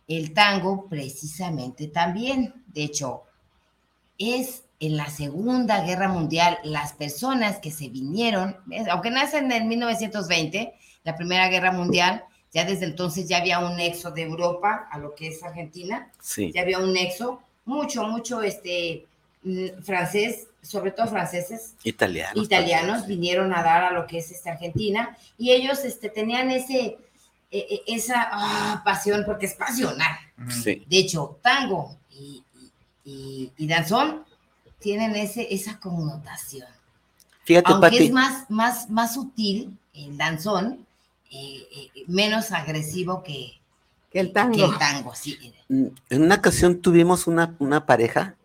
El 0.08 0.36
tango, 0.36 0.86
precisamente, 0.88 1.88
también. 1.88 2.64
De 2.68 2.84
hecho, 2.84 3.24
es 4.20 4.66
en 4.82 4.98
la 4.98 5.10
Segunda 5.10 5.86
Guerra 5.86 6.08
Mundial 6.10 6.58
las 6.64 6.92
personas 6.94 7.60
que 7.60 7.72
se 7.72 7.88
vinieron, 7.88 8.58
aunque 8.90 9.12
nacen 9.12 9.52
en 9.52 9.68
1920, 9.68 10.74
la 11.04 11.16
Primera 11.16 11.48
Guerra 11.50 11.72
Mundial, 11.72 12.24
ya 12.52 12.66
desde 12.66 12.86
entonces 12.86 13.30
ya 13.30 13.38
había 13.38 13.60
un 13.60 13.78
nexo 13.78 14.12
de 14.12 14.24
Europa 14.24 14.88
a 14.92 14.98
lo 14.98 15.16
que 15.16 15.28
es 15.30 15.42
Argentina, 15.44 16.10
Sí. 16.20 16.52
ya 16.52 16.62
había 16.64 16.80
un 16.80 16.92
nexo, 16.94 17.42
mucho, 17.64 18.04
mucho 18.06 18.42
este 18.42 19.06
mm, 19.44 19.82
francés, 19.84 20.48
sobre 20.64 20.92
todo 20.92 21.08
franceses, 21.08 21.76
Italiano. 21.84 22.42
italianos 22.42 23.06
vinieron 23.08 23.54
a 23.54 23.64
dar 23.64 23.84
a 23.84 23.92
lo 23.92 24.06
que 24.08 24.18
es 24.18 24.32
este 24.32 24.50
Argentina 24.50 25.16
y 25.38 25.52
ellos 25.52 25.86
este, 25.86 26.10
tenían 26.10 26.50
ese, 26.52 26.98
e- 27.52 27.68
e- 27.70 27.84
esa 27.88 28.30
ah, 28.32 28.82
pasión, 28.84 29.24
porque 29.26 29.46
es 29.46 29.54
pasional. 29.54 30.18
Sí. 30.50 30.84
De 30.88 30.98
hecho, 30.98 31.38
tango 31.44 31.96
y, 32.12 32.44
y, 32.56 33.12
y- 33.12 33.52
y 33.58 33.68
danzón 33.68 34.26
tienen 34.82 35.16
ese, 35.16 35.54
esa 35.54 35.80
connotación. 35.80 36.68
Fíjate, 37.46 37.72
Aunque 37.72 37.88
Pati. 37.92 38.04
es 38.06 38.12
más, 38.12 38.50
más, 38.50 38.90
más 38.90 39.14
sutil 39.14 39.78
el 39.94 40.18
danzón, 40.18 40.86
eh, 41.32 41.68
eh, 41.76 42.04
menos 42.08 42.52
agresivo 42.52 43.24
que, 43.24 43.60
Que 44.12 44.20
el 44.20 44.28
que 44.28 44.34
tango. 44.34 44.66
el 44.66 44.78
tango, 44.78 45.16
sí. 45.16 45.38
Mm, 45.70 45.86
En 46.10 46.22
una 46.24 46.36
ocasión 46.36 46.82
tuvimos 46.82 47.28
una, 47.28 47.56
una 47.60 47.86
pareja 47.86 48.36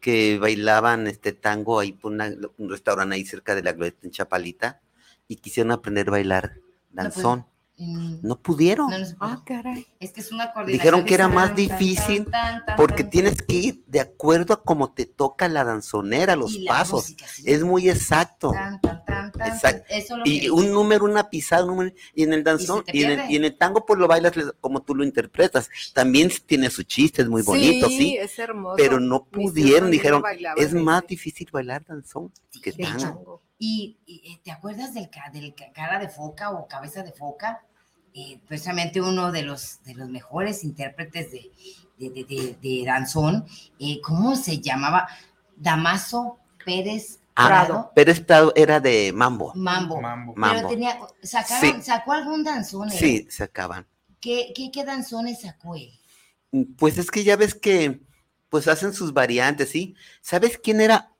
que 0.00 0.38
bailaban 0.38 1.06
este 1.06 1.32
tango 1.32 1.80
ahí 1.80 1.92
por 1.92 2.12
una- 2.12 2.34
un 2.58 2.68
restaurante 2.70 3.14
ahí 3.14 3.24
cerca 3.24 3.54
de 3.54 3.62
la 3.62 3.72
glorieta 3.72 4.00
en 4.02 4.10
Chapalita 4.10 4.80
y 5.28 5.36
quisieron 5.36 5.72
aprender 5.72 6.08
a 6.08 6.12
bailar 6.12 6.56
danzón. 6.92 7.46
No 7.76 8.40
pudieron. 8.40 8.88
no, 8.88 8.98
no. 8.98 9.06
Ah, 9.18 9.42
caray. 9.44 9.84
Es 9.98 10.12
que 10.12 10.20
es 10.20 10.30
una 10.30 10.52
coordinación. 10.52 10.72
Dijeron 10.78 11.04
que 11.04 11.14
era 11.14 11.26
más 11.26 11.48
tan, 11.48 11.56
difícil 11.56 12.24
tan, 12.30 12.64
tan, 12.64 12.76
porque 12.76 13.02
tan, 13.02 13.10
tienes 13.10 13.42
que 13.42 13.54
ir 13.56 13.84
de 13.88 13.98
acuerdo 14.00 14.54
a 14.54 14.62
cómo 14.62 14.92
te 14.92 15.06
toca 15.06 15.48
la 15.48 15.64
danzonera, 15.64 16.36
los 16.36 16.52
y 16.54 16.60
la 16.60 16.70
pasos. 16.72 17.02
música, 17.02 17.26
sí. 17.26 17.42
Es 17.46 17.64
muy 17.64 17.88
exacto. 17.88 18.52
Tan, 18.52 18.80
tan, 18.80 19.04
tan, 19.04 19.32
tan, 19.32 19.48
Exacto. 19.52 19.84
Eso 19.88 20.16
lo 20.16 20.22
Y 20.24 20.42
que- 20.42 20.50
un 20.52 20.70
número, 20.72 21.04
una 21.04 21.28
pisada, 21.28 21.64
un 21.64 21.70
número, 21.70 21.96
y 22.14 22.22
en 22.22 22.32
el 22.32 22.44
danzón, 22.44 22.84
y, 22.92 23.02
en 23.02 23.10
el, 23.10 23.16
pierde. 23.16 23.32
y 23.32 23.36
en 23.36 23.44
el 23.44 23.56
tango, 23.58 23.84
pues 23.84 23.98
lo 23.98 24.06
bailas 24.06 24.32
como 24.60 24.80
tú 24.82 24.94
lo 24.94 25.02
interpretas. 25.02 25.68
También 25.92 26.30
tiene 26.46 26.70
su 26.70 26.84
chiste, 26.84 27.22
es 27.22 27.28
muy 27.28 27.42
bonito, 27.42 27.88
sí, 27.88 28.16
es 28.16 28.38
hermoso. 28.38 28.76
pero 28.76 29.00
no 29.00 29.24
pudieron, 29.24 29.90
dijeron, 29.90 30.22
es 30.56 30.72
más 30.74 31.04
difícil 31.08 31.48
bailar 31.52 31.84
danzón 31.84 32.32
que 32.62 32.70
Sí, 32.70 32.82
tango. 32.82 33.42
Tango. 33.64 33.74
Y, 33.76 33.96
y, 34.06 34.32
eh, 34.32 34.40
¿te 34.44 34.50
acuerdas 34.50 34.94
del, 34.94 35.08
ca- 35.10 35.30
del 35.32 35.54
ca- 35.54 35.72
cara 35.72 35.98
de 35.98 36.08
foca 36.08 36.50
o 36.50 36.66
cabeza 36.68 37.02
de 37.02 37.12
foca? 37.12 37.62
Eh, 38.14 38.38
precisamente 38.46 39.00
uno 39.00 39.32
de 39.32 39.42
los, 39.42 39.82
de 39.84 39.94
los 39.94 40.08
mejores 40.08 40.62
intérpretes 40.64 41.32
de, 41.32 41.50
de, 41.98 42.10
de- 42.10 42.24
de- 42.24 42.56
de 42.62 42.84
danzón. 42.86 43.46
eh, 43.80 44.00
¿Cómo 44.02 44.36
se 44.36 44.58
llamaba? 44.60 45.08
Damaso 45.56 46.38
Pérez 46.64 47.20
Ah, 47.36 47.46
Prado. 47.48 47.90
pero 47.96 48.12
esta 48.12 48.44
era 48.54 48.78
de 48.78 49.12
mambo. 49.12 49.52
Mambo. 49.56 50.00
Mambo. 50.00 50.34
Pero 50.34 50.46
Mambo. 50.46 50.68
tenía, 50.68 50.98
sacaron, 51.22 51.74
Sí. 51.76 51.82
sacó 51.82 52.12
algún 52.12 52.44
danzón. 52.44 52.90
Sí, 52.90 53.26
se 53.28 53.42
acaban. 53.42 53.86
¿Qué, 54.20 54.52
qué, 54.54 54.70
qué 54.70 54.84
danzones 54.84 55.40
sacó 55.40 55.74
él? 55.74 55.90
Pues 56.78 56.96
es 56.96 57.10
que 57.10 57.24
ya 57.24 57.34
ves 57.34 57.54
que, 57.56 58.00
pues 58.50 58.68
hacen 58.68 58.92
sus 58.94 59.12
variantes, 59.12 59.70
¿sí? 59.70 59.96
¿Sabes 60.20 60.58
quién 60.62 60.80
era 60.80 61.10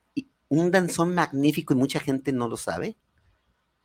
un 0.61 0.70
danzón 0.70 1.14
magnífico 1.14 1.74
y 1.74 1.76
mucha 1.76 2.00
gente 2.00 2.32
no 2.32 2.48
lo 2.48 2.57
sabe? 2.57 2.96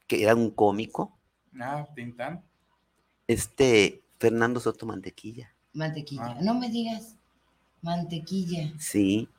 Que 0.07 0.23
era 0.23 0.35
un 0.35 0.51
cómico, 0.51 1.17
Ah, 1.59 1.85
Tintán. 1.95 2.43
este 3.27 4.01
Fernando 4.19 4.59
Soto 4.59 4.85
Mantequilla. 4.85 5.53
Mantequilla. 5.73 6.23
Ah. 6.25 6.37
No 6.41 6.55
me 6.55 6.69
digas. 6.69 7.15
Mantequilla. 7.81 8.73
Sí, 8.79 9.29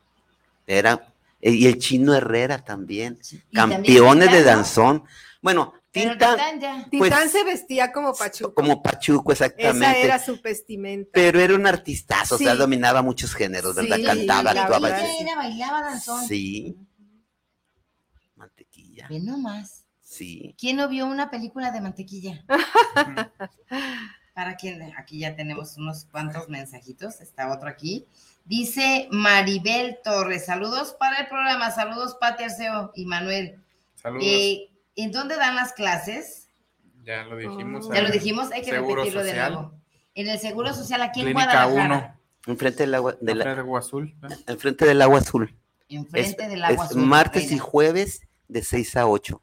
era, 0.66 1.12
eh, 1.40 1.50
y 1.52 1.66
el 1.66 1.78
chino 1.78 2.14
Herrera 2.14 2.64
también, 2.64 3.18
campeones 3.52 4.30
de 4.30 4.36
Tintán, 4.38 4.56
danzón. 4.56 5.04
Bueno, 5.42 5.74
Tintán, 5.90 6.38
Tintán. 6.38 6.86
Pues, 6.90 7.10
Titán 7.12 7.28
se 7.28 7.44
vestía 7.44 7.92
como 7.92 8.14
Pachuco. 8.14 8.54
como 8.54 8.82
Pachuco, 8.82 9.32
Esa 9.32 9.46
exactamente. 9.46 10.04
era 10.04 10.18
su 10.18 10.40
vestimenta. 10.40 11.10
Pero 11.12 11.40
era 11.40 11.54
un 11.54 11.66
artistazo, 11.66 12.36
o 12.36 12.38
sea, 12.38 12.52
Sí. 12.52 12.58
dominaba 12.58 13.02
muchos 13.02 13.34
géneros, 13.34 13.74
¿verdad? 13.74 13.96
Sí, 13.96 14.04
Cantaba, 14.04 14.50
actuaba. 14.52 14.88
era, 15.00 15.36
bailaba 15.36 15.80
danzón. 15.82 16.24
Sí. 16.26 16.76
Ve 19.10 19.20
nomás. 19.20 19.84
sí. 20.00 20.54
¿Quién 20.58 20.76
no 20.76 20.88
vio 20.88 21.06
una 21.06 21.30
película 21.30 21.70
de 21.72 21.80
mantequilla? 21.80 22.44
Para 24.34 24.56
quien, 24.56 24.80
aquí 24.96 25.18
ya 25.18 25.34
tenemos 25.36 25.76
unos 25.76 26.04
cuantos 26.06 26.48
mensajitos, 26.48 27.20
está 27.20 27.52
otro 27.52 27.68
aquí. 27.68 28.06
Dice 28.44 29.08
Maribel 29.10 29.98
Torres, 30.02 30.46
saludos 30.46 30.94
para 30.98 31.18
el 31.18 31.26
programa, 31.26 31.70
saludos 31.72 32.16
Pati 32.20 32.44
Arceo 32.44 32.92
y 32.94 33.04
Manuel. 33.04 33.60
Saludos. 33.96 34.24
Eh, 34.26 34.70
¿En 34.96 35.12
dónde 35.12 35.36
dan 35.36 35.56
las 35.56 35.72
clases? 35.72 36.48
ya 37.04 37.24
lo 37.24 37.36
dijimos. 37.36 37.86
Oh. 37.86 37.92
Ya 37.92 38.00
lo 38.02 38.06
en 38.06 38.12
dijimos, 38.12 38.50
hay 38.52 38.62
que 38.62 38.70
Seguro 38.70 38.96
repetirlo 39.02 39.24
de 39.24 39.34
nuevo. 39.34 39.74
En 40.14 40.28
el 40.28 40.38
Seguro 40.38 40.72
Social 40.74 41.02
aquí 41.02 41.20
en 41.20 41.26
Clínica 41.26 41.64
Guadalajara. 41.66 42.18
1. 42.46 42.52
Enfrente 42.54 42.82
del 42.84 42.94
agua, 42.94 43.16
de 43.20 43.34
la- 43.34 43.44
de 43.54 43.60
Agua 43.60 43.78
Azul. 43.80 44.14
¿eh? 44.22 44.34
enfrente 44.46 44.84
del 44.86 45.02
agua 45.02 45.18
azul. 45.18 45.54
Enfrente 45.88 46.44
Es- 46.44 46.50
del 46.50 46.64
agua 46.64 46.84
es 46.84 46.90
azul. 46.92 47.02
martes 47.02 47.50
y 47.52 47.58
jueves 47.58 48.22
de 48.50 48.62
6 48.62 48.96
a 48.96 49.06
8. 49.06 49.42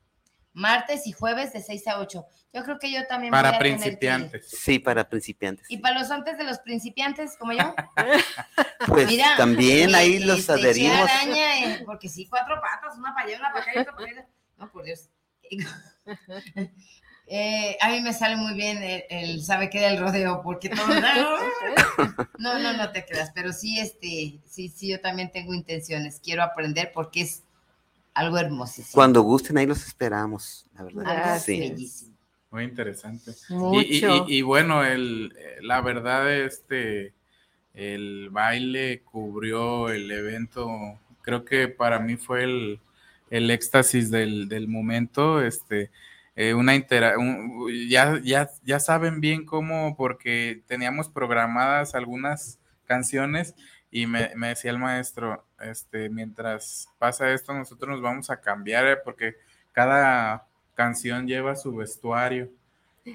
Martes 0.53 1.05
y 1.05 1.11
jueves 1.11 1.53
de 1.53 1.61
6 1.61 1.87
a 1.87 1.99
8. 1.99 2.25
Yo 2.53 2.63
creo 2.63 2.79
que 2.79 2.91
yo 2.91 3.05
también 3.05 3.29
Para 3.31 3.49
voy 3.51 3.55
a 3.57 3.59
tener 3.59 3.77
que 3.77 3.77
ir. 3.77 3.79
principiantes. 3.99 4.49
Sí, 4.49 4.79
para 4.79 5.07
principiantes. 5.07 5.65
Y 5.69 5.77
para 5.77 5.99
los 5.99 6.09
antes 6.09 6.37
de 6.37 6.43
los 6.45 6.57
principiantes, 6.59 7.37
como 7.37 7.53
yo. 7.53 7.75
Pues 8.87 9.07
Mira, 9.07 9.35
también 9.37 9.93
ahí 9.93 10.19
los 10.19 10.39
este, 10.39 10.53
adherimos. 10.53 10.97
araña, 10.97 11.59
eh, 11.75 11.83
porque 11.85 12.07
sí, 12.09 12.25
cuatro 12.27 12.55
patas, 12.61 12.97
una 12.97 13.13
para 13.13 13.27
allá, 13.27 13.37
una 13.39 13.51
para 13.51 13.63
acá 13.63 13.71
y 13.75 13.79
otra 13.79 13.93
para 13.95 14.05
allá. 14.09 14.27
No, 14.57 14.71
por 14.71 14.83
Dios. 14.83 15.09
Eh, 17.29 17.77
a 17.81 17.89
mí 17.89 17.99
me 17.99 18.13
sale 18.13 18.37
muy 18.37 18.53
bien 18.53 18.81
el, 18.81 19.03
el 19.09 19.43
sabe 19.43 19.69
qué 19.69 19.81
del 19.81 19.99
rodeo, 19.99 20.41
porque 20.41 20.69
todo. 20.69 20.87
No, 22.39 22.57
no, 22.57 22.71
no 22.71 22.91
te 22.93 23.05
creas, 23.05 23.31
pero 23.35 23.51
sí, 23.51 23.79
este, 23.79 24.39
sí, 24.45 24.69
sí, 24.69 24.87
yo 24.87 25.01
también 25.01 25.29
tengo 25.31 25.53
intenciones. 25.53 26.21
Quiero 26.23 26.41
aprender 26.41 26.91
porque 26.93 27.21
es 27.23 27.43
algo 28.17 28.37
hermosísimo. 28.37 28.93
Cuando 28.93 29.21
gusten, 29.21 29.57
ahí 29.57 29.65
los 29.65 29.85
esperamos, 29.85 30.65
la 30.75 30.83
verdad. 30.83 31.39
Sí. 31.39 31.59
bellísimo. 31.59 32.15
Muy 32.51 32.63
interesante. 32.63 33.31
Y, 33.49 33.53
Mucho. 33.53 34.25
y- 34.27 34.33
y- 34.35 34.37
y 34.37 34.41
bueno, 34.41 34.83
el, 34.83 35.33
eh, 35.37 35.57
la 35.61 35.81
verdad, 35.81 36.31
este, 36.33 37.13
el 37.73 38.29
baile 38.31 39.01
cubrió 39.03 39.89
el 39.89 40.09
evento. 40.11 40.69
Creo 41.21 41.43
que 41.45 41.67
para 41.67 41.99
mí 41.99 42.15
fue 42.17 42.43
el, 42.43 42.79
el 43.29 43.51
éxtasis 43.51 44.09
del, 44.09 44.47
del 44.47 44.67
momento. 44.67 45.41
Este, 45.41 45.91
eh, 46.35 46.53
una 46.53 46.73
intera 46.75 47.17
un- 47.17 47.67
ya, 47.89 48.19
ya, 48.23 48.49
ya 48.63 48.79
saben 48.79 49.19
bien 49.21 49.45
cómo, 49.45 49.95
porque 49.97 50.63
teníamos 50.67 51.09
programadas 51.09 51.95
algunas 51.95 52.59
canciones 52.85 53.55
y 53.91 54.05
me, 54.07 54.31
me 54.35 54.49
decía 54.49 54.71
el 54.71 54.79
maestro, 54.79 55.45
este, 55.61 56.09
mientras 56.09 56.87
pasa 56.99 57.31
esto, 57.31 57.53
nosotros 57.53 57.89
nos 57.91 58.01
vamos 58.01 58.29
a 58.29 58.39
cambiar, 58.41 58.85
eh, 58.87 58.97
porque 59.03 59.35
cada 59.71 60.45
canción 60.75 61.27
lleva 61.27 61.55
su 61.55 61.75
vestuario 61.75 62.49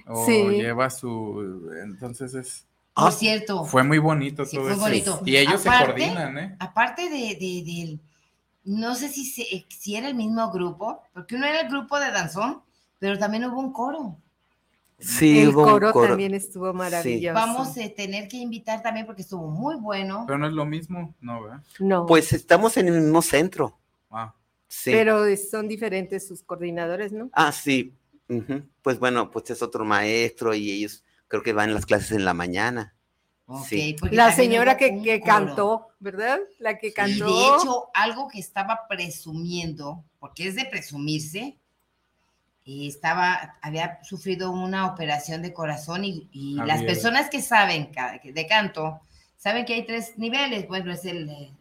o 0.06 0.24
Sí. 0.26 0.42
lleva 0.50 0.90
su, 0.90 1.70
entonces 1.82 2.34
es, 2.34 2.66
Por 2.94 3.08
Ah, 3.08 3.10
cierto, 3.10 3.64
fue 3.64 3.84
muy 3.84 3.96
bonito 3.98 4.44
Sí, 4.44 4.56
todo 4.56 4.66
fue 4.66 4.72
eso. 4.74 4.80
bonito. 4.82 5.22
Y 5.24 5.36
ellos 5.38 5.64
Aparte- 5.66 5.78
se 5.78 6.08
coordinan, 6.08 6.38
¿eh? 6.38 6.56
aparte 6.58 7.02
de, 7.08 7.36
de- 7.40 7.62
del- 7.64 8.00
no 8.64 8.94
sé 8.94 9.08
si, 9.08 9.24
se- 9.24 9.64
si 9.68 9.96
era 9.96 10.08
el 10.08 10.14
mismo 10.14 10.50
grupo, 10.52 11.02
porque 11.14 11.36
uno 11.36 11.46
era 11.46 11.60
el 11.62 11.68
grupo 11.70 11.98
de 11.98 12.10
danzón, 12.10 12.60
pero 12.98 13.18
también 13.18 13.46
hubo 13.46 13.58
un 13.60 13.72
coro. 13.72 14.16
Sí, 15.02 15.40
el 15.40 15.48
hubo 15.48 15.64
un 15.64 15.70
coro, 15.70 15.92
coro. 15.92 16.08
también 16.08 16.34
estuvo 16.34 16.72
maravilloso. 16.72 17.34
Vamos 17.34 17.76
a 17.76 17.88
tener 17.94 18.28
que 18.28 18.36
invitar 18.36 18.82
también 18.82 19.04
porque 19.06 19.22
estuvo 19.22 19.48
muy 19.48 19.74
bueno. 19.76 20.24
Pero 20.26 20.38
no 20.38 20.46
es 20.46 20.52
lo 20.52 20.64
mismo, 20.64 21.14
no, 21.20 21.42
¿verdad? 21.42 21.62
No, 21.80 22.06
Pues 22.06 22.32
estamos 22.32 22.76
en 22.76 22.88
el 22.88 23.00
mismo 23.00 23.20
centro. 23.22 23.78
Ah, 24.10 24.34
Sí. 24.68 24.90
pero 24.92 25.24
son 25.36 25.68
diferentes 25.68 26.26
sus 26.26 26.42
coordinadores, 26.42 27.12
¿no? 27.12 27.28
Ah, 27.32 27.52
sí. 27.52 27.94
Pues 28.80 28.98
bueno, 28.98 29.30
pues 29.30 29.50
es 29.50 29.60
otro 29.60 29.84
maestro 29.84 30.54
y 30.54 30.70
ellos 30.70 31.04
creo 31.28 31.42
que 31.42 31.52
van 31.52 31.68
en 31.68 31.74
las 31.74 31.84
clases 31.84 32.12
en 32.12 32.24
la 32.24 32.32
mañana. 32.32 32.94
Ok, 33.46 33.66
Sí. 33.66 33.96
La 34.12 34.32
señora 34.32 34.76
que, 34.78 35.02
que 35.02 35.20
cantó, 35.20 35.88
¿verdad? 35.98 36.38
La 36.58 36.78
que 36.78 36.86
Y 36.88 36.92
cantó. 36.92 37.26
de 37.26 37.32
hecho, 37.32 37.88
algo 37.92 38.28
que 38.28 38.38
estaba 38.38 38.86
presumiendo, 38.88 40.04
porque 40.18 40.46
es 40.48 40.54
de 40.54 40.64
presumirse, 40.64 41.58
eh, 42.64 42.86
estaba, 42.86 43.56
había 43.62 44.02
sufrido 44.04 44.50
una 44.50 44.86
operación 44.86 45.42
de 45.42 45.52
corazón 45.52 46.04
y, 46.04 46.28
y 46.32 46.58
Ah, 46.60 46.66
las 46.66 46.80
bien. 46.80 46.94
personas 46.94 47.28
que 47.30 47.42
saben 47.42 47.90
de 48.24 48.46
canto, 48.46 49.00
saben 49.36 49.64
que 49.64 49.74
hay 49.74 49.84
tres 49.86 50.16
niveles, 50.18 50.68
bueno, 50.68 50.92
es 50.92 51.04
el, 51.04 51.28
el- 51.28 51.52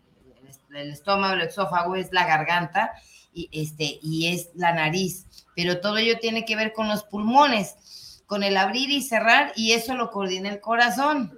el 0.75 0.91
estómago, 0.91 1.33
el 1.33 1.41
esófago, 1.41 1.95
es 1.95 2.11
la 2.13 2.25
garganta 2.25 2.93
y, 3.33 3.49
este, 3.51 3.99
y 4.01 4.27
es 4.27 4.49
la 4.55 4.73
nariz, 4.73 5.25
pero 5.55 5.81
todo 5.81 5.97
ello 5.97 6.17
tiene 6.19 6.45
que 6.45 6.55
ver 6.55 6.71
con 6.73 6.87
los 6.87 7.03
pulmones, 7.03 8.23
con 8.25 8.43
el 8.43 8.55
abrir 8.55 8.89
y 8.89 9.01
cerrar, 9.01 9.51
y 9.57 9.73
eso 9.73 9.95
lo 9.95 10.11
coordina 10.11 10.49
el 10.49 10.61
corazón. 10.61 11.37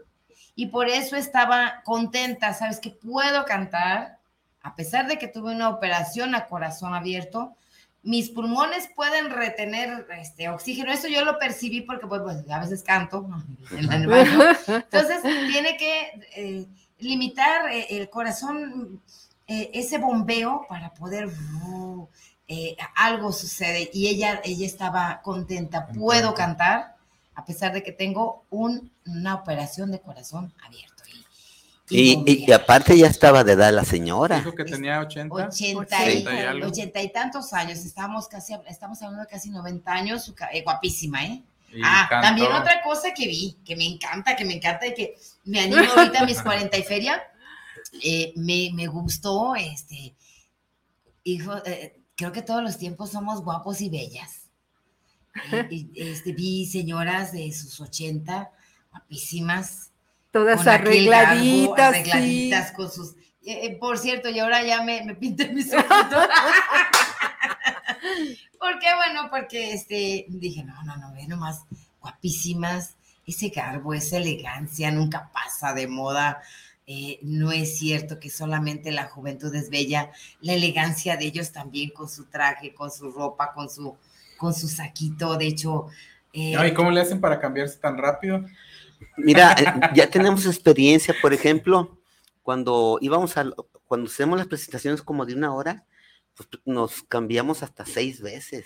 Y 0.56 0.68
por 0.68 0.88
eso 0.88 1.16
estaba 1.16 1.82
contenta, 1.84 2.54
¿sabes? 2.54 2.80
Que 2.80 2.92
puedo 2.92 3.44
cantar, 3.46 4.20
a 4.62 4.76
pesar 4.76 5.08
de 5.08 5.18
que 5.18 5.28
tuve 5.28 5.52
una 5.56 5.70
operación 5.70 6.36
a 6.36 6.46
corazón 6.46 6.94
abierto, 6.94 7.56
mis 8.04 8.30
pulmones 8.30 8.90
pueden 8.96 9.30
retener 9.32 10.06
este 10.20 10.50
oxígeno. 10.50 10.92
Eso 10.92 11.08
yo 11.08 11.24
lo 11.24 11.40
percibí 11.40 11.82
porque 11.82 12.06
pues, 12.06 12.22
pues 12.22 12.50
a 12.50 12.60
veces 12.60 12.84
canto 12.84 13.28
en 13.72 13.92
el 13.92 14.08
baño. 14.08 14.40
Entonces 14.68 15.22
tiene 15.24 15.78
que 15.78 16.28
eh, 16.36 16.68
limitar 17.00 17.72
eh, 17.72 17.88
el 17.90 18.10
corazón 18.10 19.02
eh, 19.48 19.72
ese 19.74 19.98
bombeo 19.98 20.66
para 20.70 20.94
poder 20.94 21.28
uh, 21.28 22.08
algo 22.96 23.32
sucede 23.32 23.90
y 23.94 24.08
ella 24.08 24.42
ella 24.44 24.66
estaba 24.66 25.22
contenta. 25.24 25.88
Puedo 25.88 26.34
cantar 26.34 26.96
a 27.36 27.46
pesar 27.46 27.74
de 27.74 27.82
que 27.82 27.92
tengo 27.92 28.46
una 28.50 29.34
operación 29.34 29.92
de 29.92 30.00
corazón 30.00 30.54
abierto. 30.64 30.93
Y, 31.90 32.52
aparte 32.52 32.98
ya 32.98 33.08
estaba 33.08 33.44
de 33.44 33.54
edad 33.54 33.74
la 33.74 33.84
señora. 33.84 34.38
Dijo 34.38 34.56
que 34.56 34.64
tenía 34.64 35.00
80. 35.02 35.34
80, 35.36 37.02
y, 37.02 37.10
tantos 37.12 37.52
años. 37.54 37.80
Estamos 37.80 38.28
casi, 38.28 38.54
estamos 38.68 39.02
hablando 39.02 39.24
de 39.24 39.30
casi 39.30 39.50
90 39.50 39.92
años. 39.92 40.34
Eh, 40.54 40.64
guapísima, 40.64 41.26
¿eh? 41.26 41.44
ah, 41.84 42.08
también 42.10 42.52
otra 42.52 42.82
cosa 42.82 43.14
que 43.14 43.28
vi, 43.28 43.58
que 43.66 43.76
me 43.76 43.86
encanta, 43.86 44.36
que 44.36 44.46
me 44.46 44.56
encanta 44.56 44.88
y 44.88 44.94
que 44.94 45.16
me 45.46 45.60
animo 45.60 45.84
ahorita 45.98 46.22
a 46.22 46.26
mis 46.26 46.42
40 46.42 46.78
y 46.78 46.84
feria. 46.84 47.22
Eh, 48.02 48.34
me, 48.36 48.72
me, 48.74 48.88
gustó, 48.88 49.56
este, 49.56 50.16
hijo, 51.24 51.54
eh, 51.66 52.00
creo 52.16 52.32
que 52.32 52.42
todos 52.42 52.64
los 52.64 52.78
tiempos 52.78 53.12
somos 53.12 53.44
guapos 53.44 53.82
y 53.82 53.90
bellas. 53.90 54.50
este, 55.96 56.32
vi 56.32 56.66
señoras 56.66 57.34
de 57.34 57.52
sus 57.52 57.80
80, 57.80 58.52
guapísimas, 58.92 59.92
Todas 60.34 60.66
arregladitas. 60.66 61.94
arregladitas 61.94 62.72
con 62.72 62.92
sus. 62.92 63.12
Eh, 63.46 63.68
eh, 63.68 63.78
por 63.80 64.00
cierto, 64.00 64.30
y 64.30 64.40
ahora 64.40 64.64
ya 64.64 64.82
me, 64.82 65.04
me 65.04 65.14
pinté 65.14 65.50
mis 65.50 65.72
ojos. 65.74 65.86
¿Por 68.60 68.80
qué? 68.80 68.88
Bueno, 68.96 69.28
porque 69.30 69.74
este, 69.74 70.26
dije, 70.30 70.64
no, 70.64 70.74
no, 70.84 70.98
no, 70.98 71.14
ve 71.14 71.28
nomás, 71.28 71.66
guapísimas, 72.02 72.96
ese 73.28 73.50
garbo, 73.50 73.94
esa 73.94 74.18
elegancia 74.18 74.90
nunca 74.90 75.30
pasa 75.32 75.76
de 75.76 75.88
moda. 75.88 76.42
Eh, 76.88 77.20
no 77.22 77.52
es 77.52 77.78
cierto 77.78 78.20
que 78.20 78.32
solamente 78.32 78.92
la 78.92 79.06
juventud 79.06 79.54
es 79.54 79.70
bella, 79.70 80.10
la 80.42 80.54
elegancia 80.54 81.16
de 81.16 81.26
ellos 81.26 81.52
también 81.52 81.92
con 81.92 82.10
su 82.10 82.26
traje, 82.26 82.74
con 82.74 82.90
su 82.90 83.12
ropa, 83.12 83.54
con 83.54 83.70
su, 83.70 83.96
con 84.38 84.56
su 84.56 84.68
saquito. 84.68 85.38
De 85.38 85.46
hecho. 85.46 85.90
¿Y 86.32 86.74
cómo 86.74 86.90
le 86.90 87.02
hacen 87.02 87.22
para 87.22 87.40
cambiarse 87.40 87.78
tan 87.78 88.00
rápido? 88.00 88.44
Mira, 89.18 89.56
eh, 89.60 89.66
ya 89.96 90.10
tenemos 90.10 90.46
experiencia, 90.46 91.16
por 91.22 91.34
ejemplo, 91.34 92.00
cuando 92.42 92.98
íbamos 93.02 93.38
a, 93.38 93.46
cuando 93.86 94.10
hacemos 94.10 94.38
las 94.38 94.48
presentaciones 94.48 95.02
como 95.02 95.26
de 95.26 95.34
una 95.34 95.54
hora, 95.54 95.86
pues 96.36 96.50
nos 96.66 97.04
cambiamos 97.04 97.64
hasta 97.64 97.86
seis 97.86 98.22
veces. 98.22 98.66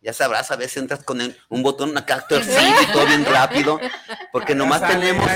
Ya 0.00 0.12
sabrás, 0.12 0.50
a 0.50 0.56
veces 0.56 0.76
entras 0.76 1.02
con 1.02 1.18
un 1.48 1.62
botón, 1.62 1.90
una 1.90 2.04
carta 2.04 2.36
y 2.36 2.92
todo 2.92 3.06
bien 3.06 3.24
rápido, 3.24 3.80
porque 4.32 4.54
nomás 4.54 4.86
tenemos, 4.86 5.26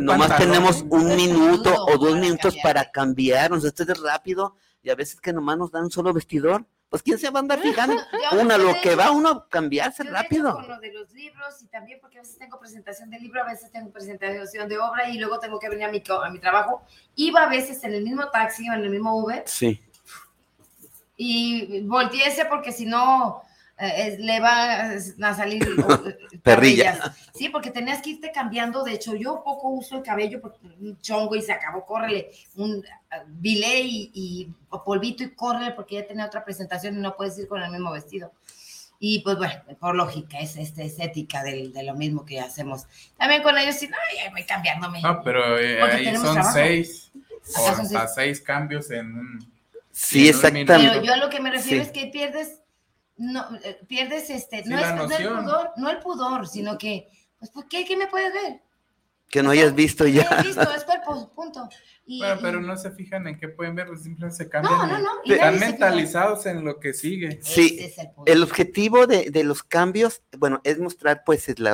nomás 0.00 0.36
tenemos 0.38 0.84
un 0.88 1.16
minuto 1.16 1.74
o 1.74 1.98
dos 1.98 2.16
minutos 2.16 2.56
para 2.62 2.88
cambiarnos, 2.92 3.64
esto 3.64 3.82
es 3.82 4.00
rápido, 4.00 4.54
y 4.80 4.90
a 4.90 4.94
veces 4.94 5.20
que 5.20 5.32
nomás 5.32 5.58
nos 5.58 5.72
dan 5.72 5.84
un 5.84 5.90
solo 5.90 6.12
vestidor, 6.12 6.64
pues 6.88 7.02
quién 7.02 7.18
se 7.18 7.30
va 7.30 7.40
a 7.40 7.42
andar 7.42 7.58
fijando. 7.62 7.96
Una, 8.32 8.58
lo 8.58 8.74
que 8.80 8.94
va 8.94 9.10
uno 9.10 9.28
a 9.30 9.48
cambiarse 9.48 10.02
rápido. 10.04 10.54
Con 10.54 10.68
lo 10.68 10.78
de 10.78 10.92
los 10.92 11.12
libros 11.12 11.62
y 11.62 11.66
también 11.66 11.98
porque 12.00 12.18
a 12.18 12.22
veces 12.22 12.38
tengo 12.38 12.58
presentación 12.58 13.10
de 13.10 13.18
libro, 13.18 13.42
a 13.42 13.46
veces 13.46 13.70
tengo 13.70 13.90
presentación 13.90 14.68
de 14.68 14.78
obra 14.78 15.08
y 15.08 15.18
luego 15.18 15.38
tengo 15.38 15.58
que 15.58 15.68
venir 15.68 15.84
a 15.84 15.90
mi, 15.90 16.02
a 16.24 16.30
mi 16.30 16.38
trabajo. 16.38 16.82
Iba 17.14 17.44
a 17.44 17.48
veces 17.48 17.82
en 17.84 17.94
el 17.94 18.04
mismo 18.04 18.28
taxi 18.30 18.68
o 18.68 18.74
en 18.74 18.80
el 18.80 18.90
mismo 18.90 19.16
Uber. 19.16 19.42
Sí. 19.46 19.80
Y 21.16 21.80
volteé 21.82 22.30
porque 22.48 22.72
si 22.72 22.84
no, 22.84 23.42
eh, 23.78 24.16
le 24.18 24.40
va 24.40 24.90
a 24.90 25.34
salir 25.34 25.62
eh, 26.32 26.38
perrillas. 26.42 26.98
Sí, 27.34 27.50
porque 27.50 27.70
tenías 27.70 28.00
que 28.00 28.10
irte 28.10 28.32
cambiando. 28.32 28.82
De 28.82 28.94
hecho, 28.94 29.14
yo 29.14 29.42
poco 29.44 29.68
uso 29.68 29.96
el 29.96 30.02
cabello 30.02 30.40
porque 30.40 30.58
un 30.80 30.98
chongo 31.00 31.36
y 31.36 31.42
se 31.42 31.52
acabó. 31.52 31.84
Córrele 31.84 32.30
un 32.54 32.82
bilé 33.26 33.80
y, 33.80 34.10
y, 34.14 34.48
polvito 34.84 35.24
y 35.24 35.30
córrele 35.30 35.72
porque 35.72 35.96
ya 35.96 36.06
tenía 36.06 36.26
otra 36.26 36.44
presentación 36.44 36.96
y 36.96 37.00
no 37.00 37.16
puedes 37.16 37.38
ir 37.38 37.48
con 37.48 37.62
el 37.62 37.70
mismo 37.70 37.92
vestido. 37.92 38.32
Y 38.98 39.20
pues 39.20 39.36
bueno, 39.36 39.54
por 39.78 39.94
lógica, 39.94 40.38
es 40.38 40.56
esta 40.56 40.82
estética 40.82 41.42
de, 41.42 41.68
de, 41.68 41.82
lo 41.82 41.94
mismo 41.94 42.24
que 42.24 42.40
hacemos. 42.40 42.86
También 43.18 43.42
con 43.42 43.58
ellos, 43.58 43.74
sí, 43.74 43.88
no, 43.88 43.96
ya 44.16 44.30
voy 44.30 44.44
cambiándome. 44.44 45.02
No, 45.02 45.22
pero 45.22 45.58
eh, 45.58 45.82
ahí 45.82 46.16
son 46.16 46.42
seis, 46.44 47.12
o 47.58 47.68
hasta 47.68 48.08
seis 48.08 48.40
cambios 48.40 48.90
en 48.90 49.14
un. 49.14 49.52
Sí, 49.92 50.28
exactamente. 50.28 50.72
Pero 50.74 51.02
yo 51.02 51.12
a 51.12 51.16
lo 51.18 51.28
que 51.28 51.40
me 51.40 51.50
refiero 51.50 51.82
es 51.82 51.90
que 51.90 52.06
pierdes 52.06 52.60
no, 53.16 53.46
eh, 53.62 53.80
pierdes 53.86 54.30
este, 54.30 54.62
no, 54.64 54.78
es, 54.78 54.94
no, 54.94 55.04
el 55.04 55.28
pudor, 55.28 55.70
no 55.76 55.90
el 55.90 55.98
pudor, 55.98 56.46
sino 56.46 56.76
que, 56.78 57.08
pues, 57.38 57.50
¿por 57.50 57.68
qué? 57.68 57.84
¿Qué 57.84 57.96
me 57.96 58.06
puedes 58.06 58.32
ver? 58.32 58.60
Que 59.28 59.42
no 59.42 59.50
hayas 59.50 59.74
visto 59.74 60.06
ya. 60.06 60.28
No 60.30 60.44
visto, 60.44 60.70
es 60.70 60.84
cuerpo, 60.84 61.32
punto. 61.34 61.68
bueno, 62.06 62.38
pero 62.40 62.60
no 62.60 62.76
se 62.76 62.90
fijan 62.92 63.26
en 63.26 63.38
qué 63.38 63.48
pueden 63.48 63.74
ver, 63.74 63.88
simplemente 63.98 64.36
se 64.44 64.48
cambian. 64.48 64.78
No, 64.78 64.86
no, 64.86 64.98
no. 64.98 65.10
Están 65.24 65.58
mentalizados 65.58 66.46
en 66.46 66.64
lo 66.64 66.78
que 66.78 66.92
sigue. 66.92 67.40
Sí, 67.42 67.92
el, 68.26 68.42
objetivo 68.42 69.06
de, 69.06 69.30
de, 69.30 69.44
los 69.44 69.62
cambios, 69.62 70.22
bueno, 70.38 70.60
es 70.62 70.78
mostrar 70.78 71.24
pues 71.24 71.48
el, 71.48 71.66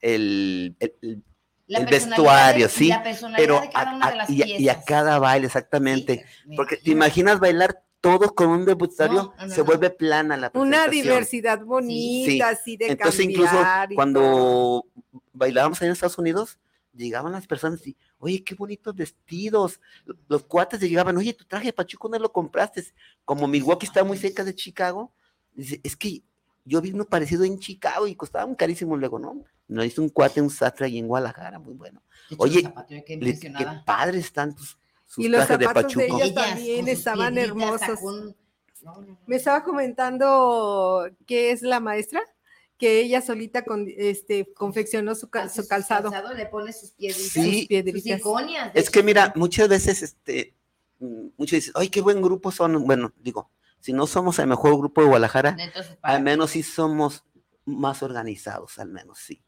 el, 0.00 0.76
el, 0.80 1.22
el 1.68 1.86
vestuario, 1.86 2.68
sí, 2.68 2.92
pero 3.36 3.62
a, 3.74 4.26
y, 4.28 4.68
a, 4.68 4.82
cada 4.82 5.18
baile, 5.18 5.46
exactamente. 5.46 6.24
Porque 6.56 6.76
te 6.76 6.90
imaginas 6.90 7.40
bailar 7.40 7.83
todos 8.04 8.32
con 8.32 8.48
un 8.48 8.66
debutario 8.66 9.32
se 9.48 9.62
vuelve 9.62 9.88
plana 9.88 10.36
la 10.36 10.52
presentación. 10.52 10.84
Una 10.84 10.92
diversidad 10.92 11.64
bonita, 11.64 12.50
así 12.50 12.76
de 12.76 12.88
Entonces, 12.88 13.24
incluso 13.24 13.56
cuando 13.94 14.84
bailábamos 15.32 15.80
en 15.80 15.90
Estados 15.90 16.18
Unidos, 16.18 16.58
llegaban 16.92 17.32
las 17.32 17.46
personas 17.46 17.84
y, 17.86 17.96
oye, 18.18 18.44
qué 18.44 18.54
bonitos 18.54 18.94
vestidos. 18.94 19.80
Los 20.28 20.44
cuates 20.44 20.80
llegaban, 20.80 21.16
oye, 21.16 21.32
tu 21.32 21.46
traje 21.46 21.68
de 21.68 21.72
Pachuco, 21.72 22.08
¿dónde 22.08 22.18
lo 22.18 22.30
compraste? 22.30 22.84
Como 23.24 23.48
Milwaukee 23.48 23.86
está 23.86 24.04
muy 24.04 24.18
cerca 24.18 24.44
de 24.44 24.54
Chicago, 24.54 25.10
dice, 25.54 25.80
es 25.82 25.96
que 25.96 26.22
yo 26.66 26.82
vi 26.82 26.92
uno 26.92 27.06
parecido 27.06 27.44
en 27.44 27.58
Chicago 27.58 28.06
y 28.06 28.14
costaba 28.14 28.44
un 28.44 28.54
carísimo. 28.54 28.98
Luego, 28.98 29.18
no, 29.18 29.42
nos 29.66 29.86
hizo 29.86 30.02
un 30.02 30.10
cuate, 30.10 30.42
un 30.42 30.50
sastre 30.50 30.84
ahí 30.84 30.98
en 30.98 31.08
Guadalajara, 31.08 31.58
muy 31.58 31.72
bueno. 31.72 32.02
Oye, 32.36 32.70
qué 33.06 33.66
padres 33.86 34.26
están 34.26 34.54
y 35.16 35.28
los 35.28 35.46
zapatos 35.46 35.94
de, 35.94 36.06
ellas 36.06 36.34
también 36.34 36.88
estaban 36.88 37.38
hermosos. 37.38 37.98
Me 39.26 39.36
estaba 39.36 39.64
comentando 39.64 41.08
que 41.26 41.50
es 41.50 41.62
la 41.62 41.80
maestra, 41.80 42.20
que 42.78 43.00
ella 43.00 43.22
solita 43.22 43.64
con, 43.64 43.86
este, 43.96 44.52
confeccionó 44.52 45.14
su, 45.14 45.30
su 45.52 45.68
calzado. 45.68 46.10
Le 46.34 46.46
pone 46.46 46.72
sus 46.72 46.90
piedritas. 46.90 48.70
es 48.74 48.90
que 48.90 49.02
mira, 49.02 49.32
muchas 49.36 49.68
veces, 49.68 50.02
este, 50.02 50.54
mm, 50.98 51.28
muchos 51.36 51.56
dicen, 51.56 51.72
ay, 51.76 51.88
qué 51.88 52.00
buen 52.00 52.20
grupo 52.20 52.50
son. 52.50 52.84
Bueno, 52.84 53.12
digo, 53.16 53.50
si 53.80 53.92
no 53.92 54.06
somos 54.06 54.38
el 54.38 54.48
mejor 54.48 54.76
grupo 54.76 55.00
de 55.00 55.06
Guadalajara, 55.08 55.56
al 56.02 56.22
menos 56.22 56.50
sí 56.50 56.62
somos 56.62 57.24
más 57.64 58.02
organizados, 58.02 58.78
al 58.78 58.88
menos 58.88 59.18
sí. 59.18 59.42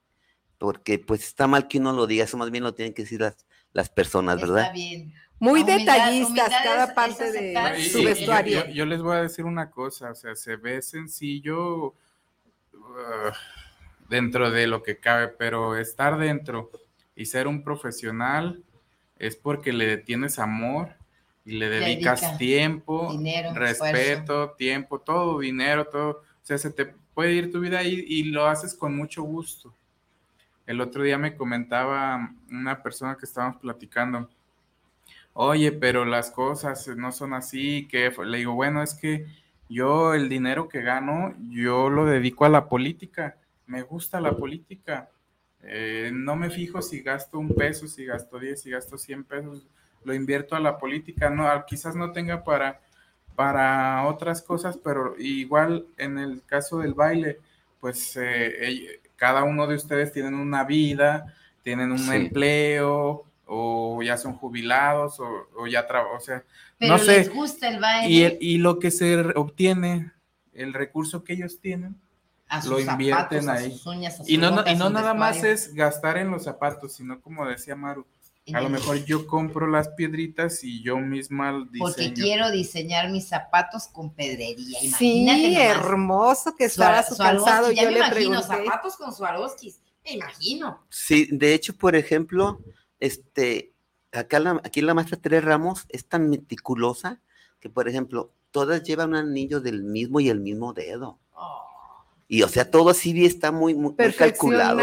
Porque 0.58 0.98
pues 0.98 1.24
está 1.24 1.46
mal 1.46 1.68
que 1.68 1.78
uno 1.78 1.92
lo 1.92 2.06
diga, 2.06 2.24
eso 2.24 2.38
más 2.38 2.50
bien 2.50 2.64
lo 2.64 2.74
tienen 2.74 2.94
que 2.94 3.02
decir 3.02 3.20
las, 3.20 3.46
las 3.72 3.90
personas, 3.90 4.40
¿verdad? 4.40 4.62
Está 4.62 4.72
bien. 4.72 5.14
Muy 5.38 5.62
detallistas 5.64 6.48
cada 6.48 6.94
parte 6.94 7.30
de 7.30 7.80
su 7.90 8.02
vestuario. 8.02 8.66
Yo, 8.68 8.86
les 8.86 9.02
voy 9.02 9.16
a 9.16 9.22
decir 9.22 9.44
una 9.44 9.70
cosa, 9.70 10.10
o 10.10 10.14
sea, 10.14 10.34
se 10.34 10.56
ve 10.56 10.80
sencillo 10.80 11.88
uh, 11.88 13.32
dentro 14.08 14.50
de 14.50 14.66
lo 14.66 14.82
que 14.82 14.98
cabe, 14.98 15.28
pero 15.28 15.76
estar 15.76 16.16
dentro 16.16 16.70
y 17.14 17.26
ser 17.26 17.48
un 17.48 17.62
profesional 17.62 18.62
es 19.18 19.36
porque 19.36 19.72
le 19.72 19.98
tienes 19.98 20.38
amor 20.38 20.94
y 21.44 21.52
le 21.52 21.68
dedicas 21.68 22.38
tiempo, 22.38 23.16
respeto, 23.54 24.52
tiempo, 24.52 25.00
todo, 25.00 25.38
dinero, 25.40 25.86
todo. 25.86 26.10
O 26.10 26.22
sea, 26.42 26.58
se 26.58 26.70
te 26.70 26.86
puede 27.14 27.32
ir 27.32 27.52
tu 27.52 27.60
vida 27.60 27.78
ahí 27.78 28.04
y 28.08 28.24
lo 28.24 28.46
haces 28.46 28.74
con 28.74 28.96
mucho 28.96 29.22
gusto. 29.22 29.74
El 30.66 30.80
otro 30.80 31.02
día 31.02 31.18
me 31.18 31.36
comentaba 31.36 32.32
una 32.50 32.82
persona 32.82 33.16
que 33.16 33.26
estábamos 33.26 33.60
platicando 33.60 34.28
oye, 35.38 35.70
pero 35.70 36.06
las 36.06 36.30
cosas 36.30 36.88
no 36.96 37.12
son 37.12 37.34
así, 37.34 37.86
que 37.88 38.10
le 38.24 38.38
digo, 38.38 38.54
bueno, 38.54 38.82
es 38.82 38.94
que 38.94 39.26
yo 39.68 40.14
el 40.14 40.30
dinero 40.30 40.68
que 40.68 40.80
gano, 40.80 41.34
yo 41.50 41.90
lo 41.90 42.06
dedico 42.06 42.46
a 42.46 42.48
la 42.48 42.68
política, 42.68 43.36
me 43.66 43.82
gusta 43.82 44.20
la 44.20 44.34
política, 44.34 45.10
eh, 45.62 46.10
no 46.12 46.36
me 46.36 46.48
fijo 46.48 46.80
si 46.80 47.00
gasto 47.02 47.38
un 47.38 47.54
peso, 47.54 47.86
si 47.86 48.06
gasto 48.06 48.38
10, 48.38 48.62
si 48.62 48.70
gasto 48.70 48.96
100 48.96 49.24
pesos, 49.24 49.66
lo 50.04 50.14
invierto 50.14 50.56
a 50.56 50.60
la 50.60 50.78
política, 50.78 51.28
no, 51.28 51.46
quizás 51.66 51.94
no 51.96 52.12
tenga 52.12 52.42
para, 52.42 52.80
para 53.34 54.06
otras 54.06 54.40
cosas, 54.40 54.78
pero 54.78 55.16
igual 55.18 55.86
en 55.98 56.18
el 56.18 56.44
caso 56.46 56.78
del 56.78 56.94
baile, 56.94 57.40
pues 57.80 58.16
eh, 58.18 59.00
cada 59.16 59.44
uno 59.44 59.66
de 59.66 59.74
ustedes 59.74 60.12
tienen 60.12 60.34
una 60.34 60.64
vida, 60.64 61.34
tienen 61.62 61.92
un 61.92 62.10
empleo, 62.10 63.26
o 63.46 64.02
ya 64.02 64.18
son 64.18 64.34
jubilados, 64.34 65.18
o, 65.20 65.66
ya 65.66 65.86
trabajan, 65.86 66.16
o 66.16 66.20
sea, 66.20 66.44
no 66.80 66.98
sé. 66.98 67.18
les 67.18 67.34
gusta 67.34 67.68
el 67.68 67.80
baile. 67.80 68.38
Y, 68.40 68.54
y 68.54 68.58
lo 68.58 68.78
que 68.78 68.90
se 68.90 69.16
obtiene, 69.36 70.12
el 70.52 70.74
recurso 70.74 71.24
que 71.24 71.34
ellos 71.34 71.60
tienen, 71.60 71.96
lo 72.66 72.80
invierten 72.80 73.48
ahí. 73.48 73.80
y 74.26 74.38
no, 74.38 74.64
y 74.66 74.74
no 74.76 74.90
nada 74.90 75.14
más 75.14 75.42
es 75.44 75.74
gastar 75.74 76.18
en 76.18 76.30
los 76.30 76.44
zapatos, 76.44 76.92
sino 76.92 77.20
como 77.20 77.46
decía 77.46 77.74
Maru, 77.74 78.06
a 78.54 78.60
lo 78.60 78.68
mejor 78.68 79.04
yo 79.04 79.26
compro 79.26 79.66
las 79.66 79.88
piedritas 79.88 80.62
y 80.62 80.80
yo 80.80 80.98
misma 80.98 81.66
diseño. 81.70 81.84
Porque 81.84 82.12
quiero 82.12 82.50
diseñar 82.52 83.10
mis 83.10 83.26
zapatos 83.26 83.88
con 83.88 84.14
pedrería. 84.14 84.78
sí, 84.96 85.56
hermoso 85.56 86.54
que 86.54 86.66
estaba 86.66 87.02
su, 87.02 87.16
calzado. 87.16 87.72
yo 87.72 87.90
le 87.90 87.98
imagino, 87.98 88.42
zapatos 88.42 88.96
con 88.96 89.12
Swarovskis, 89.12 89.80
me 90.04 90.12
imagino. 90.12 90.80
Sí, 90.88 91.28
de 91.32 91.54
hecho, 91.54 91.76
por 91.76 91.96
ejemplo, 91.96 92.60
este, 93.00 93.72
acá 94.12 94.40
la, 94.40 94.60
aquí 94.64 94.80
la 94.80 94.94
maestra 94.94 95.18
Tere 95.18 95.40
Ramos 95.40 95.86
es 95.88 96.06
tan 96.06 96.28
meticulosa 96.28 97.20
que, 97.60 97.68
por 97.68 97.88
ejemplo, 97.88 98.32
todas 98.50 98.82
llevan 98.82 99.10
un 99.10 99.16
anillo 99.16 99.60
del 99.60 99.82
mismo 99.82 100.20
y 100.20 100.28
el 100.28 100.40
mismo 100.40 100.72
dedo. 100.72 101.18
Oh. 101.32 101.66
Y 102.28 102.42
o 102.42 102.48
sea, 102.48 102.70
todo 102.70 102.90
así 102.90 103.24
está 103.24 103.52
muy, 103.52 103.74
muy, 103.74 103.94
calculado. 103.94 104.80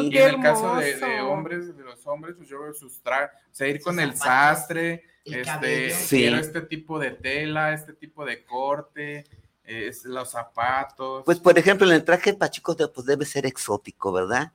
Sí. 0.00 0.10
Y 0.12 0.18
en 0.18 0.34
el 0.34 0.40
caso 0.40 0.76
de, 0.76 1.20
hombres, 1.22 1.76
de 1.76 1.82
los 1.82 2.06
hombres, 2.06 2.36
pues 2.36 2.48
yo 2.48 2.60
veo 2.60 2.72
sus 2.72 3.00
trajes, 3.02 3.36
o 3.50 3.54
sea, 3.54 3.68
ir 3.68 3.80
con 3.80 3.98
el 3.98 4.14
sastre, 4.16 5.02
este, 5.24 5.92
quiero 6.08 6.36
este 6.36 6.60
tipo 6.60 6.98
de 6.98 7.10
tela, 7.12 7.72
este 7.72 7.94
tipo 7.94 8.24
de 8.24 8.44
corte, 8.44 9.24
es, 9.64 10.04
los 10.04 10.30
zapatos. 10.30 11.24
Pues, 11.24 11.40
por 11.40 11.58
ejemplo, 11.58 11.90
el 11.90 12.04
traje 12.04 12.34
para 12.34 12.50
chicos 12.50 12.76
pues, 12.94 13.06
debe 13.06 13.24
ser 13.24 13.46
exótico, 13.46 14.12
¿verdad? 14.12 14.52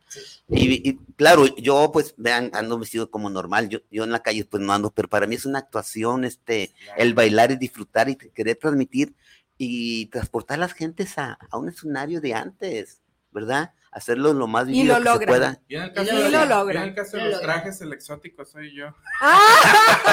Y, 0.48 0.98
claro, 1.16 1.48
yo, 1.58 1.92
pues, 1.92 2.14
vean, 2.18 2.52
ando 2.54 2.78
vestido 2.78 3.10
como 3.10 3.30
normal. 3.30 3.70
Yo, 3.70 3.80
yo 3.90 4.04
en 4.04 4.12
la 4.12 4.22
calle, 4.22 4.46
pues, 4.46 4.62
no 4.62 4.72
ando, 4.74 4.92
pero 4.92 5.08
para 5.08 5.28
mí 5.28 5.36
es 5.36 5.46
una 5.46 5.60
actuación, 5.60 6.26
este, 6.26 6.74
el 6.98 7.14
bailar 7.14 7.52
y 7.52 7.56
disfrutar 7.56 8.10
y 8.10 8.16
querer 8.16 8.58
transmitir 8.58 9.16
y 9.58 10.06
transportar 10.08 10.58
a 10.58 10.62
las 10.62 10.74
gentes 10.74 11.18
a, 11.18 11.38
un 11.54 11.70
escenario 11.70 12.22
de 12.22 12.34
antes, 12.34 13.02
¿verdad? 13.32 13.74
Hacerlo 13.92 14.34
lo 14.34 14.48
más 14.48 14.68
bien 14.68 14.88
que 14.88 14.94
se 14.94 15.26
pueda. 15.26 15.60
Y 15.68 15.76
en 15.76 15.84
el 15.84 15.94
caso, 15.94 16.16
de, 16.16 16.30
lo 16.30 16.70
en 16.70 16.78
el 16.78 16.94
caso 16.94 17.18
de 17.18 17.32
los 17.32 17.42
trajes, 17.42 17.82
el 17.82 17.92
exótico 17.92 18.46
soy 18.46 18.76
yo. 18.76 18.94
Ah. 19.20 20.06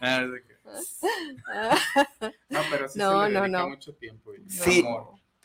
No, 2.48 2.60
pero 2.70 2.88
sí 2.88 2.98
no, 2.98 3.24
se 3.24 3.30
le 3.30 3.48
no, 3.48 3.68
mucho 3.68 3.94
tiempo. 3.94 4.34
Y 4.34 4.48
sí, 4.50 4.84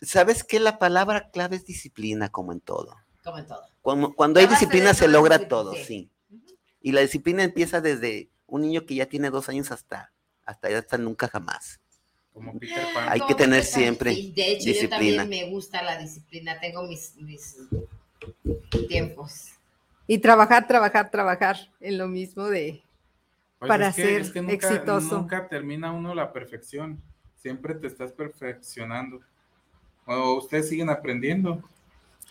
¿sabes 0.01 0.43
qué? 0.43 0.59
La 0.59 0.79
palabra 0.79 1.29
clave 1.31 1.55
es 1.55 1.65
disciplina, 1.65 2.29
como 2.29 2.51
en 2.51 2.61
todo. 2.61 2.95
Como 3.23 3.39
en 3.39 3.47
todo. 3.47 3.63
Cuando, 4.15 4.39
hay 4.39 4.47
disciplina 4.47 4.93
se 4.93 5.07
logra 5.07 5.47
todo, 5.47 5.73
sí. 5.73 6.09
Y 6.81 6.91
la 6.91 7.01
disciplina 7.01 7.43
empieza 7.43 7.81
desde 7.81 8.29
un 8.45 8.61
niño 8.61 8.85
que 8.85 8.95
ya 8.95 9.05
tiene 9.07 9.29
dos 9.29 9.49
años 9.49 9.71
hasta, 9.71 10.11
hasta, 10.45 10.67
hasta 10.69 10.97
nunca 10.97 11.27
jamás. 11.27 11.79
Como 12.33 12.57
Peter 12.59 12.85
Pan. 12.93 13.09
Hay 13.09 13.21
que 13.21 13.33
tener 13.33 13.63
siempre 13.63 14.13
de 14.13 14.51
hecho, 14.51 14.69
yo 14.69 14.89
también 14.89 15.27
me 15.27 15.49
gusta 15.49 15.81
la 15.81 15.97
disciplina, 15.97 16.59
tengo 16.59 16.83
mis, 16.83 17.15
mis 17.15 17.57
tiempos. 18.87 19.53
Y 20.05 20.19
trabajar, 20.19 20.67
trabajar, 20.67 21.09
trabajar 21.09 21.57
en 21.79 21.97
lo 21.97 22.07
mismo 22.07 22.45
de 22.45 22.83
para 23.59 23.91
ser 23.91 24.21
exitoso. 24.49 25.17
Nunca 25.17 25.47
termina 25.47 25.91
uno 25.91 26.13
la 26.13 26.31
perfección, 26.31 27.01
siempre 27.35 27.75
te 27.75 27.87
estás 27.87 28.11
perfeccionando. 28.11 29.19
O 30.05 30.35
ustedes 30.35 30.69
siguen 30.69 30.89
aprendiendo. 30.89 31.61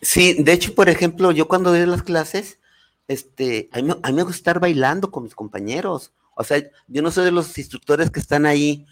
Sí, 0.01 0.43
de 0.43 0.53
hecho, 0.53 0.75
por 0.75 0.89
ejemplo, 0.89 1.33
yo 1.33 1.49
cuando 1.49 1.71
doy 1.71 1.85
las 1.87 2.03
clases, 2.03 2.59
este, 3.09 3.69
a 3.73 3.81
mí, 3.81 3.91
a 4.03 4.09
mí 4.09 4.15
me 4.15 4.23
gusta 4.23 4.37
estar 4.37 4.61
bailando 4.61 5.11
con 5.11 5.25
mis 5.25 5.35
compañeros. 5.35 6.13
O 6.35 6.45
sea, 6.45 6.63
yo 6.87 7.03
no 7.03 7.11
soy 7.11 7.25
de 7.25 7.33
los 7.33 7.57
instructores 7.57 8.11
que 8.11 8.21
están 8.21 8.47
ahí, 8.47 8.87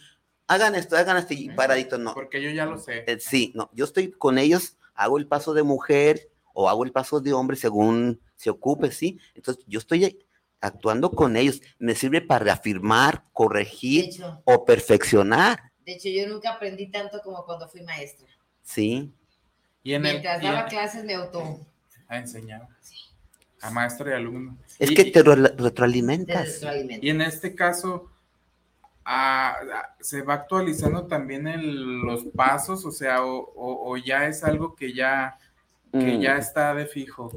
hagan 0.46 0.74
esto, 0.74 0.96
hagan 0.96 1.16
esto 1.18 1.34
y 1.34 1.50
paradito, 1.50 1.98
no. 1.98 2.14
Porque 2.14 2.42
yo 2.42 2.50
ya 2.50 2.66
lo 2.66 2.78
sé. 2.78 3.04
Eh, 3.06 3.18
sí, 3.20 3.52
no, 3.54 3.70
yo 3.74 3.84
estoy 3.84 4.12
con 4.12 4.38
ellos, 4.38 4.76
hago 4.94 5.18
el 5.18 5.26
paso 5.26 5.52
de 5.54 5.62
mujer 5.62 6.30
o 6.52 6.68
hago 6.68 6.84
el 6.84 6.92
paso 6.92 7.20
de 7.20 7.32
hombre 7.32 7.56
según 7.56 8.20
se 8.36 8.50
ocupe, 8.50 8.90
¿sí? 8.92 9.18
Entonces, 9.34 9.64
yo 9.66 9.78
estoy 9.78 10.23
actuando 10.64 11.10
con 11.10 11.36
ellos, 11.36 11.60
me 11.78 11.94
sirve 11.94 12.20
para 12.20 12.44
reafirmar, 12.46 13.24
corregir 13.32 14.10
o 14.44 14.64
perfeccionar. 14.64 15.72
De 15.84 15.92
hecho, 15.92 16.08
yo 16.08 16.26
nunca 16.26 16.52
aprendí 16.52 16.86
tanto 16.86 17.20
como 17.22 17.44
cuando 17.44 17.68
fui 17.68 17.82
maestra. 17.82 18.26
Sí. 18.62 19.12
Y 19.82 19.98
Mientras 19.98 20.42
daba 20.42 20.66
clases 20.66 21.04
me 21.04 21.14
auto... 21.14 21.60
A 22.08 22.18
enseñar. 22.18 22.68
Sí. 22.80 22.96
A 23.60 23.70
maestro 23.70 24.10
y 24.10 24.14
alumno. 24.14 24.56
Es 24.78 24.90
que 24.90 25.04
te 25.06 25.22
retroalimentas. 25.22 26.60
Y 27.00 27.10
en 27.10 27.20
este 27.20 27.54
caso, 27.54 28.10
se 30.00 30.22
va 30.22 30.34
actualizando 30.34 31.06
también 31.06 31.44
los 32.04 32.24
pasos, 32.34 32.84
o 32.84 32.92
sea, 32.92 33.18
o, 33.22 33.96
ya 33.98 34.26
es 34.26 34.44
algo 34.44 34.74
que 34.74 34.94
ya, 34.94 35.38
que 35.92 36.18
ya 36.20 36.34
mm. 36.34 36.38
está 36.38 36.74
de 36.74 36.86
fijo. 36.86 37.30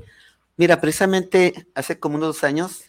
Mira, 0.55 0.82
precisamente 0.82 1.67
hace 1.75 1.99
como 1.99 2.15
unos 2.15 2.36
dos 2.36 2.43
años 2.43 2.86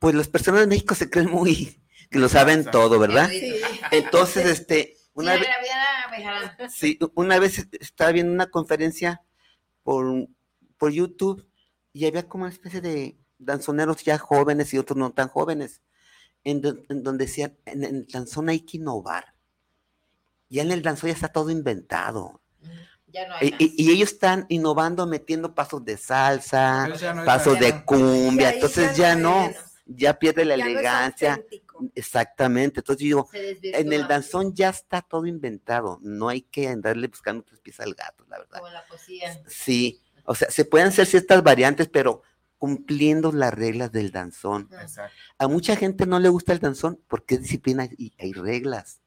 pues 0.00 0.14
las 0.14 0.28
personas 0.28 0.62
de 0.62 0.66
México 0.66 0.94
se 0.96 1.10
creen 1.10 1.30
muy, 1.30 1.78
que 2.10 2.18
lo 2.18 2.28
saben 2.28 2.64
todo, 2.64 2.98
¿verdad? 2.98 3.30
Entonces, 3.92 4.46
este, 4.46 4.96
una 5.12 5.34
vez, 5.34 5.46
sí, 6.70 6.98
una 7.14 7.38
vez 7.38 7.68
estaba 7.78 8.10
viendo 8.10 8.32
una 8.32 8.50
conferencia 8.50 9.22
por, 9.82 10.26
por 10.78 10.90
YouTube 10.90 11.46
y 11.92 12.06
había 12.06 12.26
como 12.26 12.44
una 12.44 12.52
especie 12.52 12.80
de 12.80 13.18
danzoneros 13.38 14.02
ya 14.02 14.16
jóvenes 14.16 14.72
y 14.72 14.78
otros 14.78 14.96
no 14.96 15.12
tan 15.12 15.28
jóvenes, 15.28 15.82
en, 16.44 16.62
donde 16.62 17.26
decían, 17.26 17.58
en, 17.66 17.84
el 17.84 18.06
danzón 18.06 18.48
hay 18.48 18.60
que 18.60 18.78
innovar. 18.78 19.34
Ya 20.48 20.62
en 20.62 20.72
el 20.72 20.80
danzón 20.80 21.08
ya 21.08 21.14
está 21.14 21.28
todo 21.28 21.50
inventado. 21.50 22.40
Ya 23.06 23.28
no 23.28 23.34
hay 23.34 23.54
y, 23.58 23.84
y, 23.84 23.90
ellos 23.90 24.12
están 24.12 24.46
innovando, 24.48 25.06
metiendo 25.06 25.54
pasos 25.54 25.84
de 25.84 25.98
salsa, 25.98 26.88
pasos 27.26 27.58
de 27.58 27.84
cumbia, 27.84 28.54
entonces 28.54 28.96
ya 28.96 29.14
no 29.14 29.50
ya 29.96 30.18
pierde 30.18 30.44
la 30.44 30.54
elegancia. 30.54 31.44
Exactamente. 31.94 32.80
Entonces 32.80 33.02
yo 33.02 33.06
digo, 33.06 33.28
en 33.62 33.92
el 33.92 34.06
danzón 34.06 34.54
ya 34.54 34.70
está 34.70 35.02
todo 35.02 35.26
inventado. 35.26 35.98
No 36.02 36.28
hay 36.28 36.42
que 36.42 36.68
andarle 36.68 37.08
buscando 37.08 37.42
tres 37.42 37.60
pies 37.60 37.80
al 37.80 37.94
gato, 37.94 38.24
la 38.28 38.38
verdad. 38.38 38.58
Como 38.58 38.70
la 38.70 38.86
poesía. 38.86 39.40
Sí. 39.46 40.00
O 40.24 40.34
sea, 40.34 40.50
se 40.50 40.64
pueden 40.64 40.88
hacer 40.88 41.06
ciertas 41.06 41.42
variantes, 41.42 41.88
pero 41.88 42.22
cumpliendo 42.58 43.32
las 43.32 43.54
reglas 43.54 43.90
del 43.90 44.12
danzón. 44.12 44.68
A 45.38 45.48
mucha 45.48 45.76
gente 45.76 46.06
no 46.06 46.20
le 46.20 46.28
gusta 46.28 46.52
el 46.52 46.60
danzón 46.60 47.00
porque 47.08 47.36
es 47.36 47.42
disciplina 47.42 47.88
y 47.96 48.12
hay 48.18 48.32
reglas. 48.32 49.00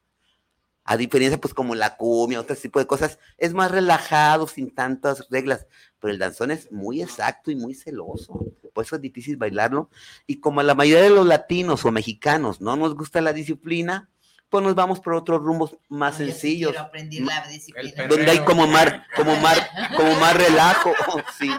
A 0.82 0.98
diferencia, 0.98 1.40
pues 1.40 1.54
como 1.54 1.74
la 1.74 1.96
cumbia, 1.96 2.40
otro 2.40 2.54
tipo 2.56 2.78
de 2.78 2.86
cosas, 2.86 3.18
es 3.38 3.54
más 3.54 3.70
relajado, 3.70 4.46
sin 4.46 4.74
tantas 4.74 5.28
reglas. 5.30 5.66
Pero 5.98 6.12
el 6.12 6.18
danzón 6.18 6.50
es 6.50 6.70
muy 6.72 7.00
exacto 7.00 7.50
y 7.50 7.56
muy 7.56 7.74
celoso. 7.74 8.44
Por 8.74 8.84
eso 8.84 8.96
es 8.96 9.02
difícil 9.02 9.38
bailarlo. 9.38 9.88
Y 10.26 10.40
como 10.40 10.60
a 10.60 10.62
la 10.62 10.74
mayoría 10.74 11.04
de 11.04 11.10
los 11.10 11.26
latinos 11.26 11.84
o 11.86 11.92
mexicanos 11.92 12.60
no 12.60 12.76
nos 12.76 12.94
gusta 12.94 13.22
la 13.22 13.32
disciplina, 13.32 14.10
pues 14.50 14.62
nos 14.62 14.74
vamos 14.74 15.00
por 15.00 15.14
otros 15.14 15.40
rumbos 15.40 15.78
más 15.88 16.18
sencillos. 16.18 16.74
la 16.74 17.48
disciplina. 17.48 18.06
Donde 18.06 18.30
hay 18.30 18.40
como 18.40 18.66
más, 18.66 18.92
como 19.16 19.34
más, 19.36 19.58
como 19.96 20.14
más 20.20 20.36
relajo. 20.36 20.92
sí. 21.38 21.50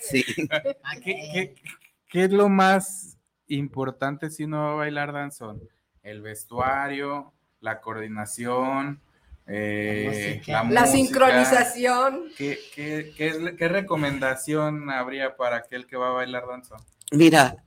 sí. 0.00 0.24
¿Qué, 1.04 1.54
qué 2.08 2.24
es 2.24 2.32
lo 2.32 2.48
más 2.48 3.16
importante 3.46 4.30
si 4.30 4.42
uno 4.42 4.58
va 4.58 4.72
a 4.72 4.74
bailar 4.74 5.12
danzón? 5.12 5.62
el 6.06 6.22
vestuario, 6.22 7.32
la 7.60 7.80
coordinación, 7.80 9.00
eh, 9.48 10.42
la, 10.46 10.86
sincronización. 10.86 12.30
¿Qué, 12.36 12.58
qué, 12.74 13.68
recomendación 13.68 14.90
habría 14.90 15.36
para 15.36 15.56
aquel 15.56 15.86
que 15.86 15.96
va 15.96 16.08
a 16.08 16.12
bailar 16.12 16.46
danza? 16.48 16.76
Mira, 17.12 17.64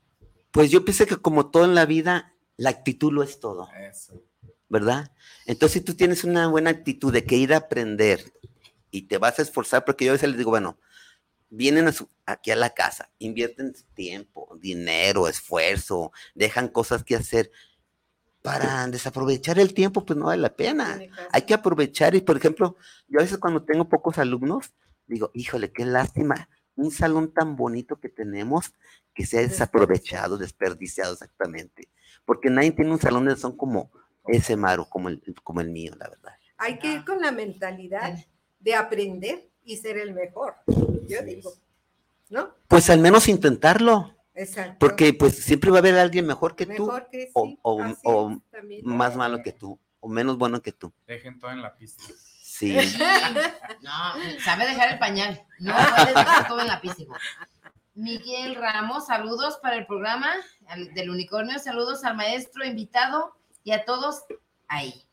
pues 0.52 0.72
yo 0.72 0.84
pienso 0.84 1.06
que 1.06 1.18
como 1.18 1.50
todo 1.50 1.66
en 1.66 1.76
la 1.76 1.86
vida, 1.86 2.34
la 2.58 2.70
actitud 2.70 3.14
lo 3.14 3.24
es 3.24 3.40
todo. 3.40 3.70
Eso. 3.80 4.22
¿Verdad? 4.68 5.12
Entonces, 5.46 5.80
si 5.80 5.82
tú 5.82 5.96
tienes 5.96 6.24
una 6.24 6.48
buena 6.48 6.70
actitud 6.70 7.14
de 7.14 7.24
que 7.24 7.38
ir 7.38 7.54
a 7.54 7.58
aprender 7.58 8.34
y 8.92 9.04
te 9.04 9.18
vas 9.18 9.40
a 9.40 9.42
esforzar, 9.42 9.86
porque 9.86 10.06
yo 10.06 10.12
a 10.12 10.14
veces 10.14 10.30
les 10.30 10.38
digo, 10.38 10.52
bueno, 10.52 10.78
vienen 11.50 11.90
aquí 12.26 12.52
a 12.52 12.56
la 12.56 12.72
casa, 12.72 13.10
invierten 13.18 13.74
tiempo, 13.96 14.56
dinero, 14.60 15.28
esfuerzo, 15.28 16.12
dejan 16.36 16.68
cosas 16.68 17.04
que 17.04 17.16
hacer 17.16 17.52
para 18.42 18.88
desaprovechar 18.88 19.60
el 19.60 19.74
tiempo, 19.74 20.06
pues 20.06 20.18
no 20.18 20.26
vale 20.28 20.42
la 20.42 20.56
pena. 20.56 21.00
Hay 21.32 21.42
que 21.44 21.54
aprovechar 21.54 22.16
y, 22.16 22.22
por 22.22 22.38
ejemplo, 22.38 22.76
yo 23.08 23.20
a 23.20 23.24
veces 23.24 23.38
cuando 23.38 23.64
tengo 23.64 23.90
pocos 23.90 24.18
alumnos, 24.18 24.74
digo, 25.08 25.32
híjole, 25.34 25.72
qué 25.72 25.86
lástima, 25.86 26.48
un 26.76 26.92
salón 26.92 27.34
tan 27.34 27.56
bonito 27.56 28.00
que 28.00 28.10
tenemos 28.10 28.74
que 29.14 29.26
se 29.26 29.40
ha 29.40 29.42
desaprovechado, 29.42 30.38
desperdiciado 30.38 31.14
exactamente. 31.14 31.90
porque 32.26 32.50
nadie 32.50 32.72
tiene 32.72 32.92
un 32.92 33.00
salón 33.00 33.26
de 33.26 33.36
son 33.36 33.58
como 33.58 33.92
ese 34.28 34.56
Maru, 34.56 34.88
como 34.88 35.10
el, 35.10 35.22
como 35.44 35.62
el 35.62 35.70
mío, 35.72 35.94
la 35.98 36.08
verdad. 36.08 36.34
Hay 36.58 36.78
que 36.78 36.94
ir 36.94 37.06
con 37.06 37.20
la 37.20 37.32
mentalidad 37.32 38.18
de 38.60 38.76
aprender 38.76 39.50
y 39.64 39.78
ser 39.78 39.98
el 39.98 40.14
mejor, 40.14 40.56
yo 41.08 41.24
digo, 41.24 41.52
¿no? 42.30 42.54
Pues 42.68 42.90
al 42.90 43.00
menos 43.00 43.28
intentarlo. 43.28 44.16
Exacto. 44.40 44.78
Porque 44.80 45.14
pues 45.14 45.36
siempre 45.36 45.70
va 45.70 45.78
a 45.78 45.80
haber 45.80 45.98
alguien 45.98 46.26
mejor 46.26 46.56
que 46.56 46.66
tú, 46.66 46.86
Mejor 46.86 47.10
que 47.12 47.26
sí, 47.28 47.34
o, 47.34 47.60
o- 48.04 48.32
es, 48.32 48.84
más 48.84 49.18
malo 49.18 49.44
que 49.44 49.52
tú, 49.52 49.78
o 50.00 50.08
menos 50.08 50.38
bueno 50.38 50.62
que 50.62 50.72
tú. 50.72 50.94
Dejen 51.08 51.38
todo 51.40 51.52
en 51.52 51.62
la 51.62 51.76
pista. 51.76 52.04
Sí. 52.42 52.76
No, 53.82 53.92
sabe 54.44 54.66
dejar 54.66 54.94
el 54.94 55.00
pañal. 55.00 55.46
No 55.60 55.74
puedes 55.74 56.14
dejar 56.16 56.48
todo 56.48 56.62
en 56.62 56.68
la 56.68 56.80
pista. 56.82 57.02
hijo. 57.02 57.16
Miguel 57.96 58.56
Ramos, 58.56 59.08
saludos 59.08 59.60
para 59.62 59.76
el 59.76 59.86
programa 59.86 60.30
del 60.94 61.10
unicornio. 61.10 61.60
Saludos 61.60 62.04
al 62.06 62.16
maestro 62.16 62.66
invitado 62.66 63.34
y 63.64 63.72
a 63.72 63.84
todos 63.86 64.24
ahí. 64.68 65.06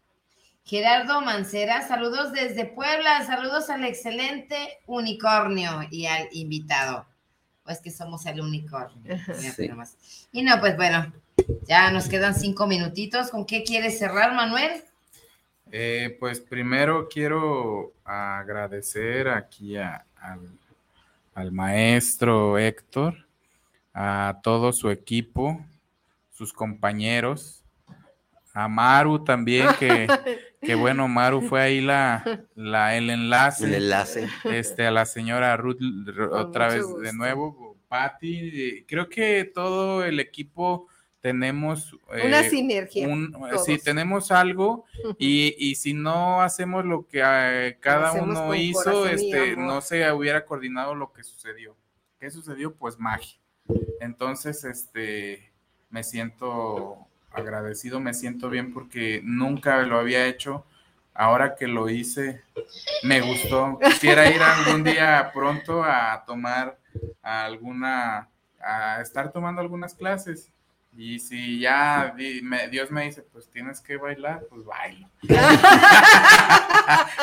Gerardo 0.64 1.20
Mancera, 1.20 1.86
saludos 1.86 2.32
desde 2.32 2.64
Puebla. 2.64 3.24
Saludos 3.24 3.70
al 3.70 3.84
excelente 3.84 4.80
unicornio 4.86 5.82
y 5.90 6.06
al 6.06 6.28
invitado. 6.32 7.06
Pues 7.66 7.80
que 7.80 7.90
somos 7.90 8.24
el 8.26 8.40
unicornio. 8.40 9.02
Mira, 9.04 9.52
Sí. 9.52 9.68
nomás. 9.68 9.96
Y 10.32 10.42
no, 10.42 10.58
pues 10.60 10.76
bueno, 10.76 11.12
ya 11.66 11.90
nos 11.90 12.08
quedan 12.08 12.34
cinco 12.34 12.66
minutitos. 12.66 13.28
¿Con 13.30 13.44
qué 13.44 13.64
quieres 13.64 13.98
cerrar, 13.98 14.34
Manuel? 14.34 14.84
Eh, 15.72 16.16
pues 16.20 16.38
primero 16.40 17.08
quiero 17.08 17.92
agradecer 18.04 19.28
aquí 19.28 19.76
a- 19.76 20.06
al, 20.20 20.48
al 21.34 21.50
maestro 21.50 22.56
Héctor, 22.56 23.26
a 23.92 24.38
todo 24.44 24.72
su 24.72 24.88
equipo, 24.90 25.60
sus 26.32 26.52
compañeros, 26.52 27.64
a 28.54 28.68
Maru 28.68 29.24
también, 29.24 29.66
que, 29.78 30.06
que 30.66 30.74
bueno, 30.74 31.08
Maru 31.08 31.40
fue 31.42 31.60
ahí 31.62 31.80
la, 31.80 32.44
la, 32.54 32.96
el 32.96 33.10
enlace. 33.10 33.64
El 33.64 33.74
enlace. 33.74 34.28
este, 34.44 34.86
a 34.86 34.90
la 34.90 35.06
señora 35.06 35.56
Ruth 35.56 35.78
otra 36.32 36.68
vez 36.68 36.82
gusto. 36.84 37.00
de 37.00 37.12
nuevo, 37.12 37.76
Patti, 37.88 38.84
creo 38.88 39.08
que 39.08 39.44
todo 39.54 40.04
el 40.04 40.18
equipo 40.20 40.88
tenemos 41.20 41.92
Una 42.08 42.40
eh, 42.40 42.50
sinergia. 42.50 43.08
un- 43.08 43.34
sí, 43.64 43.78
tenemos 43.78 44.30
algo 44.30 44.84
y, 45.18 45.54
y 45.58 45.74
si 45.74 45.92
no 45.94 46.40
hacemos 46.42 46.84
lo 46.84 47.06
que 47.06 47.20
eh, 47.24 47.78
cada 47.80 48.12
uno 48.12 48.54
hizo, 48.54 49.08
este, 49.08 49.56
no 49.56 49.80
se 49.80 50.10
hubiera 50.12 50.44
coordinado 50.44 50.94
lo 50.94 51.12
que 51.12 51.24
sucedió. 51.24 51.76
¿Qué 52.20 52.30
sucedió? 52.30 52.74
Pues 52.74 52.98
magia. 52.98 53.38
Entonces, 54.00 54.62
este, 54.64 55.52
me 55.90 56.04
siento 56.04 57.06
agradecido, 57.36 58.00
me 58.00 58.14
siento 58.14 58.50
bien 58.50 58.72
porque 58.72 59.20
nunca 59.24 59.82
lo 59.82 59.98
había 59.98 60.26
hecho. 60.26 60.64
Ahora 61.14 61.54
que 61.54 61.66
lo 61.66 61.88
hice, 61.88 62.42
me 63.02 63.20
gustó. 63.22 63.78
Quisiera 63.82 64.28
ir 64.30 64.42
algún 64.42 64.84
día 64.84 65.30
pronto 65.32 65.82
a 65.82 66.22
tomar 66.26 66.78
alguna, 67.22 68.28
a 68.60 69.00
estar 69.00 69.32
tomando 69.32 69.60
algunas 69.62 69.94
clases. 69.94 70.50
Y 70.98 71.18
si 71.18 71.60
ya 71.60 72.12
di- 72.16 72.40
me- 72.42 72.68
Dios 72.68 72.90
me 72.90 73.04
dice, 73.04 73.22
pues 73.22 73.48
tienes 73.50 73.80
que 73.80 73.96
bailar, 73.98 74.42
pues 74.50 74.64
bailo. 74.64 75.08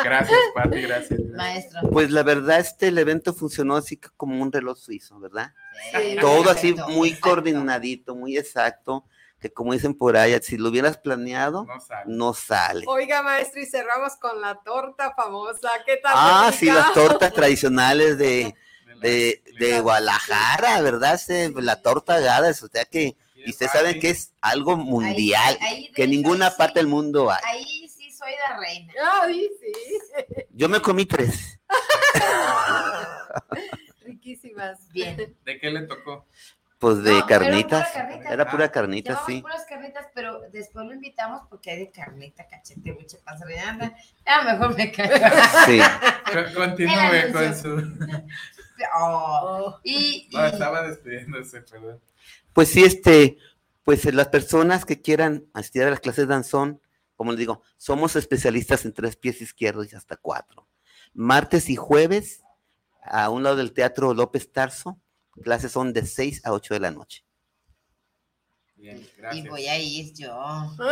gracias, 0.03 0.39
Pati, 0.53 0.82
gracias. 0.82 1.20
gracias. 1.20 1.38
Maestro. 1.38 1.82
Pues 1.91 2.11
la 2.11 2.24
verdad, 2.24 2.59
este 2.59 2.88
el 2.89 2.97
evento 2.97 3.34
funcionó 3.34 3.76
así 3.76 3.97
como 4.18 4.41
un 4.41 4.51
reloj 4.51 4.78
suizo, 4.78 5.20
¿verdad? 5.20 5.53
Sí, 5.91 6.18
Todo 6.20 6.49
así 6.51 6.76
muy 6.89 7.14
coordinadito, 7.16 8.16
muy 8.16 8.38
exacto, 8.38 9.05
que 9.44 9.52
como 9.54 9.74
dicen 9.74 9.94
por 9.94 10.16
ahí, 10.16 10.34
si 10.41 10.56
lo 10.58 10.70
hubieras 10.70 10.98
planeado, 10.98 11.66
No 11.66 11.80
sale. 11.82 12.04
no 12.08 12.34
sale. 12.34 12.86
Oiga, 12.88 13.22
maestro, 13.22 13.62
y 13.62 13.66
cerramos 13.66 14.16
con 14.16 14.39
la 14.39 14.56
torta 14.64 15.14
famosa. 15.16 15.70
¿Qué 15.86 15.98
tal? 15.98 16.14
Ah, 16.16 16.52
sí, 16.58 16.68
las 16.68 16.94
tortas 16.94 17.34
tradicionales 17.34 18.18
de, 18.18 18.56
la- 18.86 18.96
de, 19.02 19.44
de 19.60 19.72
la- 19.72 19.80
Guadalajara, 19.82 20.82
¿verdad? 20.82 21.20
La 21.58 21.82
torta 21.82 22.16
agada, 22.16 22.52
o 22.52 22.54
sea 22.54 22.86
que, 22.86 23.18
y 23.36 23.50
ustedes 23.50 23.74
saben 23.74 24.00
que 24.00 24.12
es 24.12 24.32
algo 24.39 24.78
mundial, 24.78 25.58
Ahí- 25.60 25.68
ahí, 25.76 25.88
de 25.88 25.91
que 25.94 26.04
en 26.04 26.10
hecho, 26.12 26.22
ninguna 26.22 26.50
sí, 26.50 26.56
parte 26.58 26.80
del 26.80 26.88
mundo 26.88 27.30
hay. 27.30 27.41
Ahí 27.44 27.89
sí 27.89 28.10
soy 28.12 28.32
la 28.50 28.58
reina. 28.58 28.94
Ay, 29.24 29.50
sí. 29.60 29.98
Yo 30.52 30.70
me 30.70 30.82
comí 30.82 31.06
tres. 31.06 31.60
Riquísimas. 34.06 34.88
Bien. 34.94 35.36
¿De 35.44 35.60
qué 35.60 35.70
le 35.70 35.82
tocó? 35.82 36.26
Pues 36.84 37.01
de 37.01 37.13
No, 37.13 37.25
carnitas. 37.25 37.88
pura 37.89 38.03
carnita. 38.07 38.34
Era 38.34 38.51
pura 38.51 38.65
Ah, 38.65 38.71
carnita, 38.71 39.23
sí. 39.25 39.41
puras 39.41 39.65
carnitas, 39.69 40.07
pero 40.13 40.41
después 40.51 40.86
lo 40.86 40.93
invitamos 40.93 41.43
porque 41.49 41.71
hay 41.71 41.79
de 41.79 41.91
carnita, 41.91 42.45
cachete, 42.45 42.91
mucha 42.91 43.17
panza 43.23 43.45
de 43.45 43.57
anda. 43.57 43.95
Ya 44.25 44.41
mejor 44.41 44.75
me 44.77 44.91
callo. 44.91 45.15
Sí. 45.65 45.79
Co- 46.53 46.53
Continúe 46.59 47.31
con 47.31 47.55
su. 47.55 47.77
Oh, 48.95 49.39
Oh, 49.75 49.79
y, 49.84 50.27
y- 50.29 50.36
No, 50.36 50.45
estaba 50.45 50.81
despidiéndose, 50.86 51.61
perdón. 51.61 52.01
Pues 52.51 52.67
sí, 52.67 52.84
este, 52.84 53.38
pues 53.86 54.05
eh, 54.05 54.11
las 54.11 54.27
personas 54.27 54.84
que 54.84 55.01
quieran 55.01 55.45
asistir 55.53 55.84
a 55.84 55.89
las 55.89 56.01
clases 56.01 56.27
de 56.27 56.34
danzón, 56.34 56.81
como 57.15 57.31
les 57.31 57.39
digo, 57.39 57.61
somos 57.77 58.17
especialistas 58.17 58.84
en 58.84 58.91
tres 58.93 59.15
pies 59.15 59.41
izquierdos 59.41 59.93
y 59.93 59.95
hasta 59.95 60.17
cuatro. 60.17 60.67
Martes 61.13 61.69
y 61.69 61.77
jueves, 61.77 62.43
a 63.05 63.29
un 63.29 63.43
lado 63.43 63.55
del 63.55 63.71
Teatro 63.71 64.13
López 64.13 64.51
Tarso, 64.51 64.99
clases 65.41 65.71
son 65.71 65.93
de 65.93 66.05
6 66.05 66.41
a 66.45 66.51
8 66.53 66.73
de 66.75 66.79
la 66.79 66.91
noche. 66.91 67.23
Bien, 68.75 68.97
y 68.97 69.09
gracias. 69.17 69.47
voy 69.49 69.67
a 69.67 69.79
ir 69.79 70.13
yo. 70.13 70.75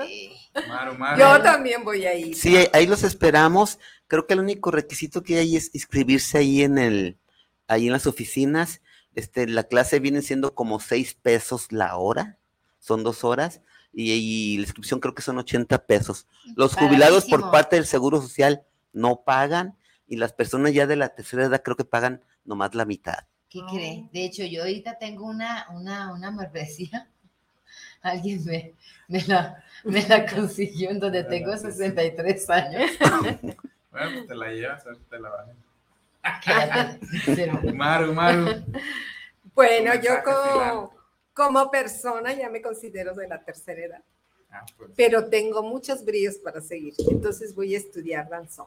Eh, 0.00 0.30
Maru, 0.68 0.94
Maru. 0.96 1.18
Yo 1.18 1.42
también 1.42 1.82
voy 1.84 2.06
a 2.06 2.14
ir. 2.14 2.36
Sí, 2.36 2.56
ahí- 2.72 2.86
los 2.86 3.02
esperamos. 3.02 3.80
Creo 4.06 4.26
que 4.28 4.34
el 4.34 4.40
único 4.40 4.70
requisito 4.70 5.24
que 5.24 5.38
hay 5.38 5.56
es 5.56 5.74
inscribirse 5.74 6.38
ahí 6.38 6.62
en 6.62 6.78
el, 6.78 7.18
ahí 7.66 7.86
en 7.88 7.92
las 7.92 8.06
oficinas. 8.06 8.80
Este, 9.16 9.48
la 9.48 9.64
clase 9.64 9.98
viene 9.98 10.22
siendo 10.22 10.54
como 10.54 10.78
6 10.78 11.14
pesos 11.14 11.72
la 11.72 11.96
hora, 11.96 12.38
son 12.78 13.02
dos 13.02 13.24
horas, 13.24 13.60
y, 13.92 14.12
y 14.12 14.56
la 14.58 14.62
inscripción 14.62 15.00
creo 15.00 15.16
que 15.16 15.22
son 15.22 15.36
80 15.38 15.84
pesos. 15.86 16.28
Los 16.54 16.76
jubilados 16.76 17.24
por 17.24 17.50
parte 17.50 17.74
del 17.74 17.84
Seguro 17.86 18.22
Social 18.22 18.62
no 18.92 19.24
pagan, 19.24 19.76
y 20.06 20.16
las 20.16 20.32
personas 20.32 20.72
ya 20.74 20.86
de 20.86 20.94
la 20.94 21.08
tercera 21.08 21.44
edad 21.46 21.62
creo 21.64 21.76
que 21.76 21.84
pagan 21.84 22.22
nomás 22.44 22.74
la 22.74 22.84
mitad. 22.84 23.18
¿Qué 23.48 23.60
cree? 23.70 24.08
De 24.12 24.24
hecho, 24.24 24.44
yo 24.44 24.62
ahorita 24.62 24.98
tengo 24.98 25.24
una, 25.26 25.66
una, 25.70 26.12
una 26.12 26.30
membresía. 26.30 27.08
Alguien 28.02 28.44
me, 28.44 28.74
me, 29.08 29.22
la, 29.24 29.64
me 29.84 30.06
la 30.06 30.26
consiguió 30.26 30.90
en 30.90 31.00
donde 31.00 31.24
tengo 31.24 31.56
63 31.56 32.50
años. 32.50 32.90
Bueno, 33.90 34.10
pues 34.16 34.26
te 34.26 34.34
la 34.34 34.48
llevas, 34.52 34.84
te 35.08 35.18
la 35.18 35.46
pero- 37.34 37.74
Maru, 37.74 38.12
Maru. 38.12 38.64
Bueno, 39.54 39.94
yo 39.94 40.22
como, 40.22 40.94
como 41.32 41.70
persona 41.70 42.32
ya 42.34 42.50
me 42.50 42.60
considero 42.60 43.14
de 43.14 43.26
la 43.28 43.42
tercera 43.42 43.80
edad, 43.82 44.02
Ah, 44.50 44.64
pues, 44.76 44.90
pero 44.96 45.28
tengo 45.28 45.62
muchos 45.62 46.04
brillos 46.04 46.36
para 46.36 46.60
seguir. 46.60 46.94
Entonces 47.10 47.54
voy 47.54 47.74
a 47.74 47.78
estudiar 47.78 48.28
danzón. 48.28 48.66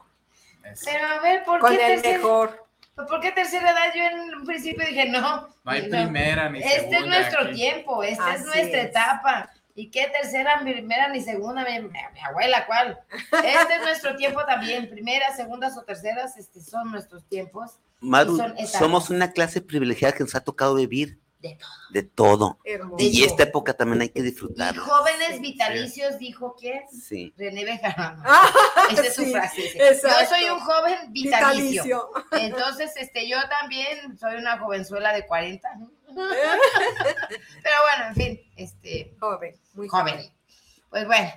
Pero 0.84 1.06
a 1.06 1.20
ver, 1.20 1.44
¿por 1.44 1.60
Con 1.60 1.70
qué, 1.76 1.94
el 1.94 2.02
tercera, 2.02 2.18
mejor. 2.18 2.66
¿Por 2.94 3.20
qué 3.20 3.32
tercera 3.32 3.70
edad? 3.70 3.92
Yo 3.94 4.02
en 4.04 4.34
un 4.34 4.44
principio 4.46 4.86
dije, 4.86 5.08
no. 5.08 5.20
No 5.64 5.70
hay 5.70 5.82
no. 5.88 6.02
primera 6.02 6.48
ni 6.50 6.60
Este 6.60 6.90
segunda. 6.90 6.98
es 6.98 7.06
nuestro 7.06 7.40
aquí. 7.44 7.54
tiempo, 7.54 8.02
esta 8.02 8.34
es 8.34 8.44
nuestra 8.44 8.80
es. 8.80 8.86
etapa. 8.88 9.50
¿Y 9.74 9.90
qué 9.90 10.06
tercera, 10.08 10.60
ni 10.60 10.72
primera, 10.72 11.08
ni 11.08 11.22
segunda? 11.22 11.64
Mi, 11.64 11.80
mi- 11.80 11.88
mi 11.88 12.20
abuela, 12.20 12.66
¿cuál? 12.66 13.00
Este 13.10 13.74
es 13.76 13.80
nuestro 13.82 14.16
tiempo 14.16 14.44
también. 14.44 14.90
Primeras, 14.90 15.34
segundas 15.36 15.76
o 15.78 15.82
terceras, 15.82 16.36
este 16.36 16.60
son 16.60 16.90
nuestros 16.90 17.24
tiempos 17.26 17.78
Maru, 18.00 18.36
son 18.36 18.54
somos 18.66 19.08
una 19.08 19.30
clase 19.32 19.62
privilegiada 19.62 20.14
que 20.14 20.24
nos 20.24 20.34
ha 20.34 20.40
tocado 20.40 20.74
vivir 20.74 21.18
de 21.42 21.56
todo. 21.56 21.70
de 21.90 22.02
todo. 22.04 22.58
Hermoso. 22.64 23.04
Y 23.04 23.24
esta 23.24 23.42
época 23.42 23.74
también 23.74 24.00
hay 24.02 24.08
que 24.08 24.20
Y 24.20 24.22
disfrutarla. 24.22 24.80
jóvenes 24.80 25.40
vitalicios, 25.40 26.18
dijo 26.18 26.54
quién? 26.58 26.82
Sí. 26.88 27.34
René 27.36 27.64
Bejarano. 27.64 28.22
Ah, 28.24 28.50
Esa 28.90 29.06
es 29.06 29.14
su 29.14 29.24
frase. 29.26 29.62
Yo 29.76 30.26
soy 30.28 30.48
un 30.48 30.60
joven 30.60 31.12
vitalicio. 31.12 31.82
Vitalicio. 31.84 32.10
Entonces, 32.32 32.92
este, 32.96 33.28
yo 33.28 33.36
también 33.48 34.16
soy 34.18 34.36
una 34.36 34.58
jovenzuela 34.58 35.12
de 35.12 35.26
40. 35.26 35.68
Pero 36.14 37.76
bueno, 37.82 38.08
en 38.08 38.14
fin, 38.14 38.40
este, 38.56 39.16
Joven, 39.18 39.56
muy 39.74 39.88
joven. 39.88 40.32
Pues 40.90 41.06
bueno, 41.06 41.30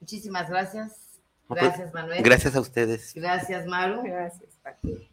muchísimas 0.00 0.48
gracias. 0.48 0.92
Gracias, 1.48 1.92
Manuel. 1.92 2.22
Gracias 2.22 2.56
a 2.56 2.60
ustedes. 2.60 3.12
Gracias, 3.14 3.66
Maru. 3.66 4.02
Gracias. 4.02 4.50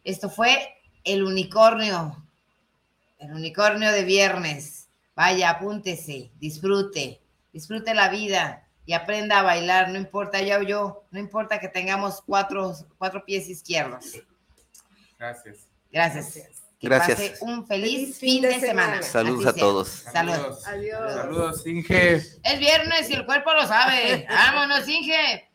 Esto 0.03 0.29
fue 0.29 0.57
el 1.03 1.23
unicornio. 1.23 2.25
El 3.19 3.33
unicornio 3.33 3.91
de 3.91 4.03
viernes. 4.03 4.89
Vaya, 5.15 5.51
apúntese, 5.51 6.31
disfrute, 6.39 7.21
disfrute 7.53 7.93
la 7.93 8.09
vida 8.09 8.67
y 8.85 8.93
aprenda 8.93 9.39
a 9.39 9.43
bailar. 9.43 9.89
No 9.89 9.99
importa 9.99 10.41
ya 10.41 10.57
o 10.57 10.63
yo, 10.63 11.03
no 11.11 11.19
importa 11.19 11.59
que 11.59 11.67
tengamos 11.67 12.21
cuatro, 12.25 12.73
cuatro 12.97 13.23
pies 13.25 13.47
izquierdos. 13.49 14.13
Gracias. 15.17 15.67
Gracias. 15.91 16.25
Gracias. 16.25 16.63
Que 16.79 16.87
Gracias. 16.87 17.17
pase 17.19 17.37
un 17.41 17.67
feliz, 17.67 18.17
fin 18.17 18.41
de 18.41 18.57
semana. 18.57 19.03
Saludos 19.03 19.45
Así 19.45 19.49
a 19.49 19.53
sea. 19.53 19.61
todos. 19.61 19.89
Saludos. 19.89 20.65
Adiós. 20.65 21.13
Saludos, 21.13 21.67
Inge. 21.67 22.15
Es 22.15 22.59
viernes 22.59 23.09
y 23.09 23.13
el 23.15 23.25
cuerpo 23.25 23.53
lo 23.53 23.67
sabe. 23.67 24.25
Vámonos, 24.29 24.87
Inge. 24.87 25.49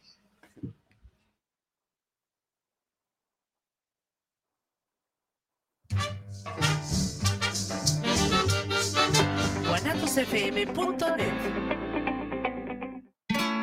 guanatosfm.net. 9.85 11.32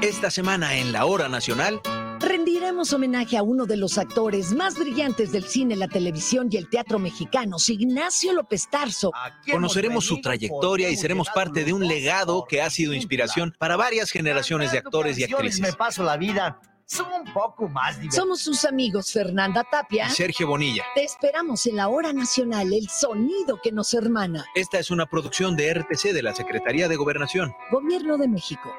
Esta 0.04 0.30
semana 0.30 0.76
en 0.76 0.92
la 0.92 1.06
Hora 1.06 1.28
Nacional, 1.28 1.82
Rendiremos 2.20 2.94
homenaje 2.94 3.36
a 3.36 3.42
uno 3.42 3.66
de 3.66 3.78
los 3.78 3.98
actores 3.98 4.54
más 4.54 4.78
brillantes 4.78 5.32
del 5.32 5.44
cine, 5.44 5.76
la 5.76 5.88
televisión 5.88 6.50
y 6.52 6.58
el 6.58 6.70
teatro 6.70 7.00
mexicanos, 7.00 7.68
Ignacio 7.68 8.32
López 8.34 8.70
Tarso. 8.70 9.12
conoceremos 9.52 10.06
su 10.06 10.22
trayectoria 10.22 10.92
y 10.92 10.96
seremos 10.96 11.30
parte 11.34 11.66
de 11.66 11.74
un 11.74 11.88
legado 11.88 12.46
que 12.48 12.62
ha 12.62 12.70
sido 12.70 12.94
inspiración 12.94 13.56
para 13.58 13.76
varias 13.76 14.12
generaciones 14.12 14.72
de 14.72 14.78
actores 14.78 15.18
y 15.18 15.24
actrices. 15.24 15.62
Me 15.62 15.74
paso 15.74 16.04
la 16.04 16.16
vida 16.18 16.60
un 17.00 17.34
poco 17.34 17.68
más 17.70 17.96
divertido. 17.96 18.22
Somos 18.22 18.42
sus 18.42 18.66
amigos 18.66 19.12
Fernanda 19.12 19.64
Tapia. 19.64 20.08
Y 20.08 20.12
Sergio 20.12 20.48
Bonilla. 20.48 20.84
Te 20.96 21.04
esperamos 21.04 21.66
en 21.66 21.78
la 21.78 21.88
hora 21.88 22.12
nacional, 22.14 22.74
el 22.74 22.90
sonido 22.90 23.60
que 23.62 23.72
nos 23.72 23.94
hermana. 23.94 24.46
Esta 24.56 24.80
es 24.80 24.92
una 24.92 25.06
producción 25.06 25.56
de 25.56 25.74
RTC 25.74 26.12
de 26.14 26.24
la 26.24 26.34
Secretaría 26.34 26.88
de 26.88 26.96
Gobernación. 26.96 27.54
Gobierno 27.72 28.18
de 28.18 28.28
México. 28.28 28.74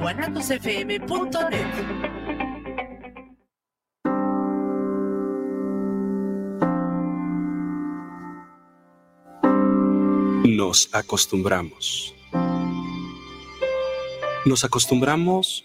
guanatosfm.net. 0.00 1.66
Nos 10.44 10.88
acostumbramos. 10.92 12.14
Nos 14.44 14.64
acostumbramos 14.64 15.64